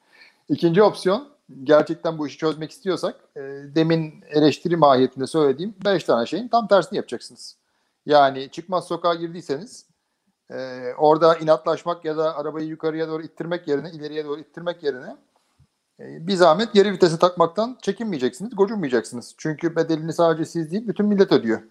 İkinci 0.48 0.82
opsiyon 0.82 1.28
gerçekten 1.64 2.18
bu 2.18 2.26
işi 2.26 2.38
çözmek 2.38 2.70
istiyorsak 2.70 3.14
e, 3.36 3.40
demin 3.74 4.24
eleştiri 4.30 4.76
mahiyetinde 4.76 5.26
söylediğim 5.26 5.74
beş 5.84 6.04
tane 6.04 6.26
şeyin 6.26 6.48
tam 6.48 6.68
tersini 6.68 6.96
yapacaksınız. 6.96 7.56
Yani 8.06 8.48
çıkmaz 8.50 8.86
sokağa 8.86 9.14
girdiyseniz 9.14 9.86
ee, 10.52 10.94
orada 10.98 11.36
inatlaşmak 11.36 12.04
ya 12.04 12.16
da 12.16 12.36
arabayı 12.36 12.66
yukarıya 12.66 13.08
doğru 13.08 13.22
ittirmek 13.22 13.68
yerine, 13.68 13.90
ileriye 13.90 14.24
doğru 14.24 14.40
ittirmek 14.40 14.82
yerine 14.82 15.16
e, 16.00 16.26
bir 16.26 16.36
zahmet 16.36 16.72
geri 16.72 16.92
vitesi 16.92 17.18
takmaktan 17.18 17.78
çekinmeyeceksiniz, 17.82 18.56
gocunmayacaksınız. 18.56 19.34
Çünkü 19.38 19.76
bedelini 19.76 20.12
sadece 20.12 20.44
siz 20.44 20.72
değil, 20.72 20.88
bütün 20.88 21.06
millet 21.06 21.32
ödüyor. 21.32 21.62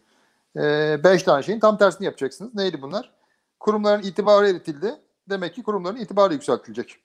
E, 0.58 0.98
beş 1.04 1.24
tane 1.24 1.44
şeyin 1.44 1.60
tam 1.60 1.78
tersini 1.78 2.06
yapacaksınız. 2.06 2.56
Neydi 2.56 2.82
bunlar? 2.82 3.12
Kurumların 3.60 4.04
itibarı 4.04 4.50
eritildi. 4.50 4.96
Demek 5.30 5.56
ki 5.56 5.64
kurumların 5.64 5.96
itibarı 5.96 6.34
yükseltilecek. 6.34 6.96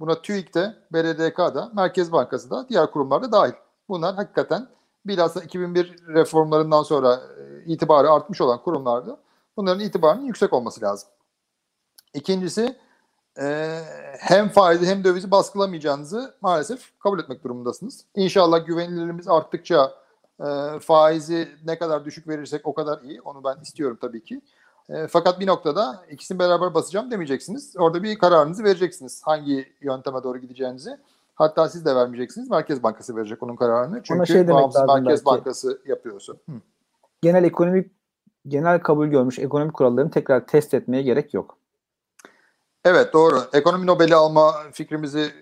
Buna 0.00 0.22
TÜİK'te, 0.22 0.74
BRDK'da, 0.92 1.70
Merkez 1.74 2.12
Bankası 2.12 2.50
da, 2.50 2.68
diğer 2.68 2.90
kurumlar 2.90 3.22
da 3.22 3.32
dahil. 3.32 3.52
Bunlar 3.88 4.14
hakikaten 4.14 4.68
bilhassa 5.06 5.40
2001 5.40 5.96
reformlarından 6.08 6.82
sonra 6.82 7.14
e, 7.14 7.64
itibarı 7.64 8.10
artmış 8.10 8.40
olan 8.40 8.62
kurumlarda 8.62 9.18
bunların 9.56 9.80
itibarının 9.80 10.26
yüksek 10.26 10.52
olması 10.52 10.82
lazım. 10.82 11.08
İkincisi 12.14 12.76
e, 13.40 13.78
hem 14.18 14.48
faizi 14.48 14.86
hem 14.86 15.04
dövizi 15.04 15.30
baskılamayacağınızı 15.30 16.34
maalesef 16.40 16.98
kabul 16.98 17.18
etmek 17.18 17.44
durumundasınız. 17.44 18.04
İnşallah 18.16 18.66
güvenilirliğimiz 18.66 19.28
arttıkça 19.28 19.94
e, 20.40 20.78
faizi 20.80 21.48
ne 21.64 21.78
kadar 21.78 22.04
düşük 22.04 22.28
verirsek 22.28 22.66
o 22.66 22.74
kadar 22.74 23.02
iyi. 23.02 23.20
Onu 23.20 23.44
ben 23.44 23.62
istiyorum 23.62 23.98
tabii 24.00 24.24
ki. 24.24 24.40
E, 24.88 25.06
fakat 25.06 25.40
bir 25.40 25.46
noktada 25.46 26.04
ikisini 26.10 26.38
beraber 26.38 26.74
basacağım 26.74 27.10
demeyeceksiniz. 27.10 27.74
Orada 27.78 28.02
bir 28.02 28.18
kararınızı 28.18 28.64
vereceksiniz. 28.64 29.22
Hangi 29.24 29.72
yönteme 29.80 30.22
doğru 30.22 30.38
gideceğinizi. 30.38 30.90
Hatta 31.34 31.68
siz 31.68 31.84
de 31.84 31.94
vermeyeceksiniz. 31.94 32.50
Merkez 32.50 32.82
Bankası 32.82 33.16
verecek 33.16 33.42
onun 33.42 33.56
kararını. 33.56 34.00
Çünkü 34.02 34.26
şey 34.26 34.48
bağımsız 34.48 34.82
Merkez 34.86 35.06
belki. 35.06 35.24
Bankası 35.24 35.80
yapıyorsa. 35.86 36.32
Hı. 36.32 36.52
Genel 37.22 37.44
ekonomik 37.44 37.90
genel 38.48 38.80
kabul 38.80 39.06
görmüş 39.06 39.38
ekonomik 39.38 39.74
kurallarını 39.74 40.10
tekrar 40.10 40.46
test 40.46 40.74
etmeye 40.74 41.02
gerek 41.02 41.34
yok. 41.34 41.59
Evet 42.84 43.12
doğru. 43.12 43.42
Ekonomi 43.52 43.86
Nobel'i 43.86 44.14
alma 44.14 44.54
fikrimizi 44.72 45.32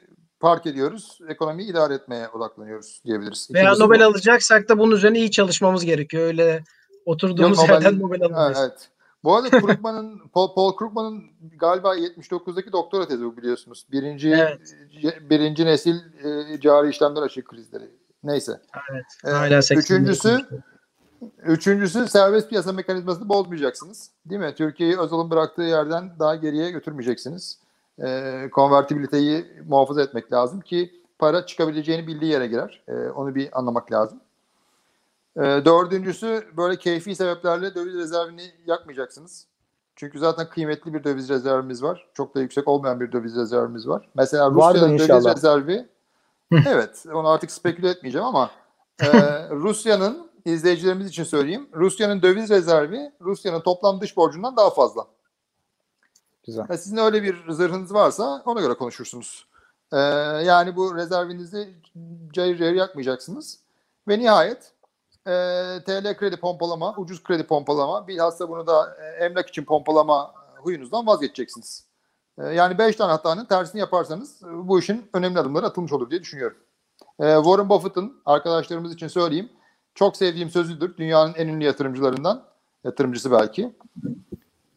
park 0.41 0.67
ediyoruz. 0.67 1.19
Ekonomiyi 1.29 1.71
idare 1.71 1.95
etmeye 1.95 2.29
odaklanıyoruz 2.29 3.03
diyebiliriz. 3.05 3.49
Veya 3.55 3.75
Nobel 3.75 4.01
bu. 4.01 4.05
alacaksak 4.05 4.69
da 4.69 4.79
bunun 4.79 4.97
üzerine 4.97 5.19
iyi 5.19 5.31
çalışmamız 5.31 5.85
gerekiyor. 5.85 6.23
Öyle 6.23 6.65
oturduğumuz 7.05 7.59
Yok, 7.59 7.69
yerden 7.69 8.01
Nobel 8.01 8.23
alamayız. 8.23 8.59
Evet. 8.61 8.89
Bu 9.25 9.37
arada 9.37 9.51
Krugman'ın 9.51 10.29
Paul, 10.33 10.55
Paul 10.55 10.77
Krugman'ın 10.77 11.23
galiba 11.57 11.97
79'daki 11.97 12.73
doktora 12.73 13.09
tezi 13.09 13.25
bu 13.25 13.37
biliyorsunuz. 13.37 13.87
Birinci 13.93 14.31
evet. 14.31 14.77
birinci 15.31 15.67
nesil 15.67 15.97
e, 16.25 16.61
cari 16.61 16.91
işlemler 16.91 17.23
aşı 17.23 17.45
krizleri. 17.45 17.91
Neyse. 18.23 18.61
Evet. 18.93 19.05
Ee, 19.25 19.31
Hala 19.31 19.61
ee, 19.71 19.75
üçüncüsü 19.75 20.47
Üçüncüsü 21.43 22.09
serbest 22.09 22.49
piyasa 22.49 22.73
mekanizmasını 22.73 23.29
bozmayacaksınız. 23.29 24.11
Değil 24.27 24.41
mi? 24.41 24.55
Türkiye'yi 24.55 24.99
Özal'ın 24.99 25.31
bıraktığı 25.31 25.63
yerden 25.63 26.11
daha 26.19 26.37
geriye 26.37 26.71
götürmeyeceksiniz. 26.71 27.59
E, 28.03 28.51
konvertibiliteyi 28.53 29.47
muhafaza 29.69 30.03
etmek 30.03 30.33
lazım 30.33 30.61
ki 30.61 30.93
para 31.19 31.47
çıkabileceğini 31.47 32.07
bildiği 32.07 32.33
yere 32.33 32.47
girer. 32.47 32.83
E, 32.89 32.93
onu 32.93 33.35
bir 33.35 33.59
anlamak 33.59 33.93
lazım. 33.93 34.21
E, 35.37 35.41
dördüncüsü 35.41 36.45
böyle 36.57 36.77
keyfi 36.77 37.15
sebeplerle 37.15 37.75
döviz 37.75 37.95
rezervini 37.95 38.53
yakmayacaksınız. 38.67 39.47
Çünkü 39.97 40.19
zaten 40.19 40.49
kıymetli 40.49 40.95
bir 40.95 41.05
döviz 41.05 41.29
rezervimiz 41.29 41.83
var. 41.83 42.09
Çok 42.15 42.35
da 42.35 42.41
yüksek 42.41 42.69
olmayan 42.69 43.01
bir 43.01 43.13
döviz 43.13 43.37
rezervimiz 43.37 43.89
var. 43.89 44.09
Mesela 44.15 44.51
Rusya'nın 44.51 44.99
döviz 44.99 45.27
rezervi 45.27 45.89
evet 46.53 47.05
onu 47.13 47.29
artık 47.29 47.51
speküle 47.51 47.89
etmeyeceğim 47.89 48.27
ama 48.27 48.51
e, 49.03 49.07
Rusya'nın 49.51 50.28
izleyicilerimiz 50.53 51.09
için 51.09 51.25
söyleyeyim. 51.25 51.69
Rusya'nın 51.75 52.23
döviz 52.23 52.51
rezervi 52.51 53.13
Rusya'nın 53.21 53.61
toplam 53.61 54.01
dış 54.01 54.17
borcundan 54.17 54.57
daha 54.57 54.71
fazla. 54.71 55.07
Güzel. 56.47 56.67
Yani 56.69 56.79
sizin 56.79 56.97
öyle 56.97 57.23
bir 57.23 57.51
zırhınız 57.51 57.95
varsa 57.95 58.43
ona 58.47 58.61
göre 58.61 58.75
konuşursunuz. 58.75 59.49
Ee, 59.93 59.97
yani 60.45 60.77
bu 60.77 60.97
rezervinizi 60.97 61.75
cayır 62.33 62.59
cayır 62.59 62.75
yakmayacaksınız. 62.75 63.59
Ve 64.09 64.19
nihayet 64.19 64.73
e, 65.27 65.33
TL 65.87 66.17
kredi 66.17 66.37
pompalama, 66.37 66.95
ucuz 66.97 67.23
kredi 67.23 67.47
pompalama, 67.47 68.09
bilhassa 68.09 68.49
bunu 68.49 68.67
da 68.67 68.97
e, 69.03 69.25
emlak 69.25 69.49
için 69.49 69.65
pompalama 69.65 70.35
huyunuzdan 70.57 71.07
vazgeçeceksiniz. 71.07 71.87
E, 72.39 72.47
yani 72.47 72.79
5 72.79 72.97
tane 72.97 73.13
hatanın 73.13 73.45
tersini 73.45 73.81
yaparsanız 73.81 74.43
e, 74.43 74.69
bu 74.69 74.79
işin 74.79 75.11
önemli 75.15 75.39
adımları 75.39 75.67
atılmış 75.67 75.93
olur 75.93 76.11
diye 76.11 76.21
düşünüyorum. 76.21 76.57
E, 77.21 77.35
Warren 77.35 77.69
Buffett'ın 77.69 78.23
arkadaşlarımız 78.27 78.95
için 78.95 79.09
söyleyeyim 79.09 79.51
çok 79.99 80.17
sevdiğim 80.17 80.51
sözüdür. 80.51 80.97
Dünyanın 80.97 81.35
en 81.35 81.49
ünlü 81.49 81.65
yatırımcılarından. 81.65 82.45
Yatırımcısı 82.85 83.33
belki. 83.33 83.73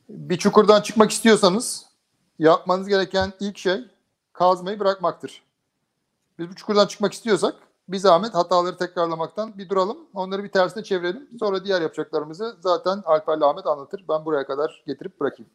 Bir 0.10 0.38
çukurdan 0.38 0.82
çıkmak 0.82 1.12
istiyorsanız 1.12 1.86
yapmanız 2.40 2.88
gereken 2.88 3.34
ilk 3.40 3.58
şey 3.58 3.82
kazmayı 4.34 4.80
bırakmaktır. 4.80 5.44
Biz 6.40 6.50
bu 6.50 6.56
çukurdan 6.56 6.88
çıkmak 6.88 7.14
istiyorsak 7.14 7.56
bir 7.88 7.98
zahmet 7.98 8.34
hataları 8.34 8.78
tekrarlamaktan 8.78 9.58
bir 9.58 9.70
duralım. 9.70 9.98
Onları 10.14 10.44
bir 10.44 10.50
tersine 10.50 10.84
çevirelim. 10.84 11.30
Sonra 11.40 11.66
diğer 11.66 11.82
yapacaklarımızı 11.82 12.58
zaten 12.60 13.02
Alper 13.06 13.42
Ahmet 13.42 13.66
anlatır. 13.66 14.06
Ben 14.10 14.26
buraya 14.26 14.46
kadar 14.46 14.84
getirip 14.88 15.20
bırakayım. 15.20 15.52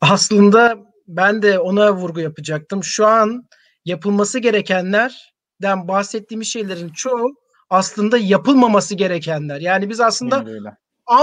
Aslında 0.00 0.78
ben 1.08 1.42
de 1.42 1.58
ona 1.58 1.94
vurgu 1.94 2.20
yapacaktım. 2.20 2.84
Şu 2.84 3.06
an 3.06 3.48
yapılması 3.84 4.38
gerekenlerden 4.38 5.88
bahsettiğimiz 5.88 6.48
şeylerin 6.48 6.88
çoğu 6.88 7.34
aslında 7.70 8.18
yapılmaması 8.18 8.94
gerekenler. 8.94 9.60
Yani 9.60 9.90
biz 9.90 10.00
aslında 10.00 10.44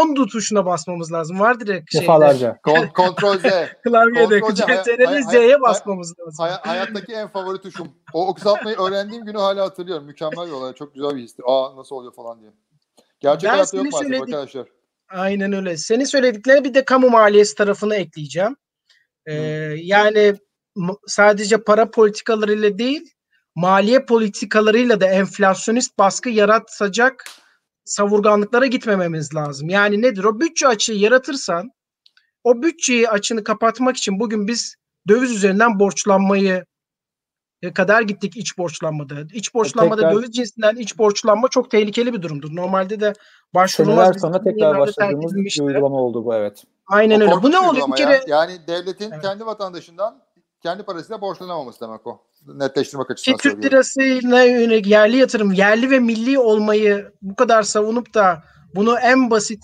undo 0.04 0.26
tuşuna 0.26 0.66
basmamız 0.66 1.14
lazım. 1.14 1.40
Var 1.40 1.60
direkt 1.60 1.92
şeyde. 1.92 2.04
Defalarca. 2.04 2.60
Kon- 2.64 2.94
kontrol 2.94 3.38
Z. 3.38 3.44
Klavyede 3.84 4.40
CTRL 4.40 5.22
Z'ye 5.30 5.62
basmamız 5.62 6.14
lazım. 6.20 6.46
Hay- 6.46 6.62
hayattaki 6.62 7.14
en 7.14 7.28
favori 7.28 7.62
tuşum. 7.62 7.88
O, 8.14 8.28
o 8.28 8.34
kısaltmayı 8.34 8.78
öğrendiğim 8.78 9.26
günü 9.26 9.38
hala 9.38 9.64
hatırlıyorum. 9.64 10.06
Mükemmel 10.06 10.48
bir 10.48 10.52
olay. 10.52 10.74
Çok 10.74 10.96
güzel 10.96 11.16
bir 11.16 11.24
histi. 11.24 11.42
Aa 11.46 11.76
nasıl 11.76 11.96
oluyor 11.96 12.14
falan 12.14 12.42
diye. 12.42 12.52
Gerçek 13.20 13.50
ben 13.50 13.54
hayatta 13.54 13.78
yok 13.78 13.94
söyledik... 13.94 14.22
arkadaşlar. 14.22 14.68
Aynen 15.10 15.54
öyle. 15.54 15.78
Senin 15.78 16.06
söylediklerine 16.06 16.64
bir 16.64 16.74
de 16.74 16.86
kamu 16.86 17.10
maliyesi 17.10 17.56
tarafını 17.56 17.96
ekleyeceğim. 17.96 18.56
Ee, 19.26 19.34
yani 19.78 20.36
sadece 21.08 21.64
para 21.64 21.92
politikalarıyla 21.92 22.78
değil 22.78 23.14
maliye 23.58 24.06
politikalarıyla 24.06 25.02
da 25.02 25.06
enflasyonist 25.08 25.98
baskı 26.00 26.30
yaratacak 26.30 27.24
savurganlıklara 27.86 28.66
gitmememiz 28.66 29.36
lazım. 29.36 29.70
Yani 29.70 30.02
nedir 30.02 30.24
o? 30.24 30.40
Bütçe 30.40 30.68
açığı 30.68 30.94
yaratırsan 30.94 31.72
o 32.44 32.62
bütçeyi 32.62 33.10
açını 33.10 33.44
kapatmak 33.44 33.98
için 33.98 34.20
bugün 34.20 34.48
biz 34.48 34.76
döviz 35.08 35.32
üzerinden 35.32 35.80
borçlanmayı 35.80 36.66
e, 37.62 37.74
kadar 37.74 38.02
gittik 38.02 38.38
iç 38.38 38.58
borçlanmada. 38.58 39.16
İç 39.34 39.54
borçlanmada 39.54 40.02
tekrar, 40.02 40.16
döviz 40.16 40.32
cinsinden 40.32 40.76
iç 40.76 40.98
borçlanma 40.98 41.48
çok 41.48 41.72
tehlikeli 41.72 42.14
bir 42.14 42.22
durumdur. 42.22 42.56
Normalde 42.56 43.00
de 43.00 43.14
başvurulmaz. 43.54 44.22
Sonra 44.22 44.44
tekrar 44.44 44.80
başladığımız 44.80 45.36
bir 45.36 45.62
uygulama 45.62 46.02
oldu 46.02 46.26
bu 46.26 46.36
evet. 46.36 46.64
Aynen 46.88 47.20
O 47.20 47.24
öyle. 47.24 47.44
Bu 47.44 47.52
ne 47.52 47.60
oluyor? 47.60 47.88
Bir 47.88 47.96
kere 47.96 48.14
ya. 48.14 48.22
Yani 48.28 48.68
devletin 48.68 49.12
Evet. 49.12 49.22
kendi 49.22 49.46
vatandaşından 49.46 50.27
kendi 50.64 50.84
parasıyla 50.84 51.22
borçlanamaması 51.22 51.82
demek 51.82 52.08
o. 52.08 52.22
Netleştirmek 52.48 53.12
açısından 53.12 53.38
Türk 53.38 53.52
söylüyorum. 53.52 53.72
lirasıyla 53.72 54.44
yönelik 54.44 54.88
yerli 54.88 55.18
yatırım, 55.18 55.54
yerli 55.54 55.90
ve 55.90 56.00
milli 56.00 56.40
olmayı 56.40 57.12
bu 57.22 57.36
kadar 57.36 57.64
savunup 57.64 58.14
da 58.14 58.44
bunu 58.76 59.00
en 59.00 59.30
basit 59.30 59.64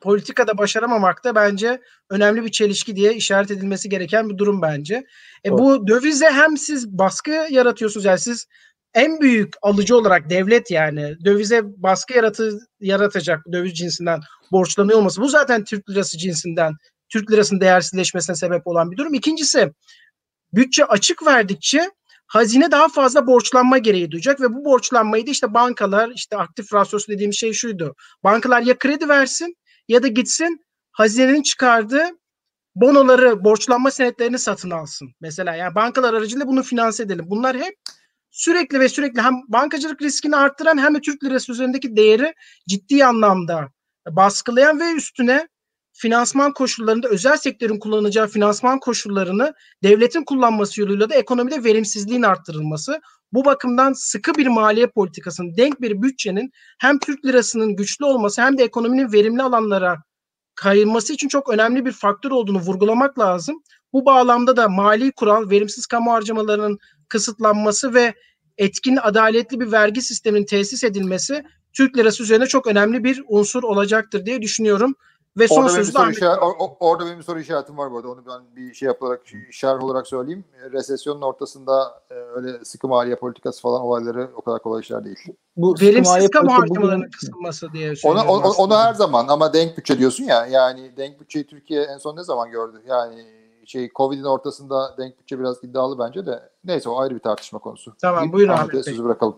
politikada 0.00 0.58
başaramamak 0.58 1.24
da 1.24 1.34
bence 1.34 1.80
önemli 2.10 2.44
bir 2.44 2.50
çelişki 2.50 2.96
diye 2.96 3.14
işaret 3.14 3.50
edilmesi 3.50 3.88
gereken 3.88 4.28
bir 4.28 4.38
durum 4.38 4.62
bence. 4.62 5.04
E 5.44 5.50
Doğru. 5.50 5.58
bu 5.58 5.86
dövize 5.86 6.30
hem 6.30 6.56
siz 6.56 6.98
baskı 6.98 7.30
yaratıyorsunuz 7.30 8.04
yani 8.04 8.18
siz 8.18 8.46
en 8.94 9.20
büyük 9.20 9.54
alıcı 9.62 9.96
olarak 9.96 10.30
devlet 10.30 10.70
yani 10.70 11.16
dövize 11.24 11.62
baskı 11.64 12.14
yaratı, 12.14 12.58
yaratacak 12.80 13.40
döviz 13.52 13.74
cinsinden 13.74 14.20
borçlanıyor 14.52 14.98
olması 14.98 15.20
bu 15.20 15.28
zaten 15.28 15.64
Türk 15.64 15.90
lirası 15.90 16.18
cinsinden 16.18 16.72
Türk 17.08 17.32
lirasının 17.32 17.60
değersizleşmesine 17.60 18.36
sebep 18.36 18.66
olan 18.66 18.90
bir 18.90 18.96
durum. 18.96 19.14
İkincisi 19.14 19.72
bütçe 20.56 20.84
açık 20.84 21.26
verdikçe 21.26 21.90
hazine 22.26 22.70
daha 22.70 22.88
fazla 22.88 23.26
borçlanma 23.26 23.78
gereği 23.78 24.10
duyacak 24.10 24.40
ve 24.40 24.54
bu 24.54 24.64
borçlanmayı 24.64 25.26
da 25.26 25.30
işte 25.30 25.54
bankalar 25.54 26.12
işte 26.14 26.36
aktif 26.36 26.74
rasyosu 26.74 27.12
dediğim 27.12 27.32
şey 27.32 27.52
şuydu. 27.52 27.94
Bankalar 28.24 28.62
ya 28.62 28.78
kredi 28.78 29.08
versin 29.08 29.56
ya 29.88 30.02
da 30.02 30.06
gitsin 30.06 30.64
hazinenin 30.92 31.42
çıkardığı 31.42 32.10
bonoları, 32.74 33.44
borçlanma 33.44 33.90
senetlerini 33.90 34.38
satın 34.38 34.70
alsın. 34.70 35.14
Mesela 35.20 35.54
yani 35.54 35.74
bankalar 35.74 36.14
aracılığıyla 36.14 36.46
bunu 36.46 36.62
finanse 36.62 37.02
edelim. 37.02 37.24
Bunlar 37.28 37.56
hep 37.56 37.74
sürekli 38.30 38.80
ve 38.80 38.88
sürekli 38.88 39.22
hem 39.22 39.34
bankacılık 39.48 40.02
riskini 40.02 40.36
arttıran 40.36 40.78
hem 40.78 40.94
de 40.94 41.00
Türk 41.00 41.24
lirası 41.24 41.52
üzerindeki 41.52 41.96
değeri 41.96 42.34
ciddi 42.68 43.04
anlamda 43.04 43.68
baskılayan 44.10 44.80
ve 44.80 44.92
üstüne 44.92 45.48
finansman 45.94 46.52
koşullarında 46.52 47.08
özel 47.08 47.36
sektörün 47.36 47.78
kullanacağı 47.78 48.28
finansman 48.28 48.80
koşullarını 48.80 49.54
devletin 49.82 50.24
kullanması 50.24 50.80
yoluyla 50.80 51.10
da 51.10 51.14
ekonomide 51.14 51.64
verimsizliğin 51.64 52.22
arttırılması. 52.22 53.00
Bu 53.32 53.44
bakımdan 53.44 53.92
sıkı 53.92 54.34
bir 54.34 54.46
maliye 54.46 54.86
politikasının, 54.86 55.56
denk 55.56 55.80
bir 55.80 56.02
bütçenin 56.02 56.52
hem 56.78 56.98
Türk 56.98 57.24
lirasının 57.24 57.76
güçlü 57.76 58.04
olması 58.04 58.42
hem 58.42 58.58
de 58.58 58.64
ekonominin 58.64 59.12
verimli 59.12 59.42
alanlara 59.42 59.96
kayılması 60.54 61.12
için 61.12 61.28
çok 61.28 61.48
önemli 61.48 61.86
bir 61.86 61.92
faktör 61.92 62.30
olduğunu 62.30 62.58
vurgulamak 62.58 63.18
lazım. 63.18 63.62
Bu 63.92 64.04
bağlamda 64.04 64.56
da 64.56 64.68
mali 64.68 65.12
kural, 65.12 65.50
verimsiz 65.50 65.86
kamu 65.86 66.12
harcamalarının 66.12 66.78
kısıtlanması 67.08 67.94
ve 67.94 68.14
etkin, 68.58 68.98
adaletli 69.02 69.60
bir 69.60 69.72
vergi 69.72 70.02
sisteminin 70.02 70.46
tesis 70.46 70.84
edilmesi 70.84 71.44
Türk 71.72 71.98
lirası 71.98 72.22
üzerine 72.22 72.46
çok 72.46 72.66
önemli 72.66 73.04
bir 73.04 73.22
unsur 73.28 73.62
olacaktır 73.62 74.26
diye 74.26 74.42
düşünüyorum. 74.42 74.94
Ve 75.38 75.48
son 75.48 75.56
Orada 75.56 75.68
benim, 75.68 75.80
bir 75.80 75.84
sözü 75.92 76.26
or- 76.26 76.56
or- 76.56 76.76
orada 76.80 77.06
benim 77.06 77.18
bir 77.18 77.22
soru 77.22 77.40
işaretim 77.40 77.78
var 77.78 77.92
bu 77.92 77.96
arada. 77.96 78.08
Onu 78.08 78.26
ben 78.26 78.56
bir 78.56 78.74
şey 78.74 78.86
yaparak, 78.86 79.20
şerh 79.50 79.84
olarak 79.84 80.06
söyleyeyim. 80.06 80.44
E, 80.64 80.70
Resesyonun 80.72 81.22
ortasında 81.22 82.02
e, 82.10 82.14
öyle 82.14 82.64
sıkı 82.64 82.88
maliye 82.88 83.16
politikası 83.16 83.62
falan 83.62 83.80
olayları 83.82 84.30
o 84.36 84.40
kadar 84.42 84.62
kolay 84.62 84.80
işler 84.80 85.04
değil. 85.04 85.18
Bu 85.56 85.74
verimsiz 85.80 86.12
maliye 86.12 86.30
kamu 86.30 86.52
harcamalarının 86.52 87.10
kısılması 87.10 87.72
diye 87.72 87.88
Ona, 87.88 87.96
söylüyorum 87.96 88.28
o- 88.30 88.34
o- 88.34 88.50
aslında. 88.50 88.62
onu 88.62 88.78
her 88.78 88.94
zaman 88.94 89.28
ama 89.28 89.52
denk 89.52 89.78
bütçe 89.78 89.98
diyorsun 89.98 90.24
ya. 90.24 90.46
Yani 90.46 90.96
denk 90.96 91.20
bütçeyi 91.20 91.46
Türkiye 91.46 91.82
en 91.82 91.98
son 91.98 92.16
ne 92.16 92.24
zaman 92.24 92.50
gördü? 92.50 92.82
Yani 92.86 93.26
şey 93.66 93.90
Covid'in 93.94 94.24
ortasında 94.24 94.94
denk 94.98 95.18
bütçe 95.18 95.38
biraz 95.40 95.64
iddialı 95.64 95.98
bence 95.98 96.26
de. 96.26 96.50
Neyse 96.64 96.88
o 96.88 96.98
ayrı 97.00 97.14
bir 97.14 97.20
tartışma 97.20 97.58
konusu. 97.58 97.94
Tamam, 98.00 98.32
buyurun 98.32 98.52
Ahmet 98.52 98.74
Bey. 98.74 98.82
sözü 98.82 99.04
bırakalım. 99.04 99.36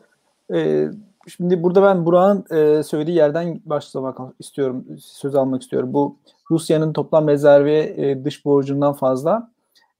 Ee, 0.54 0.88
şimdi 1.26 1.62
burada 1.62 1.82
ben 1.82 2.06
Burak'ın 2.06 2.56
e, 2.56 2.82
söylediği 2.82 3.16
yerden 3.16 3.60
başlamak 3.64 4.18
istiyorum, 4.38 4.84
söz 4.98 5.34
almak 5.34 5.62
istiyorum. 5.62 5.92
Bu 5.92 6.16
Rusya'nın 6.50 6.92
toplam 6.92 7.28
rezervi 7.28 7.94
e, 7.96 8.24
dış 8.24 8.44
borcundan 8.44 8.92
fazla. 8.92 9.50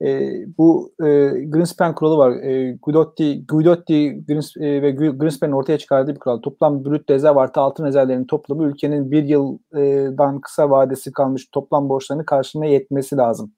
E, 0.03 0.33
bu 0.59 0.93
e, 1.01 1.05
Greenspan 1.45 1.95
kuralı 1.95 2.17
var. 2.17 2.31
E, 2.31 2.73
Guidotti, 2.83 3.47
Guidotti 3.47 4.25
Greens, 4.29 4.57
e, 4.57 4.83
ve 4.83 4.91
Greenspan'ın 4.91 5.53
ortaya 5.53 5.79
çıkardığı 5.79 6.15
bir 6.15 6.19
kural. 6.19 6.39
Toplam 6.39 6.85
brüt 6.85 7.11
rezerv 7.11 7.37
artı 7.37 7.61
altın 7.61 7.85
rezervlerinin 7.85 8.27
toplamı 8.27 8.65
ülkenin 8.65 9.11
bir 9.11 9.25
yıldan 9.25 10.41
kısa 10.41 10.71
vadesi 10.71 11.13
kalmış 11.13 11.47
toplam 11.53 11.89
borçlarını 11.89 12.27
karşılamaya 12.27 12.73
yetmesi 12.73 13.17
lazım. 13.17 13.53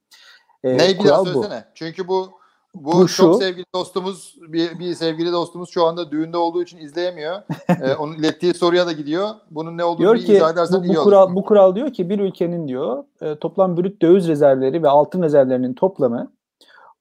E, 0.64 0.78
Neyi 0.78 0.98
bir 0.98 1.04
daha 1.08 1.22
kural 1.22 1.34
bu. 1.34 1.42
söylesene. 1.42 1.64
Çünkü 1.74 2.08
bu 2.08 2.37
bu, 2.74 2.92
Bu 2.92 2.98
çok 2.98 3.08
şu. 3.08 3.34
sevgili 3.34 3.64
dostumuz 3.74 4.36
bir, 4.48 4.78
bir 4.78 4.94
sevgili 4.94 5.32
dostumuz 5.32 5.70
şu 5.70 5.84
anda 5.84 6.10
düğünde 6.10 6.36
olduğu 6.36 6.62
için 6.62 6.78
izleyemiyor. 6.78 7.42
ee, 7.68 7.94
onun 7.94 8.14
ilettiği 8.14 8.54
soruya 8.54 8.86
da 8.86 8.92
gidiyor. 8.92 9.28
Bunun 9.50 9.78
ne 9.78 9.84
olduğunu 9.84 9.98
Diyor 9.98 10.14
bir 10.14 10.26
ki 10.26 10.32
izah 10.32 10.52
edersen 10.52 10.80
bu, 10.80 10.84
iyi 10.84 10.88
bu 10.88 11.00
olur. 11.00 11.04
kural 11.04 11.34
bu 11.34 11.44
kural 11.44 11.74
diyor 11.74 11.92
ki 11.92 12.10
bir 12.10 12.18
ülkenin 12.18 12.68
diyor 12.68 13.04
e, 13.20 13.36
toplam 13.38 13.76
brüt 13.76 14.02
döviz 14.02 14.28
rezervleri 14.28 14.82
ve 14.82 14.88
altın 14.88 15.22
rezervlerinin 15.22 15.74
toplamı 15.74 16.32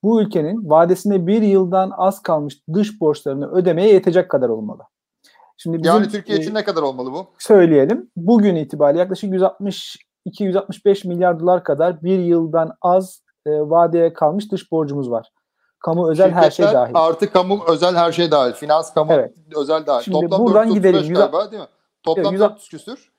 bu 0.04 0.22
ülkenin 0.22 0.70
vadesinde 0.70 1.28
bir 1.28 1.42
yıldan 1.42 1.92
az 1.98 2.22
kalmış 2.22 2.62
dış 2.74 3.02
borçlarını 3.02 3.52
ödemeye 3.52 3.94
yetecek 3.94 4.30
kadar 4.30 4.50
olmalı. 4.50 4.84
Şimdi 5.58 5.78
bizim, 5.78 5.94
yani 5.94 6.10
Türkiye 6.10 6.38
e, 6.38 6.42
için 6.42 6.54
ne 6.54 6.64
kadar 6.64 6.82
olmalı 6.82 7.12
bu? 7.12 7.28
söyleyelim. 7.40 8.10
Bugün 8.16 8.56
itibariyle 8.56 9.00
yaklaşık 9.00 9.34
162-165 9.34 11.08
milyar 11.08 11.40
dolar 11.40 11.64
kadar 11.64 12.04
bir 12.04 12.20
yıldan 12.20 12.72
az 12.82 13.22
e, 13.46 13.52
vadeye 13.52 14.14
kalmış 14.14 14.52
dış 14.52 14.72
borcumuz 14.72 15.12
var. 15.12 15.32
Kamu 15.80 16.10
özel 16.12 16.32
her 16.32 16.52
şey 16.52 16.66
dahil. 16.66 16.92
Artı 16.96 17.32
kamu 17.32 17.64
özel 17.68 17.96
her 17.96 18.12
şey 18.12 18.32
dahil. 18.32 18.54
Finans 18.54 18.94
kamu 18.94 19.14
Evet. 19.14 19.36
özel 19.56 19.86
dahil. 19.86 20.04
Şimdi 20.04 20.20
Toplam 20.20 20.46
buradan 20.46 20.68
435 20.68 20.76
gidelim. 20.92 21.10
Yüz- 21.10 21.20
galiba 21.20 21.52
değil 21.52 21.62
mi? 21.62 21.68
Toplam 22.04 22.26
Evet, 22.26 22.32
yüz- 22.34 22.42
400 22.42 22.70
küsür. 22.70 23.12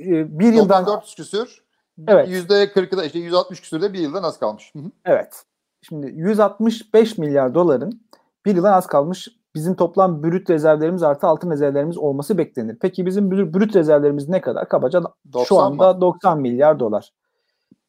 E, 0.00 0.38
bir 0.38 0.52
yıldan 0.52 0.86
400 0.86 1.14
küsür. 1.14 1.64
Evet. 2.08 2.28
%40'ı 2.28 2.98
da 2.98 3.04
işte 3.04 3.18
160 3.18 3.60
küsür 3.60 3.82
de 3.82 3.92
bir 3.92 3.98
yıldan 3.98 4.22
az 4.22 4.38
kalmış. 4.38 4.70
Hı 4.74 4.78
hı. 4.78 4.90
Evet. 5.04 5.42
Şimdi 5.82 6.06
165 6.06 7.18
milyar 7.18 7.54
doların 7.54 8.00
bir 8.46 8.56
yıldan 8.56 8.72
az 8.72 8.86
kalmış 8.86 9.28
bizim 9.54 9.74
toplam 9.76 10.22
brüt 10.22 10.50
rezervlerimiz 10.50 11.02
artı 11.02 11.26
altın 11.26 11.50
rezervlerimiz 11.50 11.98
olması 11.98 12.38
beklenir. 12.38 12.76
Peki 12.80 13.06
bizim 13.06 13.30
brü- 13.30 13.54
brüt 13.54 13.76
rezervlerimiz 13.76 14.28
ne 14.28 14.40
kadar? 14.40 14.68
Kabaca 14.68 15.02
90 15.32 15.44
şu 15.44 15.60
anda 15.60 16.00
90 16.00 16.40
milyar 16.40 16.80
dolar. 16.80 17.10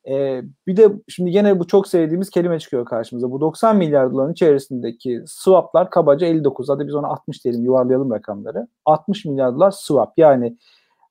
Ee, 0.09 0.43
bir 0.67 0.77
de 0.77 0.91
şimdi 1.07 1.31
gene 1.31 1.59
bu 1.59 1.67
çok 1.67 1.87
sevdiğimiz 1.87 2.29
kelime 2.29 2.59
çıkıyor 2.59 2.85
karşımıza. 2.85 3.31
Bu 3.31 3.41
90 3.41 3.77
milyar 3.77 4.11
doların 4.11 4.31
içerisindeki 4.31 5.23
swaplar 5.27 5.89
kabaca 5.89 6.27
59. 6.27 6.69
Hadi 6.69 6.87
biz 6.87 6.95
ona 6.95 7.07
60 7.07 7.43
diyelim 7.43 7.63
yuvarlayalım 7.63 8.11
rakamları. 8.11 8.67
60 8.85 9.25
milyar 9.25 9.55
dolar 9.55 9.71
swap. 9.71 10.13
Yani 10.17 10.57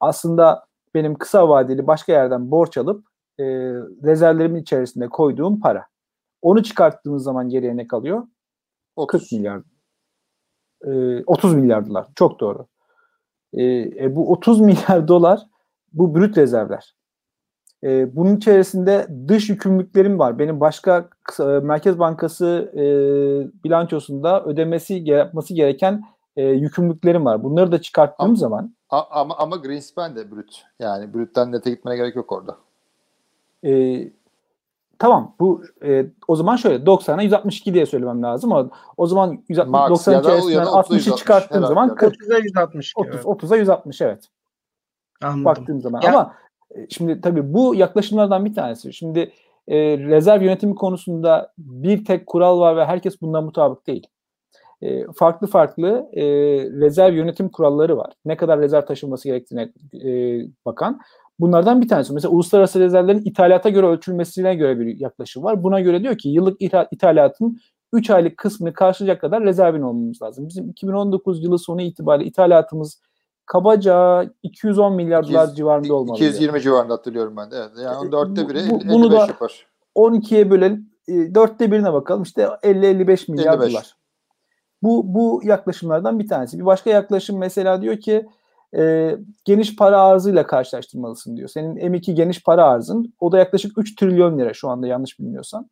aslında 0.01 0.65
benim 0.95 1.15
kısa 1.15 1.49
vadeli 1.49 1.87
başka 1.87 2.13
yerden 2.13 2.51
borç 2.51 2.79
alıp 2.79 3.07
e, 3.39 3.45
rezervlerimin 4.05 4.63
içerisinde 4.63 5.09
koyduğum 5.09 5.61
para. 5.61 5.87
Onu 6.43 6.63
çıkarttığımız 6.63 7.23
zaman 7.23 7.49
geriye 7.49 7.77
ne 7.77 7.87
kalıyor? 7.87 8.19
40 8.19 8.29
30. 8.97 9.33
milyar. 9.33 9.63
Ee, 10.87 11.25
30 11.27 11.55
milyar 11.55 11.87
dolar. 11.89 12.07
Çok 12.17 12.41
doğru. 12.41 12.67
Ee, 13.53 13.65
e, 14.05 14.17
bu 14.17 14.33
30 14.33 14.61
milyar 14.61 15.09
dolar 15.09 15.41
bu 15.93 16.15
brüt 16.15 16.39
rezervler. 16.39 16.95
Ee, 17.85 18.17
bunun 18.17 18.37
içerisinde 18.37 19.07
dış 19.29 19.49
yükümlülüklerim 19.51 20.19
var. 20.19 20.39
Benim 20.39 20.61
başka 20.61 21.09
e, 21.41 21.43
Merkez 21.43 21.99
Bankası 21.99 22.73
e, 22.75 22.85
bilançosunda 23.65 24.45
ödemesi 24.45 24.95
yapması 24.95 25.55
gereken 25.55 26.03
e, 26.37 26.43
yükümlülüklerim 26.45 27.25
var. 27.25 27.43
Bunları 27.45 27.73
da 27.73 27.81
çıkarttığım 27.81 28.27
Ama- 28.27 28.35
zaman 28.37 28.75
A- 28.91 29.21
ama 29.21 29.37
ama 29.39 29.57
Greenspan 29.57 30.17
de 30.17 30.31
brüt. 30.31 30.63
Yani 30.81 31.15
brütten 31.15 31.53
nete 31.53 31.71
gitmene 31.71 31.97
gerek 31.97 32.17
yok 32.17 32.33
orada. 32.33 32.57
e, 33.65 34.03
tamam 34.99 35.35
bu 35.41 35.63
e, 35.85 36.07
o 36.29 36.37
zaman 36.37 36.57
şöyle 36.57 36.85
90'a 36.87 37.23
162 37.23 37.75
diye 37.75 37.87
söylemem 37.87 38.23
lazım 38.23 38.53
ama 38.53 38.71
o 38.97 39.07
zaman 39.07 39.39
160, 39.49 39.71
Max 39.73 39.91
90 39.91 40.13
ya 40.13 40.25
da- 40.25 40.29
ya 40.31 40.35
da 40.35 40.39
içerisinden 40.39 40.65
30'a 40.65 40.81
60'ı 40.81 40.95
160 40.95 41.19
çıkarttığım 41.19 41.67
zaman 41.67 41.95
40 41.95 42.15
30'a 42.15 42.39
160. 42.39 42.93
30 42.97 43.15
evet. 43.15 43.25
30'a 43.25 43.57
160 43.57 44.01
evet. 44.01 44.29
Anladım. 45.23 45.45
baktığım 45.45 45.81
zaman. 45.81 46.01
Ya- 46.01 46.11
Ama 46.11 46.35
e, 46.35 46.44
şimdi 46.91 47.21
tabii 47.21 47.55
bu 47.55 47.75
yaklaşımlardan 47.75 48.45
bir 48.45 48.55
tanesi. 48.55 48.93
Şimdi 48.93 49.33
e, 49.69 49.77
rezerv 49.99 50.43
yönetimi 50.43 50.75
konusunda 50.75 51.53
bir 51.59 52.05
tek 52.05 52.27
kural 52.27 52.61
var 52.61 52.77
ve 52.77 52.85
herkes 52.85 53.21
bundan 53.21 53.45
mutabık 53.45 53.87
değil. 53.87 54.07
E, 54.83 55.13
farklı 55.13 55.47
farklı 55.47 56.09
e, 56.13 56.25
rezerv 56.81 57.15
yönetim 57.15 57.49
kuralları 57.49 57.97
var. 57.97 58.13
Ne 58.25 58.37
kadar 58.37 58.61
rezerv 58.61 58.87
taşınması 58.87 59.29
gerektiğine 59.29 59.73
e, 60.05 60.41
bakan. 60.67 61.01
Bunlardan 61.41 61.83
bir 61.83 61.89
tanesi. 61.89 62.15
Mesela 62.15 62.33
uluslararası 62.33 62.81
rezervlerin 62.81 63.23
ithalata 63.25 63.69
göre 63.69 63.87
ölçülmesine 63.87 64.55
göre 64.55 64.79
bir 64.79 65.01
yaklaşım 65.01 65.45
var. 65.45 65.63
Buna 65.63 65.81
göre 65.81 66.03
diyor 66.03 66.19
ki 66.19 66.29
yıllık 66.29 66.61
ithal- 66.61 66.89
ithalatın 66.91 67.59
3 67.93 68.11
aylık 68.11 68.37
kısmını 68.37 68.73
karşılayacak 68.73 69.21
kadar 69.21 69.45
rezervin 69.45 69.83
olmamız 69.83 70.23
lazım. 70.23 70.49
Bizim 70.49 70.71
2019 70.71 71.45
yılı 71.45 71.59
sonu 71.59 71.83
itibariyle 71.83 72.29
ithalatımız 72.29 73.01
kabaca 73.47 74.27
210 74.43 74.93
milyar 74.95 75.29
dolar 75.29 75.43
200 75.45 75.57
civarında 75.57 75.95
olmalı. 75.95 76.17
220 76.17 76.61
civarında 76.61 76.93
hatırlıyorum 76.95 77.35
ben 77.37 77.51
de. 77.51 77.57
Evet. 77.57 77.71
Yani 77.85 77.97
onun 77.97 78.13
dörtte 78.13 78.49
biri 78.49 78.71
bu- 78.71 78.77
50, 78.77 78.89
bunu 78.89 79.07
55 79.07 79.21
da- 79.21 79.27
yapar. 79.27 79.67
12'ye 79.95 80.51
bölelim. 80.51 80.91
E, 81.09 81.35
dörtte 81.35 81.73
birine 81.73 81.93
bakalım. 81.93 82.23
İşte 82.23 82.49
50-55 82.63 83.29
milyar 83.29 83.55
55. 83.55 83.73
dolar. 83.73 83.97
Bu, 84.83 85.15
bu 85.15 85.41
yaklaşımlardan 85.45 86.19
bir 86.19 86.29
tanesi. 86.29 86.59
Bir 86.59 86.67
başka 86.67 86.91
yaklaşım 86.91 87.39
mesela 87.39 87.83
diyor 87.83 87.97
ki 87.97 88.27
e, 88.77 89.15
geniş 89.45 89.77
para 89.77 90.03
arzıyla 90.03 90.47
karşılaştırmalısın 90.47 91.37
diyor. 91.37 91.49
Senin 91.49 91.77
M2 91.77 92.13
geniş 92.13 92.43
para 92.43 92.65
arzın 92.65 93.15
o 93.21 93.33
da 93.33 93.39
yaklaşık 93.39 93.79
3 93.79 93.97
trilyon 93.97 94.39
lira 94.39 94.55
şu 94.55 94.69
anda 94.69 94.87
yanlış 94.87 95.21
bilmiyorsam. 95.21 95.69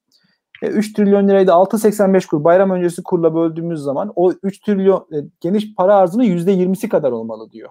E, 0.62 0.66
3 0.66 0.92
trilyon 0.92 1.28
lirayı 1.28 1.46
da 1.46 1.52
6.85 1.52 2.26
kur 2.26 2.44
bayram 2.44 2.70
öncesi 2.70 3.02
kurla 3.02 3.34
böldüğümüz 3.34 3.80
zaman 3.80 4.12
o 4.16 4.32
3 4.42 4.60
trilyon 4.60 5.06
e, 5.12 5.16
geniş 5.40 5.74
para 5.74 5.96
arzının 5.96 6.24
%20'si 6.24 6.88
kadar 6.88 7.12
olmalı 7.12 7.50
diyor. 7.50 7.70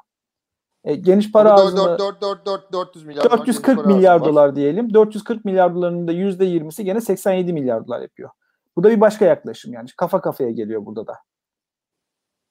E, 0.84 0.96
geniş 0.96 1.32
para 1.32 1.54
arzını 1.54 1.98
4, 2.00 2.22
4, 2.22 2.46
4, 2.46 2.74
400 2.74 3.06
milyar 3.06 3.24
440 3.24 3.86
milyar 3.86 4.26
dolar 4.26 4.56
diyelim. 4.56 4.94
440 4.94 5.46
milyar 5.46 5.76
dolarının 5.76 6.08
da 6.08 6.14
%20'si 6.14 6.84
gene 6.84 7.02
87 7.02 7.54
milyar 7.54 7.88
dolar 7.88 8.02
yapıyor. 8.02 8.30
Bu 8.76 8.84
da 8.84 8.90
bir 8.90 9.02
başka 9.02 9.26
yaklaşım 9.26 9.74
yani. 9.74 9.90
Kafa 9.98 10.22
kafaya 10.22 10.52
geliyor 10.52 10.86
burada 10.86 11.08
da. 11.08 11.14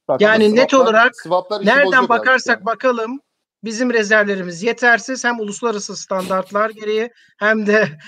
Bak, 0.09 0.21
yani 0.21 0.45
swaplar, 0.45 0.63
net 0.63 0.75
olarak 0.75 1.17
swaplar 1.17 1.67
nereden 1.67 2.09
bakarsak 2.09 2.57
yani. 2.57 2.67
bakalım 2.67 3.21
bizim 3.65 3.93
rezervlerimiz 3.93 4.63
yetersiz 4.63 5.25
hem 5.25 5.41
uluslararası 5.41 5.97
standartlar 5.97 6.71
gereği 6.71 7.11
hem 7.39 7.67
de 7.67 7.99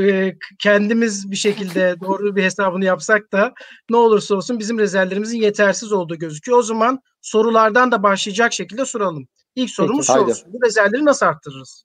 e, 0.00 0.34
kendimiz 0.58 1.30
bir 1.30 1.36
şekilde 1.36 1.96
doğru 2.00 2.36
bir 2.36 2.44
hesabını 2.44 2.84
yapsak 2.84 3.32
da 3.32 3.52
ne 3.90 3.96
olursa 3.96 4.34
olsun 4.34 4.58
bizim 4.58 4.78
rezervlerimizin 4.78 5.38
yetersiz 5.38 5.92
olduğu 5.92 6.18
gözüküyor. 6.18 6.58
O 6.58 6.62
zaman 6.62 7.00
sorulardan 7.20 7.92
da 7.92 8.02
başlayacak 8.02 8.52
şekilde 8.52 8.84
soralım. 8.84 9.28
İlk 9.54 9.70
sorumuz 9.70 10.06
Peki, 10.06 10.18
şu 10.18 10.24
olsun. 10.24 10.52
Bu 10.52 10.66
rezervleri 10.66 11.04
nasıl 11.04 11.26
arttırırız? 11.26 11.84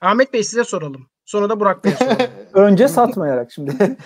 Ahmet 0.00 0.32
Bey 0.32 0.44
size 0.44 0.64
soralım. 0.64 1.10
Sonra 1.26 1.50
da 1.50 1.60
Burak 1.60 1.84
Bey'e 1.84 1.94
soralım. 1.94 2.16
Önce 2.54 2.88
satmayarak 2.88 3.52
şimdi. 3.52 3.72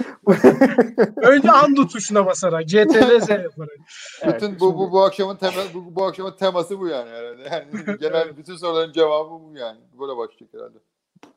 Önce 1.17 1.51
andu 1.51 1.89
tuşuna 1.89 2.27
basarak, 2.27 2.69
CTRL 2.69 3.21
Z 3.21 3.29
yaparak. 3.29 3.71
Evet, 4.23 4.35
bütün 4.35 4.61
bu, 4.61 4.79
bu 4.79 4.93
bu 4.93 5.03
akşamın 5.03 5.37
tema 5.37 5.53
bu, 5.75 5.95
bu 5.97 6.05
akşamın 6.05 6.33
teması 6.33 6.81
bu 6.81 6.89
yani 6.89 7.11
herhalde. 7.11 7.43
Yani 7.53 7.99
genel 8.01 8.37
bütün 8.37 8.57
soruların 8.57 8.93
cevabı 8.93 9.31
bu 9.31 9.53
yani. 9.59 9.79
Böyle 10.01 10.17
başlayacak 10.17 10.49
herhalde. 10.55 10.79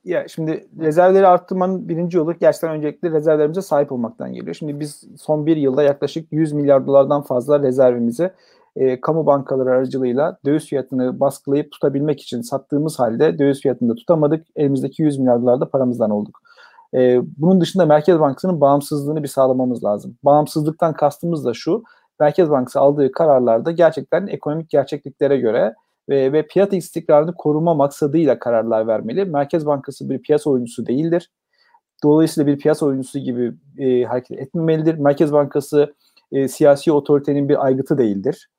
Ya 0.04 0.28
şimdi 0.28 0.68
rezervleri 0.80 1.28
arttırmanın 1.28 1.90
birinci 1.90 2.18
yolu 2.18 2.34
gerçekten 2.34 2.72
öncelikle 2.72 3.12
rezervlerimize 3.12 3.62
sahip 3.62 3.92
olmaktan 3.92 4.34
geliyor. 4.34 4.56
Şimdi 4.56 4.80
biz 4.80 5.04
son 5.22 5.46
bir 5.46 5.58
yılda 5.58 5.84
yaklaşık 5.84 6.28
100 6.32 6.54
milyar 6.54 6.88
dolardan 6.88 7.22
fazla 7.22 7.60
rezervimizi 7.64 8.32
e, 8.76 9.02
kamu 9.02 9.26
bankaları 9.26 9.70
aracılığıyla 9.70 10.38
döviz 10.46 10.66
fiyatını 10.66 11.20
baskılayıp 11.20 11.72
tutabilmek 11.72 12.22
için 12.22 12.42
sattığımız 12.42 13.00
halde 13.00 13.40
döviz 13.40 13.62
fiyatını 13.62 13.90
da 13.90 13.96
tutamadık. 13.96 14.48
Elimizdeki 14.56 15.04
100 15.04 15.20
milyar 15.20 15.42
dolar 15.42 15.62
da 15.62 15.70
paramızdan 15.70 16.10
olduk. 16.10 16.42
E, 16.94 17.20
bunun 17.38 17.62
dışında 17.62 17.86
Merkez 17.86 18.20
Bankası'nın 18.20 18.62
bağımsızlığını 18.62 19.24
bir 19.24 19.28
sağlamamız 19.28 19.84
lazım. 19.84 20.18
Bağımsızlıktan 20.24 20.94
kastımız 20.94 21.46
da 21.46 21.54
şu. 21.54 21.84
Merkez 22.20 22.50
Bankası 22.50 22.80
aldığı 22.80 23.12
kararlarda 23.12 23.72
gerçekten 23.72 24.28
ekonomik 24.28 24.70
gerçekliklere 24.70 25.38
göre 25.38 25.74
ve, 26.10 26.34
ve 26.34 26.48
piyasa 26.48 26.76
istikrarını 26.76 27.34
koruma 27.34 27.74
maksadıyla 27.74 28.40
kararlar 28.40 28.88
vermeli. 28.88 29.26
Merkez 29.26 29.66
Bankası 29.66 30.10
bir 30.10 30.22
piyasa 30.22 30.50
oyuncusu 30.50 30.86
değildir. 30.86 31.30
Dolayısıyla 32.04 32.54
bir 32.54 32.60
piyasa 32.60 32.86
oyuncusu 32.86 33.20
gibi 33.20 33.54
e, 33.78 34.04
hareket 34.04 34.40
etmemelidir. 34.40 34.98
Merkez 34.98 35.34
Bankası 35.34 35.94
e, 36.32 36.48
siyasi 36.48 36.92
otoritenin 36.92 37.50
bir 37.50 37.66
aygıtı 37.66 37.98
değildir. 37.98 38.50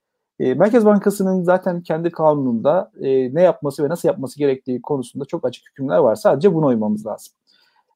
E, 0.41 0.55
Merkez 0.55 0.87
Bankası'nın 0.87 1.43
zaten 1.43 1.83
kendi 1.83 2.11
kanununda 2.11 2.91
e, 3.01 3.35
ne 3.35 3.43
yapması 3.43 3.85
ve 3.85 3.89
nasıl 3.89 4.09
yapması 4.09 4.39
gerektiği 4.39 4.83
konusunda 4.83 5.25
çok 5.25 5.47
açık 5.47 5.69
hükümler 5.71 5.99
var. 5.99 6.15
Sadece 6.15 6.55
buna 6.55 6.67
uymamız 6.67 7.07
lazım. 7.07 7.33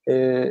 E, 0.09 0.45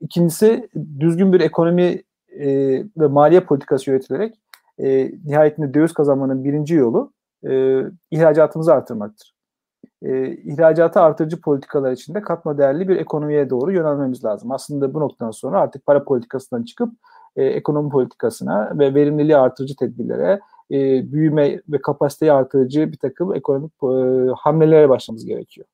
ikincisi 0.00 0.68
düzgün 1.00 1.32
bir 1.32 1.40
ekonomi 1.40 2.02
e, 2.28 2.48
ve 2.96 3.06
maliye 3.06 3.40
politikası 3.40 3.90
yönetilerek 3.90 4.34
e, 4.78 5.12
nihayetinde 5.24 5.74
döviz 5.74 5.92
kazanmanın 5.92 6.44
birinci 6.44 6.74
yolu 6.74 7.12
e, 7.48 7.80
ihracatımızı 8.10 8.74
artırmaktır. 8.74 9.34
E, 10.02 10.28
ihracatı 10.36 11.00
artırıcı 11.00 11.40
politikalar 11.40 11.92
içinde 11.92 12.22
katma 12.22 12.58
değerli 12.58 12.88
bir 12.88 12.96
ekonomiye 12.96 13.50
doğru 13.50 13.72
yönelmemiz 13.72 14.24
lazım. 14.24 14.50
Aslında 14.52 14.94
bu 14.94 15.00
noktadan 15.00 15.30
sonra 15.30 15.60
artık 15.60 15.86
para 15.86 16.04
politikasından 16.04 16.62
çıkıp 16.62 16.92
e, 17.36 17.44
ekonomi 17.44 17.90
politikasına 17.90 18.78
ve 18.78 18.94
verimliliği 18.94 19.36
artırıcı 19.36 19.76
tedbirlere 19.76 20.40
e, 20.70 21.12
büyüme 21.12 21.60
ve 21.68 21.78
kapasiteyi 21.82 22.32
artırıcı 22.32 22.92
bir 22.92 22.96
takım 22.96 23.34
ekonomik 23.34 23.72
e, 23.82 23.86
hamlelere 24.36 24.88
başlamamız 24.88 25.24
gerekiyor. 25.24 25.66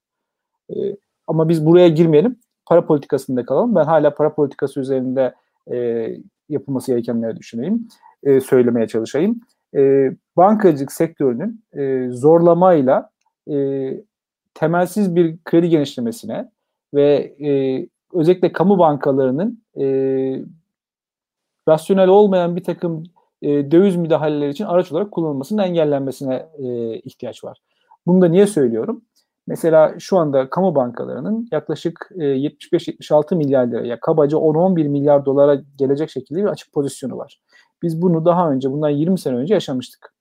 E, 0.70 0.97
ama 1.26 1.49
biz 1.49 1.66
buraya 1.66 1.88
girmeyelim. 1.88 2.36
Para 2.66 2.86
politikasında 2.86 3.45
kalalım. 3.45 3.74
Ben 3.74 3.84
hala 3.84 4.14
para 4.14 4.34
politikası 4.34 4.80
üzerinde 4.80 5.34
e, 5.72 6.09
yapılması 6.49 6.93
gerekenleri 6.93 7.36
düşüneyim. 7.36 7.88
E, 8.22 8.41
söylemeye 8.41 8.88
çalışayım. 8.88 9.41
E, 9.76 10.12
bankacılık 10.36 10.93
sektörünün 10.93 11.64
e, 11.76 12.09
zorlamayla 12.11 13.11
e, 13.51 13.57
temelsiz 14.55 15.16
bir 15.16 15.36
kredi 15.45 15.68
genişlemesine 15.68 16.51
ve 16.95 17.34
e, 17.45 17.51
özellikle 18.12 18.53
kamu 18.53 18.78
bankalarının 18.78 19.62
e, 19.80 19.84
rasyonel 21.68 22.09
olmayan 22.09 22.57
bir 22.57 22.64
takım 22.64 23.05
e, 23.43 23.70
döviz 23.70 23.97
müdahaleleri 23.97 24.51
için 24.51 24.64
araç 24.64 24.93
olarak 24.93 25.12
kullanılmasının 25.12 25.62
engellenmesine 25.62 26.49
e, 26.59 26.95
ihtiyaç 26.95 27.45
var. 27.45 27.59
Bunu 28.07 28.22
da 28.22 28.28
niye 28.28 28.47
söylüyorum? 28.47 29.03
Mesela 29.47 29.95
şu 29.99 30.18
anda 30.18 30.51
kamu 30.51 30.74
bankalarının 30.74 31.49
yaklaşık 31.53 32.11
e, 32.14 32.24
75-76 32.24 33.36
milyar 33.36 33.66
liraya 33.66 34.01
kabaca 34.01 34.38
10-11 34.38 34.88
milyar 34.88 35.24
dolara 35.24 35.62
gelecek 35.76 36.11
şekilde 36.11 36.43
bir 36.43 36.49
açık 36.49 36.72
pozisyonu 36.72 37.18
var. 37.18 37.41
Biz 37.82 38.03
bunu 38.03 38.24
daha 38.24 38.51
önce, 38.51 38.70
bundan 38.70 38.88
20 38.88 39.18
sene 39.18 39.36
önce 39.36 39.55
yaşamıştık. 39.55 40.14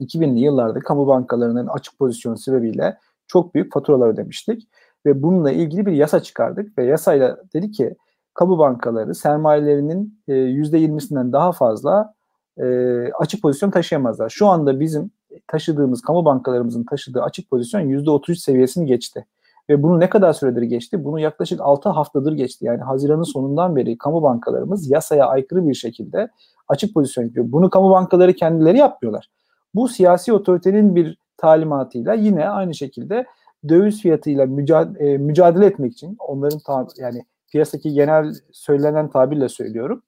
2000'li 0.00 0.40
yıllarda 0.40 0.78
kamu 0.78 1.06
bankalarının 1.06 1.66
açık 1.66 1.98
pozisyonu 1.98 2.36
sebebiyle 2.36 2.98
çok 3.26 3.54
büyük 3.54 3.72
faturalar 3.72 4.08
ödemiştik. 4.08 4.68
Ve 5.06 5.22
bununla 5.22 5.50
ilgili 5.50 5.86
bir 5.86 5.92
yasa 5.92 6.22
çıkardık 6.22 6.78
ve 6.78 6.84
yasayla 6.84 7.38
dedi 7.54 7.70
ki 7.70 7.96
kamu 8.34 8.58
bankaları 8.58 9.14
sermayelerinin 9.14 10.22
e, 10.28 10.32
%20'sinden 10.32 11.32
daha 11.32 11.52
fazla 11.52 12.14
e, 12.58 12.64
açık 13.12 13.42
pozisyon 13.42 13.70
taşıyamazlar. 13.70 14.28
Şu 14.28 14.46
anda 14.46 14.80
bizim 14.80 15.10
taşıdığımız, 15.46 16.02
kamu 16.02 16.24
bankalarımızın 16.24 16.84
taşıdığı 16.84 17.22
açık 17.22 17.50
pozisyon 17.50 17.80
%33 17.80 18.36
seviyesini 18.36 18.86
geçti. 18.86 19.26
Ve 19.70 19.82
bunu 19.82 20.00
ne 20.00 20.08
kadar 20.08 20.32
süredir 20.32 20.62
geçti? 20.62 21.04
Bunu 21.04 21.20
yaklaşık 21.20 21.60
6 21.60 21.88
haftadır 21.88 22.32
geçti. 22.32 22.64
Yani 22.64 22.82
Haziran'ın 22.82 23.22
sonundan 23.22 23.76
beri 23.76 23.98
kamu 23.98 24.22
bankalarımız 24.22 24.90
yasaya 24.90 25.26
aykırı 25.26 25.68
bir 25.68 25.74
şekilde 25.74 26.28
açık 26.68 26.94
pozisyon 26.94 27.24
yapıyor. 27.24 27.46
Bunu 27.48 27.70
kamu 27.70 27.90
bankaları 27.90 28.34
kendileri 28.34 28.78
yapmıyorlar. 28.78 29.30
Bu 29.74 29.88
siyasi 29.88 30.32
otoritenin 30.32 30.96
bir 30.96 31.18
talimatıyla 31.36 32.14
yine 32.14 32.48
aynı 32.48 32.74
şekilde 32.74 33.26
döviz 33.68 34.02
fiyatıyla 34.02 34.46
mücadele, 34.46 35.18
mücadele 35.18 35.66
etmek 35.66 35.92
için 35.92 36.16
onların 36.18 36.58
tab- 36.58 37.00
yani 37.00 37.24
piyasadaki 37.52 37.92
genel 37.92 38.34
söylenen 38.52 39.10
tabirle 39.10 39.48
söylüyorum 39.48 40.02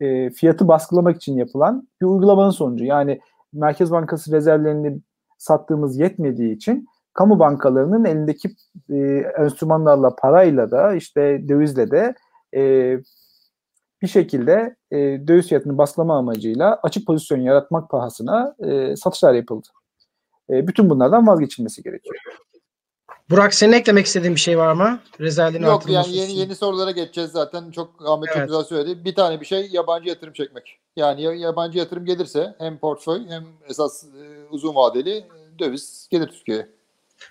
e, 0.00 0.30
fiyatı 0.30 0.68
baskılamak 0.68 1.16
için 1.16 1.36
yapılan 1.36 1.88
bir 2.00 2.06
uygulamanın 2.06 2.50
sonucu. 2.50 2.84
Yani 2.84 3.20
Merkez 3.52 3.90
Bankası 3.90 4.32
rezervlerini 4.32 5.00
sattığımız 5.38 5.98
yetmediği 5.98 6.56
için 6.56 6.86
kamu 7.12 7.38
bankalarının 7.38 8.04
elindeki 8.04 8.48
e, 8.90 8.96
enstrümanlarla 9.38 10.16
parayla 10.16 10.70
da 10.70 10.94
işte 10.94 11.48
dövizle 11.48 11.90
de 11.90 12.14
e, 12.56 12.96
bir 14.02 14.08
şekilde 14.08 14.76
e, 14.90 14.96
döviz 14.98 15.48
fiyatını 15.48 15.78
baskılama 15.78 16.18
amacıyla 16.18 16.80
açık 16.82 17.06
pozisyon 17.06 17.40
yaratmak 17.40 17.90
pahasına 17.90 18.54
e, 18.58 18.96
satışlar 18.96 19.34
yapıldı. 19.34 19.68
E, 20.50 20.68
bütün 20.68 20.90
bunlardan 20.90 21.26
vazgeçilmesi 21.26 21.82
gerekiyor. 21.82 22.16
Burak 23.30 23.54
senin 23.54 23.72
eklemek 23.72 24.06
istediğin 24.06 24.34
bir 24.34 24.40
şey 24.40 24.58
var 24.58 24.72
mı? 24.72 25.00
Rezervlerin 25.20 25.64
Yok 25.64 25.88
yani 25.88 26.16
yeni 26.16 26.32
yeni 26.32 26.56
sorulara 26.56 26.90
geçeceğiz 26.90 27.30
zaten. 27.30 27.70
Çok 27.70 27.90
Ahmet 28.06 28.28
evet. 28.28 28.36
çok 28.36 28.46
güzel 28.46 28.64
söyledi. 28.64 29.04
Bir 29.04 29.14
tane 29.14 29.40
bir 29.40 29.46
şey 29.46 29.68
yabancı 29.72 30.08
yatırım 30.08 30.32
çekmek. 30.32 30.78
Yani 30.96 31.40
yabancı 31.40 31.78
yatırım 31.78 32.04
gelirse 32.04 32.54
hem 32.58 32.78
portföy 32.78 33.20
hem 33.28 33.44
esas 33.68 34.04
e, 34.04 34.48
uzun 34.50 34.74
vadeli 34.74 35.16
e, 35.16 35.58
döviz 35.58 36.08
gelir 36.10 36.26
Türkiye'ye. 36.26 36.68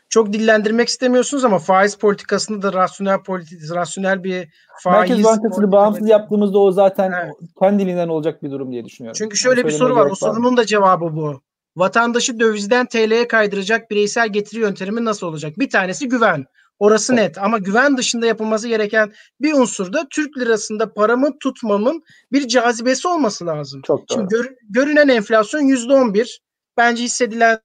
Çok 0.09 0.33
dillendirmek 0.33 0.87
istemiyorsunuz 0.87 1.45
ama 1.45 1.59
faiz 1.59 1.95
politikasında 1.95 2.61
da 2.61 2.73
rasyonel 2.73 3.23
politik 3.23 3.71
rasyonel 3.71 4.23
bir 4.23 4.49
faiz 4.83 5.09
Merkez 5.09 5.25
Bankası'nı 5.25 5.71
bağımsız 5.71 6.09
yaptığımızda 6.09 6.59
o 6.59 6.71
zaten 6.71 7.11
evet. 7.23 7.35
kendiliğinden 7.59 8.07
olacak 8.07 8.43
bir 8.43 8.51
durum 8.51 8.71
diye 8.71 8.85
düşünüyorum. 8.85 9.17
Çünkü 9.17 9.37
şöyle 9.37 9.59
yani 9.59 9.67
bir 9.67 9.73
soru 9.73 9.95
var. 9.95 10.05
O 10.05 10.15
sorunun 10.15 10.57
da 10.57 10.65
cevabı 10.65 11.15
bu. 11.15 11.41
Vatandaşı 11.75 12.39
dövizden 12.39 12.85
TL'ye 12.85 13.27
kaydıracak 13.27 13.91
bireysel 13.91 14.29
getiri 14.29 14.59
yöntemi 14.59 15.05
nasıl 15.05 15.27
olacak? 15.27 15.59
Bir 15.59 15.69
tanesi 15.69 16.09
güven. 16.09 16.45
Orası 16.79 17.15
net 17.15 17.37
ama 17.37 17.57
güven 17.57 17.97
dışında 17.97 18.25
yapılması 18.25 18.67
gereken 18.67 19.13
bir 19.41 19.53
unsur 19.53 19.93
da 19.93 20.07
Türk 20.09 20.37
lirasında 20.37 20.93
paramı 20.93 21.39
tutmamın 21.39 22.03
bir 22.31 22.47
cazibesi 22.47 23.07
olması 23.07 23.45
lazım. 23.45 23.81
Çok 23.81 24.09
doğru. 24.09 24.17
Şimdi 24.17 24.27
gör, 24.29 24.49
görünen 24.69 25.07
enflasyon 25.07 25.61
yüzde 25.61 25.93
on 25.93 26.13
bir. 26.13 26.41
Bence 26.77 27.03
hissedilen 27.03 27.59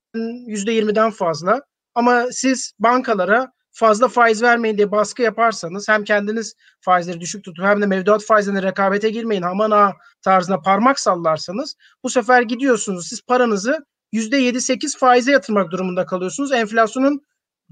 yüzde 0.46 0.72
yirmiden 0.72 1.10
fazla. 1.10 1.60
Ama 1.94 2.24
siz 2.30 2.72
bankalara 2.78 3.52
fazla 3.72 4.08
faiz 4.08 4.42
vermeyin 4.42 4.76
diye 4.76 4.90
baskı 4.90 5.22
yaparsanız 5.22 5.88
hem 5.88 6.04
kendiniz 6.04 6.54
faizleri 6.80 7.20
düşük 7.20 7.44
tutup 7.44 7.64
hem 7.64 7.82
de 7.82 7.86
mevduat 7.86 8.24
faizlerine 8.24 8.62
rekabete 8.62 9.10
girmeyin 9.10 9.42
aman 9.42 9.70
ha 9.70 9.92
tarzına 10.22 10.60
parmak 10.60 11.00
sallarsanız 11.00 11.74
bu 12.02 12.10
sefer 12.10 12.42
gidiyorsunuz 12.42 13.08
siz 13.08 13.22
paranızı 13.22 13.84
%7-8 14.12 14.98
faize 14.98 15.32
yatırmak 15.32 15.70
durumunda 15.70 16.06
kalıyorsunuz. 16.06 16.52
Enflasyonun 16.52 17.22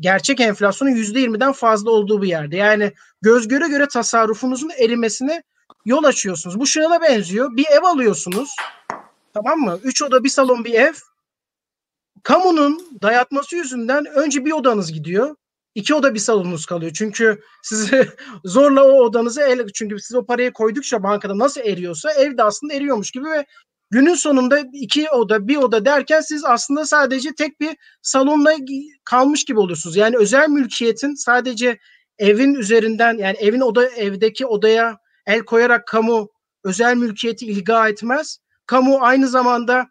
gerçek 0.00 0.40
enflasyonun 0.40 0.92
%20'den 0.92 1.52
fazla 1.52 1.90
olduğu 1.90 2.22
bir 2.22 2.28
yerde. 2.28 2.56
Yani 2.56 2.92
göz 3.22 3.48
göre 3.48 3.68
göre 3.68 3.88
tasarrufunuzun 3.88 4.70
erimesine 4.78 5.42
yol 5.84 6.04
açıyorsunuz. 6.04 6.60
Bu 6.60 6.66
şuna 6.66 7.02
benziyor. 7.02 7.56
Bir 7.56 7.66
ev 7.66 7.82
alıyorsunuz. 7.82 8.56
Tamam 9.34 9.58
mı? 9.58 9.78
Üç 9.82 10.02
oda 10.02 10.24
bir 10.24 10.28
salon 10.28 10.64
bir 10.64 10.74
ev. 10.74 10.92
Kamunun 12.22 12.98
dayatması 13.02 13.56
yüzünden 13.56 14.04
önce 14.06 14.44
bir 14.44 14.52
odanız 14.52 14.92
gidiyor. 14.92 15.36
iki 15.74 15.94
oda 15.94 16.14
bir 16.14 16.18
salonunuz 16.18 16.66
kalıyor. 16.66 16.92
Çünkü 16.92 17.40
sizi 17.62 18.08
zorla 18.44 18.84
o 18.84 19.00
odanızı 19.02 19.42
el 19.42 19.68
çünkü 19.74 20.00
siz 20.00 20.16
o 20.16 20.26
parayı 20.26 20.52
koydukça 20.52 21.02
bankada 21.02 21.38
nasıl 21.38 21.60
eriyorsa 21.60 22.12
evde 22.12 22.42
aslında 22.42 22.74
eriyormuş 22.74 23.10
gibi 23.10 23.24
ve 23.24 23.46
günün 23.90 24.14
sonunda 24.14 24.58
iki 24.72 25.10
oda 25.10 25.48
bir 25.48 25.56
oda 25.56 25.84
derken 25.84 26.20
siz 26.20 26.44
aslında 26.44 26.86
sadece 26.86 27.34
tek 27.34 27.60
bir 27.60 27.76
salonla 28.02 28.54
kalmış 29.04 29.44
gibi 29.44 29.58
oluyorsunuz. 29.58 29.96
Yani 29.96 30.16
özel 30.16 30.48
mülkiyetin 30.48 31.14
sadece 31.14 31.78
evin 32.18 32.54
üzerinden 32.54 33.18
yani 33.18 33.36
evin 33.36 33.60
oda 33.60 33.88
evdeki 33.88 34.46
odaya 34.46 34.98
el 35.26 35.40
koyarak 35.40 35.86
kamu 35.86 36.28
özel 36.64 36.96
mülkiyeti 36.96 37.46
ilga 37.46 37.88
etmez. 37.88 38.38
Kamu 38.66 38.98
aynı 39.00 39.28
zamanda 39.28 39.86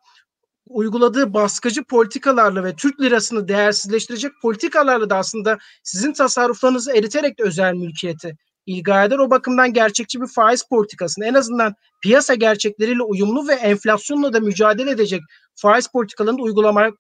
uyguladığı 0.68 1.34
baskıcı 1.34 1.84
politikalarla 1.84 2.64
ve 2.64 2.76
Türk 2.76 3.02
lirasını 3.02 3.48
değersizleştirecek 3.48 4.32
politikalarla 4.42 5.10
da 5.10 5.18
aslında 5.18 5.58
sizin 5.84 6.14
tasarruflarınızı 6.14 6.92
eriterek 6.98 7.40
de 7.40 7.44
özel 7.44 7.74
mülkiyeti 7.74 8.38
ilga 8.66 9.04
eder. 9.04 9.18
O 9.20 9.30
bakımdan 9.30 9.74
gerçekçi 9.74 10.22
bir 10.22 10.28
faiz 10.28 10.64
politikasını 10.64 11.26
en 11.26 11.34
azından 11.34 11.76
piyasa 12.02 12.34
gerçekleriyle 12.34 13.04
uyumlu 13.04 13.48
ve 13.48 13.54
enflasyonla 13.54 14.34
da 14.34 14.40
mücadele 14.40 14.92
edecek 14.92 15.22
faiz 15.56 15.88
politikalarını 15.88 16.42
uygulamak 16.42 16.94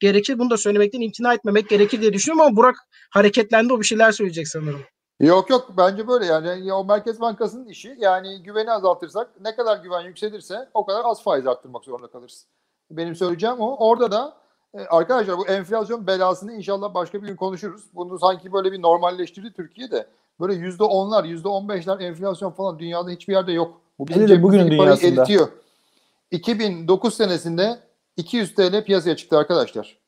gerekir. 0.00 0.38
Bunu 0.38 0.50
da 0.50 0.56
söylemekten 0.56 1.00
imtina 1.00 1.34
etmemek 1.34 1.68
gerekir 1.68 2.00
diye 2.00 2.12
düşünüyorum 2.12 2.46
ama 2.46 2.56
Burak 2.56 2.76
hareketlendi 3.10 3.72
o 3.72 3.80
bir 3.80 3.84
şeyler 3.84 4.12
söyleyecek 4.12 4.48
sanırım. 4.48 4.80
Yok 5.20 5.50
yok 5.50 5.70
bence 5.76 6.08
böyle 6.08 6.26
yani 6.26 6.72
o 6.72 6.84
Merkez 6.84 7.20
Bankası'nın 7.20 7.68
işi 7.68 7.96
yani 7.98 8.42
güveni 8.42 8.70
azaltırsak 8.70 9.30
ne 9.40 9.56
kadar 9.56 9.76
güven 9.82 10.00
yükselirse 10.00 10.68
o 10.74 10.86
kadar 10.86 11.02
az 11.04 11.22
faiz 11.22 11.46
arttırmak 11.46 11.84
zorunda 11.84 12.06
kalırız. 12.06 12.46
Benim 12.90 13.16
söyleyeceğim 13.16 13.60
o. 13.60 13.76
Orada 13.88 14.12
da 14.12 14.36
e, 14.74 14.80
arkadaşlar 14.80 15.38
bu 15.38 15.46
enflasyon 15.46 16.06
belasını 16.06 16.52
inşallah 16.52 16.94
başka 16.94 17.22
bir 17.22 17.28
gün 17.28 17.36
konuşuruz. 17.36 17.82
Bunu 17.94 18.18
sanki 18.18 18.52
böyle 18.52 18.72
bir 18.72 18.82
normalleştirdi 18.82 19.52
Türkiye'de. 19.52 20.06
Böyle 20.40 20.54
yüzde 20.54 20.84
onlar, 20.84 21.24
yüzde 21.24 21.48
on 21.48 21.68
beşler 21.68 22.00
enflasyon 22.00 22.50
falan 22.50 22.78
dünyada 22.78 23.10
hiçbir 23.10 23.32
yerde 23.32 23.52
yok. 23.52 23.80
Bu 23.98 24.08
bizim 24.08 24.28
de 24.28 24.42
bugünün 24.42 24.70
dünyasında. 24.70 25.20
Eritiyor. 25.20 25.48
2009 26.30 27.14
senesinde 27.14 27.78
200 28.16 28.54
TL 28.54 28.84
piyasaya 28.84 29.16
çıktı 29.16 29.38
arkadaşlar. 29.38 29.98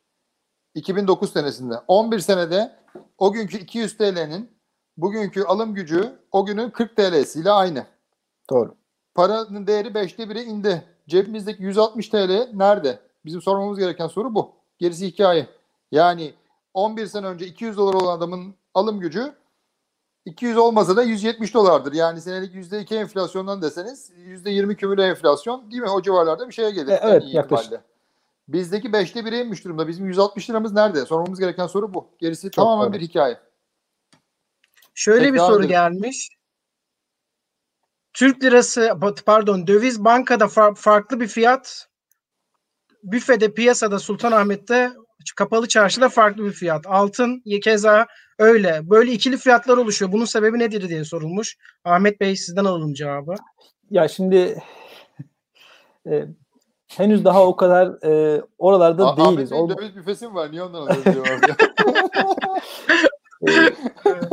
2009 0.75 1.33
senesinde. 1.33 1.75
11 1.89 2.19
senede 2.19 2.77
o 3.19 3.33
günkü 3.33 3.59
200 3.59 3.97
TL'nin 3.97 4.51
bugünkü 4.97 5.43
alım 5.43 5.75
gücü 5.75 6.19
o 6.33 6.47
günün 6.47 6.71
40 6.71 6.97
TL'siyle 6.97 7.51
aynı. 7.51 7.87
Doğru. 8.51 8.75
Paranın 9.15 9.67
değeri 9.67 9.89
5'te 9.89 10.23
1'e 10.23 10.45
indi. 10.45 10.85
Cebimizdeki 11.09 11.63
160 11.63 12.09
TL 12.09 12.49
nerede? 12.55 12.99
Bizim 13.25 13.43
sormamız 13.43 13.79
gereken 13.79 14.07
soru 14.07 14.35
bu. 14.35 14.53
Gerisi 14.79 15.07
hikaye. 15.07 15.47
Yani 15.93 16.35
11 16.75 17.07
sene 17.07 17.27
önce 17.27 17.47
200 17.47 17.77
dolar 17.77 17.95
olan 17.95 18.17
adamın 18.17 18.55
alım 18.75 19.01
gücü 19.01 19.33
200 20.29 20.57
olmasa 20.57 20.97
da 20.97 21.03
170 21.03 21.55
dolardır. 21.55 21.93
Yani 21.93 22.21
senelik 22.21 22.55
%2 22.55 22.97
enflasyondan 22.97 23.63
deseniz 23.63 24.11
%20 24.11 24.77
kümüle 24.77 25.05
enflasyon 25.07 25.71
değil 25.71 25.83
mi? 25.83 25.91
O 25.91 26.03
civarlarda 26.03 26.49
bir 26.49 26.53
şeye 26.53 26.71
gelir. 26.71 26.89
E, 26.93 27.01
evet 27.03 27.23
yaklaşık. 27.27 27.81
Bizdeki 28.49 28.89
5'te 28.89 29.21
1'e 29.21 29.41
inmiş 29.41 29.65
durumda. 29.65 29.89
Bizim 29.89 30.07
160 30.07 30.51
liramız 30.51 30.73
nerede? 30.73 31.07
Sormamız 31.07 31.41
gereken 31.41 31.67
soru 31.67 31.95
bu. 31.95 32.09
Gerisi 32.19 32.51
Çok 32.51 32.65
tamamen 32.65 32.87
doğru. 32.87 32.93
bir 32.93 33.01
hikaye. 33.01 33.41
Şöyle 34.95 35.19
Tekrar 35.19 35.35
bir 35.35 35.39
soru 35.39 35.55
edelim. 35.55 35.69
gelmiş. 35.69 36.29
Türk 38.13 38.43
lirası 38.43 38.93
pardon 39.27 39.67
döviz 39.67 40.05
bankada 40.05 40.49
farklı 40.75 41.21
bir 41.21 41.29
fiyat 41.29 41.89
büfede 43.03 43.55
piyasada 43.55 43.99
Sultanahmet'te 43.99 44.93
kapalı 45.37 45.69
çarşıda 45.69 46.09
farklı 46.09 46.45
bir 46.45 46.53
fiyat. 46.53 46.87
Altın 46.87 47.43
keza 47.63 48.07
öyle. 48.39 48.81
Böyle 48.91 49.13
ikili 49.13 49.37
fiyatlar 49.37 49.77
oluşuyor. 49.77 50.13
Bunun 50.13 50.25
sebebi 50.25 50.59
nedir 50.59 50.89
diye 50.89 51.05
sorulmuş. 51.05 51.57
Ahmet 51.85 52.21
Bey 52.21 52.37
sizden 52.37 52.65
alalım 52.65 52.95
cevabı. 52.95 53.35
Ya 53.91 54.09
şimdi 54.09 54.63
e, 56.11 56.25
henüz 56.89 57.25
daha 57.25 57.47
o 57.47 57.57
kadar 57.57 58.05
e, 58.05 58.43
oralarda 58.59 59.07
A- 59.09 59.17
değiliz. 59.17 59.53
Ahmet 59.53 59.69
Bey'in 59.69 59.69
döviz 59.69 59.97
büfesi 59.97 60.29
mi 60.29 60.35
var? 60.35 60.51
Niye 60.53 60.63
ondan 60.63 60.81
alıyoruz 60.87 61.07
e, 63.49 63.51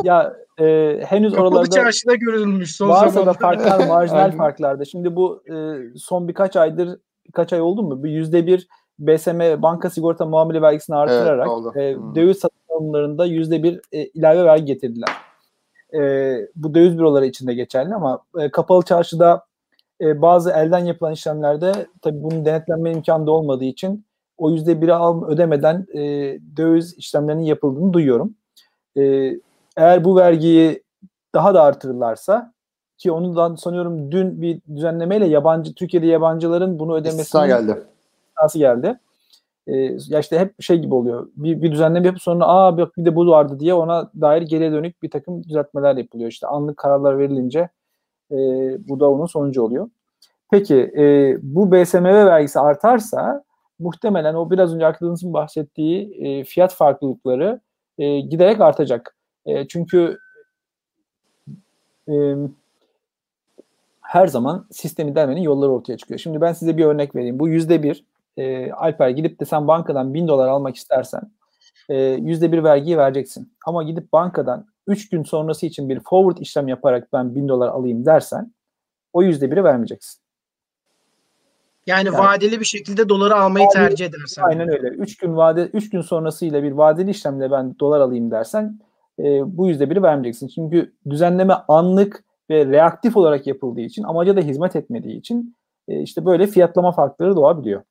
ya 0.03 0.33
e, 0.59 0.99
henüz 1.05 1.31
Kapalı 1.33 1.47
oralarda 1.47 1.69
çarşıda 1.69 2.15
görülmüş 2.15 2.75
son 2.75 2.89
varsa 2.89 3.09
zamanlarda. 3.09 3.39
da 3.39 3.41
farklar 3.41 3.87
marjinal 3.87 4.37
farklarda. 4.37 4.85
Şimdi 4.85 5.15
bu 5.15 5.43
e, 5.49 5.53
son 5.97 6.27
birkaç 6.27 6.55
aydır 6.55 6.99
birkaç 7.27 7.53
ay 7.53 7.61
oldu 7.61 7.83
mu? 7.83 8.03
Bir 8.03 8.09
yüzde 8.09 8.47
bir 8.47 8.67
BSM 8.99 9.61
banka 9.61 9.89
sigorta 9.89 10.25
muamele 10.25 10.61
vergisini 10.61 10.95
artırarak 10.95 11.49
evet, 11.75 11.97
e, 11.97 12.15
döviz 12.15 12.39
satın 12.39 12.59
alımlarında 12.69 13.25
yüzde 13.25 13.63
bir 13.63 13.81
e, 13.91 14.05
ilave 14.05 14.45
vergi 14.45 14.65
getirdiler. 14.65 15.09
E, 15.93 15.99
bu 16.55 16.75
döviz 16.75 16.97
büroları 16.97 17.25
için 17.25 17.47
de 17.47 17.53
geçerli 17.53 17.95
ama 17.95 18.19
e, 18.39 18.51
kapalı 18.51 18.83
çarşıda 18.83 19.45
e, 20.01 20.21
bazı 20.21 20.51
elden 20.51 20.85
yapılan 20.85 21.13
işlemlerde 21.13 21.71
tabii 22.01 22.23
bunun 22.23 22.45
denetlenme 22.45 22.91
imkanı 22.91 23.27
da 23.27 23.31
olmadığı 23.31 23.65
için 23.65 24.05
o 24.37 24.51
yüzde 24.51 24.81
biri 24.81 24.93
al 24.93 25.27
ödemeden 25.27 25.85
e, 25.93 26.01
döviz 26.57 26.97
işlemlerinin 26.97 27.43
yapıldığını 27.43 27.93
duyuyorum. 27.93 28.35
E, 28.97 29.01
eğer 29.77 30.03
bu 30.03 30.15
vergiyi 30.15 30.83
daha 31.35 31.53
da 31.53 31.63
artırırlarsa 31.63 32.53
ki 32.97 33.11
ondan 33.11 33.55
sanıyorum 33.55 34.11
dün 34.11 34.41
bir 34.41 34.61
düzenlemeyle 34.75 35.25
yabancı 35.25 35.73
Türkiye'de 35.73 36.07
yabancıların 36.07 36.79
bunu 36.79 36.95
ödemesi 36.95 37.37
geldi. 37.47 37.83
Nasıl 38.41 38.59
geldi? 38.59 38.99
Ee, 39.67 39.97
ya 40.07 40.19
işte 40.19 40.39
hep 40.39 40.61
şey 40.61 40.77
gibi 40.79 40.95
oluyor. 40.95 41.29
Bir, 41.35 41.61
bir 41.61 41.71
düzenleme 41.71 42.07
yapıp 42.07 42.21
sonra 42.21 42.45
aa 42.47 42.77
bak 42.77 42.97
bir 42.97 43.05
de 43.05 43.15
bu 43.15 43.27
vardı 43.27 43.59
diye 43.59 43.73
ona 43.73 44.11
dair 44.21 44.41
geriye 44.41 44.71
dönük 44.71 45.03
bir 45.03 45.09
takım 45.11 45.43
düzeltmeler 45.43 45.95
yapılıyor. 45.95 46.29
İşte 46.29 46.47
anlık 46.47 46.77
kararlar 46.77 47.19
verilince 47.19 47.69
e, 48.31 48.35
bu 48.87 48.99
da 48.99 49.09
onun 49.11 49.25
sonucu 49.25 49.61
oluyor. 49.61 49.89
Peki 50.51 50.75
e, 50.97 51.37
bu 51.41 51.71
BSMV 51.71 52.25
vergisi 52.25 52.59
artarsa 52.59 53.43
muhtemelen 53.79 54.33
o 54.33 54.51
biraz 54.51 54.75
önce 54.75 54.85
arkadaşımızın 54.85 55.33
bahsettiği 55.33 56.25
e, 56.25 56.43
fiyat 56.43 56.73
farklılıkları 56.73 57.59
e, 57.97 58.19
giderek 58.19 58.61
artacak. 58.61 59.15
E, 59.45 59.67
çünkü 59.67 60.17
e, 62.09 62.13
her 64.01 64.27
zaman 64.27 64.67
sistemi 64.71 65.15
delmenin 65.15 65.41
yolları 65.41 65.71
ortaya 65.71 65.97
çıkıyor. 65.97 66.19
Şimdi 66.19 66.41
ben 66.41 66.53
size 66.53 66.77
bir 66.77 66.85
örnek 66.85 67.15
vereyim. 67.15 67.39
Bu 67.39 67.47
yüzde 67.47 67.83
bir 67.83 68.03
e, 68.37 68.71
Alper 68.71 69.09
gidip 69.09 69.39
de 69.39 69.45
sen 69.45 69.67
bankadan 69.67 70.13
bin 70.13 70.27
dolar 70.27 70.47
almak 70.47 70.75
istersen 70.75 71.31
e, 71.89 71.95
yüzde 71.99 72.51
bir 72.51 72.63
vergiyi 72.63 72.97
vereceksin. 72.97 73.53
Ama 73.65 73.83
gidip 73.83 74.13
bankadan 74.13 74.65
3 74.87 75.09
gün 75.09 75.23
sonrası 75.23 75.65
için 75.65 75.89
bir 75.89 75.99
forward 75.99 76.37
işlem 76.37 76.67
yaparak 76.67 77.13
ben 77.13 77.35
bin 77.35 77.47
dolar 77.47 77.67
alayım 77.67 78.05
dersen 78.05 78.53
o 79.13 79.23
yüzde 79.23 79.51
biri 79.51 79.63
vermeyeceksin. 79.63 80.21
Yani, 81.87 82.05
yani 82.05 82.17
vadeli 82.17 82.59
bir 82.59 82.65
şekilde 82.65 83.09
doları 83.09 83.35
almayı 83.35 83.65
vadeli, 83.65 83.73
tercih 83.73 84.05
edersen. 84.05 84.43
Aynen 84.43 84.69
öyle. 84.69 84.87
3 84.87 85.17
gün 85.17 85.37
vade 85.37 85.65
3 85.65 85.89
gün 85.89 86.01
sonrasıyla 86.01 86.63
bir 86.63 86.71
vadeli 86.71 87.11
işlemle 87.11 87.51
ben 87.51 87.79
dolar 87.79 87.99
alayım 87.99 88.31
dersen 88.31 88.79
e, 89.19 89.23
bu 89.57 89.67
yüzde 89.67 89.89
biri 89.89 90.03
vermeyeceksin. 90.03 90.47
Çünkü 90.47 90.93
düzenleme 91.09 91.53
anlık 91.67 92.23
ve 92.49 92.65
reaktif 92.65 93.17
olarak 93.17 93.47
yapıldığı 93.47 93.81
için 93.81 94.03
amaca 94.03 94.35
da 94.35 94.41
hizmet 94.41 94.75
etmediği 94.75 95.19
için 95.19 95.55
e, 95.87 96.01
işte 96.01 96.25
böyle 96.25 96.47
fiyatlama 96.47 96.91
farkları 96.91 97.35
doğabiliyor. 97.35 97.81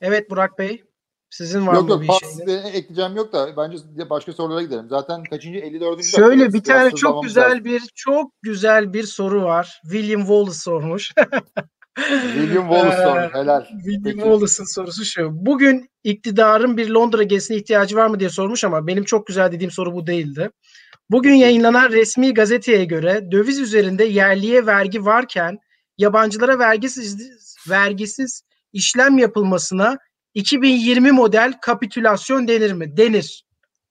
Evet 0.00 0.30
Burak 0.30 0.58
Bey. 0.58 0.84
Sizin 1.30 1.66
var 1.66 1.74
yok, 1.74 1.84
mı 1.84 1.90
yok, 1.90 2.02
bir 2.02 2.26
şey? 2.46 2.58
ekleyeceğim 2.58 3.16
yok 3.16 3.32
da 3.32 3.56
bence 3.56 4.10
başka 4.10 4.32
sorulara 4.32 4.62
gidelim. 4.62 4.86
Zaten 4.90 5.24
kaçıncı 5.24 5.58
54. 5.58 6.04
Şöyle 6.04 6.52
bir 6.52 6.62
tane 6.62 6.90
çok 6.90 7.22
güzel 7.22 7.64
bir 7.64 7.82
çok 7.94 8.32
güzel 8.42 8.92
bir 8.92 9.02
soru 9.02 9.42
var. 9.42 9.80
William 9.82 10.20
Wallace 10.20 10.58
sormuş. 10.58 11.12
William 11.96 12.68
Wallace 12.68 13.02
ee, 13.02 13.04
sormuş. 13.04 13.34
Helal. 13.34 13.64
William 13.64 14.02
Peki. 14.02 14.16
Wallace'ın 14.16 14.74
sorusu 14.74 15.04
şu. 15.04 15.28
Bugün 15.32 15.90
iktidarın 16.04 16.76
bir 16.76 16.88
Londra 16.88 17.22
gezisine 17.22 17.56
ihtiyacı 17.56 17.96
var 17.96 18.06
mı 18.06 18.20
diye 18.20 18.30
sormuş 18.30 18.64
ama 18.64 18.86
benim 18.86 19.04
çok 19.04 19.26
güzel 19.26 19.52
dediğim 19.52 19.70
soru 19.70 19.94
bu 19.94 20.06
değildi. 20.06 20.50
Bugün 21.10 21.34
yayınlanan 21.34 21.90
resmi 21.90 22.34
gazeteye 22.34 22.84
göre 22.84 23.32
döviz 23.32 23.60
üzerinde 23.60 24.04
yerliye 24.04 24.66
vergi 24.66 25.04
varken 25.04 25.58
yabancılara 25.98 26.58
vergisiz 26.58 27.16
vergisiz 27.70 28.42
işlem 28.72 29.18
yapılmasına 29.18 29.98
2020 30.34 31.12
model 31.12 31.58
kapitülasyon 31.62 32.48
denir 32.48 32.72
mi? 32.72 32.96
Denir. 32.96 33.44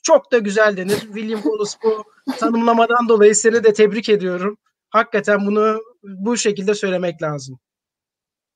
çok 0.03 0.31
da 0.31 0.37
güzel 0.37 0.77
denir. 0.77 0.99
William 0.99 1.41
Wallace 1.41 1.71
bu 1.83 2.03
tanımlamadan 2.39 3.09
dolayı 3.09 3.35
seni 3.35 3.63
de 3.63 3.73
tebrik 3.73 4.09
ediyorum. 4.09 4.57
Hakikaten 4.89 5.45
bunu 5.45 5.81
bu 6.03 6.37
şekilde 6.37 6.73
söylemek 6.73 7.21
lazım. 7.21 7.59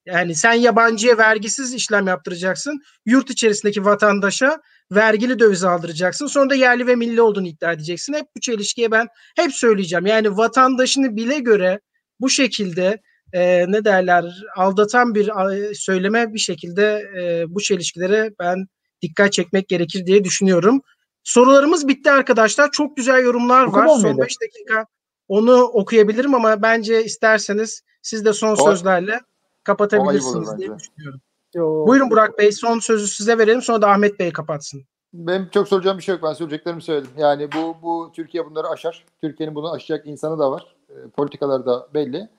Yani 0.05 0.36
sen 0.36 0.53
yabancıya 0.53 1.17
vergisiz 1.17 1.74
işlem 1.74 2.07
yaptıracaksın. 2.07 2.82
Yurt 3.05 3.30
içerisindeki 3.30 3.86
vatandaşa 3.86 4.61
vergili 4.91 5.39
döviz 5.39 5.63
aldıracaksın. 5.63 6.28
Sonra 6.28 6.49
da 6.49 6.55
yerli 6.55 6.88
ve 6.88 6.95
milli 6.95 7.21
olduğunu 7.21 7.47
iddia 7.47 7.71
edeceksin. 7.71 8.13
Hep 8.13 8.26
bu 8.36 8.39
çelişkiye 8.39 8.91
ben 8.91 9.07
hep 9.36 9.53
söyleyeceğim. 9.53 10.05
Yani 10.05 10.38
vatandaşını 10.38 11.15
bile 11.15 11.39
göre 11.39 11.80
bu 12.19 12.30
şekilde 12.30 13.01
e, 13.34 13.71
ne 13.71 13.86
derler 13.86 14.43
aldatan 14.55 15.15
bir 15.15 15.31
söyleme 15.73 16.34
bir 16.34 16.39
şekilde 16.39 17.03
e, 17.17 17.45
bu 17.55 17.61
çelişkilere 17.61 18.31
ben 18.39 18.65
dikkat 19.01 19.34
çekmek 19.34 19.67
gerekir 19.69 20.05
diye 20.05 20.23
düşünüyorum. 20.23 20.81
Sorularımız 21.23 21.88
bitti 21.88 22.11
arkadaşlar. 22.11 22.71
Çok 22.71 22.97
güzel 22.97 23.23
yorumlar 23.23 23.63
var. 23.63 23.88
Son 23.88 24.17
5 24.17 24.41
dakika 24.41 24.86
onu 25.27 25.61
okuyabilirim 25.61 26.36
ama 26.36 26.61
bence 26.61 27.03
isterseniz 27.03 27.84
siz 28.01 28.25
de 28.25 28.34
son 28.34 28.51
o, 28.51 28.55
sözlerle 28.55 29.19
kapatabilirsiniz 29.63 30.57
diye 30.57 30.69
düşünüyorum. 30.77 31.21
Yo. 31.53 31.88
Buyurun 31.88 32.09
Burak 32.09 32.38
Bey 32.38 32.51
son 32.51 32.79
sözü 32.79 33.07
size 33.07 33.38
verelim 33.38 33.61
sonra 33.61 33.81
da 33.81 33.89
Ahmet 33.89 34.19
Bey 34.19 34.34
kapatsın. 34.34 34.84
Benim 35.13 35.49
çok 35.49 35.67
soracağım 35.67 35.97
bir 35.97 36.03
şey 36.03 36.15
yok. 36.15 36.23
Ben 36.23 36.34
söyleyeceklerimi 36.34 36.81
söyledim. 36.81 37.11
Yani 37.17 37.49
bu 37.55 37.75
bu 37.81 38.11
Türkiye 38.15 38.45
bunları 38.45 38.67
aşar. 38.67 39.05
Türkiye'nin 39.21 39.55
bunu 39.55 39.71
aşacak 39.71 40.07
insanı 40.07 40.39
da 40.39 40.51
var. 40.51 40.75
E, 40.89 41.09
politikaları 41.09 41.65
da 41.65 41.88
belli. 41.93 42.29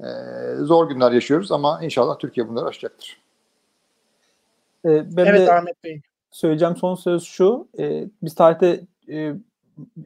E, 0.00 0.06
zor 0.60 0.88
günler 0.88 1.12
yaşıyoruz 1.12 1.52
ama 1.52 1.80
inşallah 1.82 2.18
Türkiye 2.18 2.48
bunları 2.48 2.66
aşacaktır. 2.66 3.20
E, 4.84 5.16
ben 5.16 5.26
evet 5.26 5.48
de 5.48 5.52
Ahmet 5.52 5.84
Bey. 5.84 6.00
Söyleyeceğim 6.30 6.76
son 6.76 6.94
söz 6.94 7.22
şu. 7.22 7.68
E, 7.78 8.04
biz 8.22 8.34
tarihte 8.34 8.80
e, 9.08 9.34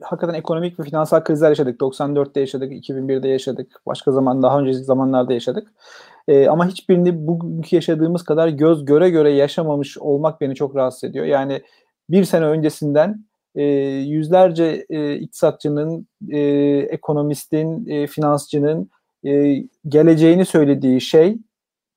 hakikaten 0.01 0.34
ekonomik 0.34 0.80
ve 0.80 0.82
finansal 0.82 1.24
krizler 1.24 1.49
yaşadık. 1.49 1.80
94'te 1.80 2.40
yaşadık, 2.40 2.72
2001'de 2.72 3.28
yaşadık. 3.28 3.82
Başka 3.86 4.12
zaman 4.12 4.43
daha 4.43 4.61
önceki 4.61 4.78
zamanlarda 4.78 5.32
yaşadık. 5.32 5.72
E, 6.28 6.49
ama 6.49 6.66
hiçbirini 6.66 7.26
bugünkü 7.26 7.76
yaşadığımız 7.76 8.24
kadar 8.24 8.49
göz 8.49 8.84
göre 8.84 9.11
göre 9.11 9.30
yaşamamış 9.30 9.99
olmak 9.99 10.40
beni 10.40 10.55
çok 10.55 10.76
rahatsız 10.76 11.05
ediyor. 11.05 11.24
Yani 11.24 11.62
bir 12.11 12.24
sene 12.24 12.45
öncesinden 12.45 13.24
e, 13.55 13.62
yüzlerce 13.64 14.86
e, 14.90 15.14
iktisatçının, 15.14 16.07
e, 16.30 16.38
ekonomistin, 16.90 17.86
e, 17.86 18.07
finansçının 18.07 18.90
e, 19.25 19.64
geleceğini 19.89 20.45
söylediği 20.45 21.01
şey 21.01 21.39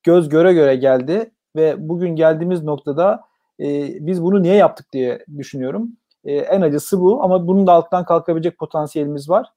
göz 0.03 0.29
göre 0.29 0.53
göre 0.53 0.75
geldi 0.75 1.31
ve 1.55 1.89
bugün 1.89 2.15
geldiğimiz 2.15 2.63
noktada 2.63 3.21
e, 3.59 3.65
biz 4.07 4.23
bunu 4.23 4.43
niye 4.43 4.55
yaptık 4.55 4.93
diye 4.93 5.25
düşünüyorum. 5.37 5.89
E, 6.23 6.35
en 6.35 6.61
acısı 6.61 7.01
bu 7.01 7.23
ama 7.23 7.47
bunun 7.47 7.67
da 7.67 7.73
alttan 7.73 8.05
kalkabilecek 8.05 8.57
potansiyelimiz 8.57 9.29
var. 9.29 9.47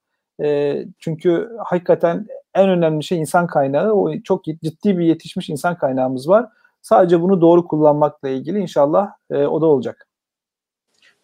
E, 0.42 0.76
çünkü 0.98 1.48
hakikaten 1.64 2.26
en 2.54 2.68
önemli 2.68 3.04
şey 3.04 3.18
insan 3.18 3.46
kaynağı. 3.46 3.92
O 3.92 4.20
çok 4.24 4.44
ciddi 4.44 4.98
bir 4.98 5.04
yetişmiş 5.04 5.50
insan 5.50 5.78
kaynağımız 5.78 6.28
var. 6.28 6.46
Sadece 6.82 7.22
bunu 7.22 7.40
doğru 7.40 7.68
kullanmakla 7.68 8.28
ilgili 8.28 8.58
inşallah 8.58 9.10
e, 9.30 9.46
o 9.46 9.60
da 9.60 9.66
olacak. 9.66 10.07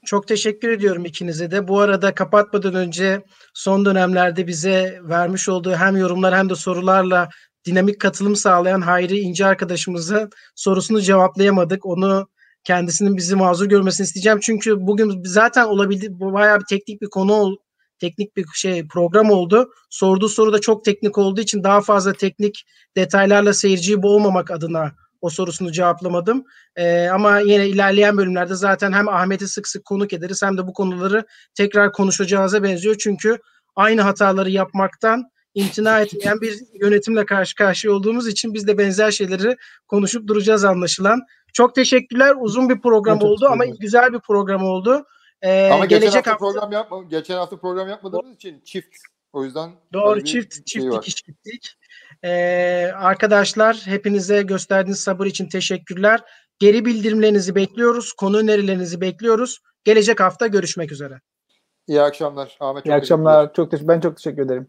Çok 0.04 0.28
teşekkür 0.28 0.68
ediyorum 0.68 1.04
ikinize 1.04 1.50
de. 1.50 1.68
Bu 1.68 1.80
arada 1.80 2.14
kapatmadan 2.14 2.74
önce 2.74 3.22
son 3.54 3.84
dönemlerde 3.84 4.46
bize 4.46 5.00
vermiş 5.02 5.48
olduğu 5.48 5.74
hem 5.74 5.96
yorumlar 5.96 6.36
hem 6.36 6.50
de 6.50 6.54
sorularla 6.54 7.28
dinamik 7.66 8.00
katılım 8.00 8.36
sağlayan 8.36 8.80
Hayri 8.80 9.18
İnce 9.18 9.46
arkadaşımızın 9.46 10.30
sorusunu 10.54 11.00
cevaplayamadık. 11.00 11.86
Onu 11.86 12.28
kendisinin 12.64 13.16
bizi 13.16 13.36
mazur 13.36 13.66
görmesini 13.66 14.04
isteyeceğim. 14.04 14.40
Çünkü 14.40 14.76
bugün 14.80 15.22
zaten 15.24 15.64
olabildi 15.64 16.08
bayağı 16.20 16.60
bir 16.60 16.64
teknik 16.64 17.02
bir 17.02 17.10
konu 17.10 17.58
teknik 17.98 18.36
bir 18.36 18.46
şey 18.54 18.88
program 18.88 19.30
oldu. 19.30 19.70
Sorduğu 19.90 20.28
soru 20.28 20.52
da 20.52 20.60
çok 20.60 20.84
teknik 20.84 21.18
olduğu 21.18 21.40
için 21.40 21.64
daha 21.64 21.80
fazla 21.80 22.12
teknik 22.12 22.64
detaylarla 22.96 23.54
seyirciyi 23.54 24.02
boğmamak 24.02 24.50
adına 24.50 24.92
o 25.24 25.30
sorusunu 25.30 25.72
cevaplamadım. 25.72 26.44
Ee, 26.76 27.08
ama 27.08 27.38
yine 27.38 27.68
ilerleyen 27.68 28.16
bölümlerde 28.16 28.54
zaten 28.54 28.92
hem 28.92 29.08
Ahmet'i 29.08 29.48
sık 29.48 29.68
sık 29.68 29.84
konuk 29.84 30.12
ederiz 30.12 30.42
hem 30.42 30.58
de 30.58 30.66
bu 30.66 30.72
konuları 30.72 31.26
tekrar 31.54 31.92
konuşacağıza 31.92 32.62
benziyor. 32.62 32.96
Çünkü 32.98 33.38
aynı 33.76 34.02
hataları 34.02 34.50
yapmaktan 34.50 35.24
imtina 35.54 36.00
etmeyen 36.02 36.40
bir 36.40 36.58
yönetimle 36.80 37.26
karşı 37.26 37.54
karşıya 37.54 37.94
olduğumuz 37.94 38.28
için 38.28 38.54
biz 38.54 38.66
de 38.66 38.78
benzer 38.78 39.10
şeyleri 39.10 39.56
konuşup 39.88 40.28
duracağız 40.28 40.64
anlaşılan. 40.64 41.20
Çok 41.52 41.74
teşekkürler. 41.74 42.34
Uzun 42.40 42.68
bir 42.68 42.80
program 42.80 43.18
çok 43.18 43.28
oldu 43.28 43.46
ama 43.50 43.64
güzel 43.64 44.12
bir 44.12 44.20
program 44.20 44.64
oldu. 44.64 45.04
Ee, 45.42 45.70
ama 45.72 45.86
gelecek 45.86 46.12
geçen 46.12 46.30
hafta, 46.30 46.30
hafta 46.30 46.60
program 46.60 46.72
yapma, 46.72 47.02
geçen 47.02 47.36
hafta 47.36 47.56
program 47.56 47.88
yapmadığımız 47.88 48.34
için 48.34 48.60
çift. 48.64 48.96
O 49.32 49.44
yüzden 49.44 49.70
doğru 49.92 50.24
çift 50.24 50.66
çift 50.66 50.84
şey 50.84 50.92
dikiş 50.92 51.22
gittik. 51.22 51.76
Ee, 52.24 52.90
arkadaşlar 52.96 53.82
hepinize 53.84 54.42
gösterdiğiniz 54.42 55.00
sabır 55.00 55.26
için 55.26 55.48
teşekkürler. 55.48 56.20
Geri 56.58 56.84
bildirimlerinizi 56.84 57.54
bekliyoruz. 57.54 58.12
Konu 58.12 58.38
önerilerinizi 58.38 59.00
bekliyoruz. 59.00 59.58
Gelecek 59.84 60.20
hafta 60.20 60.46
görüşmek 60.46 60.92
üzere. 60.92 61.20
İyi 61.86 62.02
akşamlar. 62.02 62.56
Ahmet 62.60 62.86
İyi 62.86 62.94
akşamlar. 62.94 63.52
Çok 63.54 63.70
teşekkür, 63.70 63.88
ben 63.88 64.00
çok 64.00 64.16
teşekkür 64.16 64.42
ederim. 64.42 64.68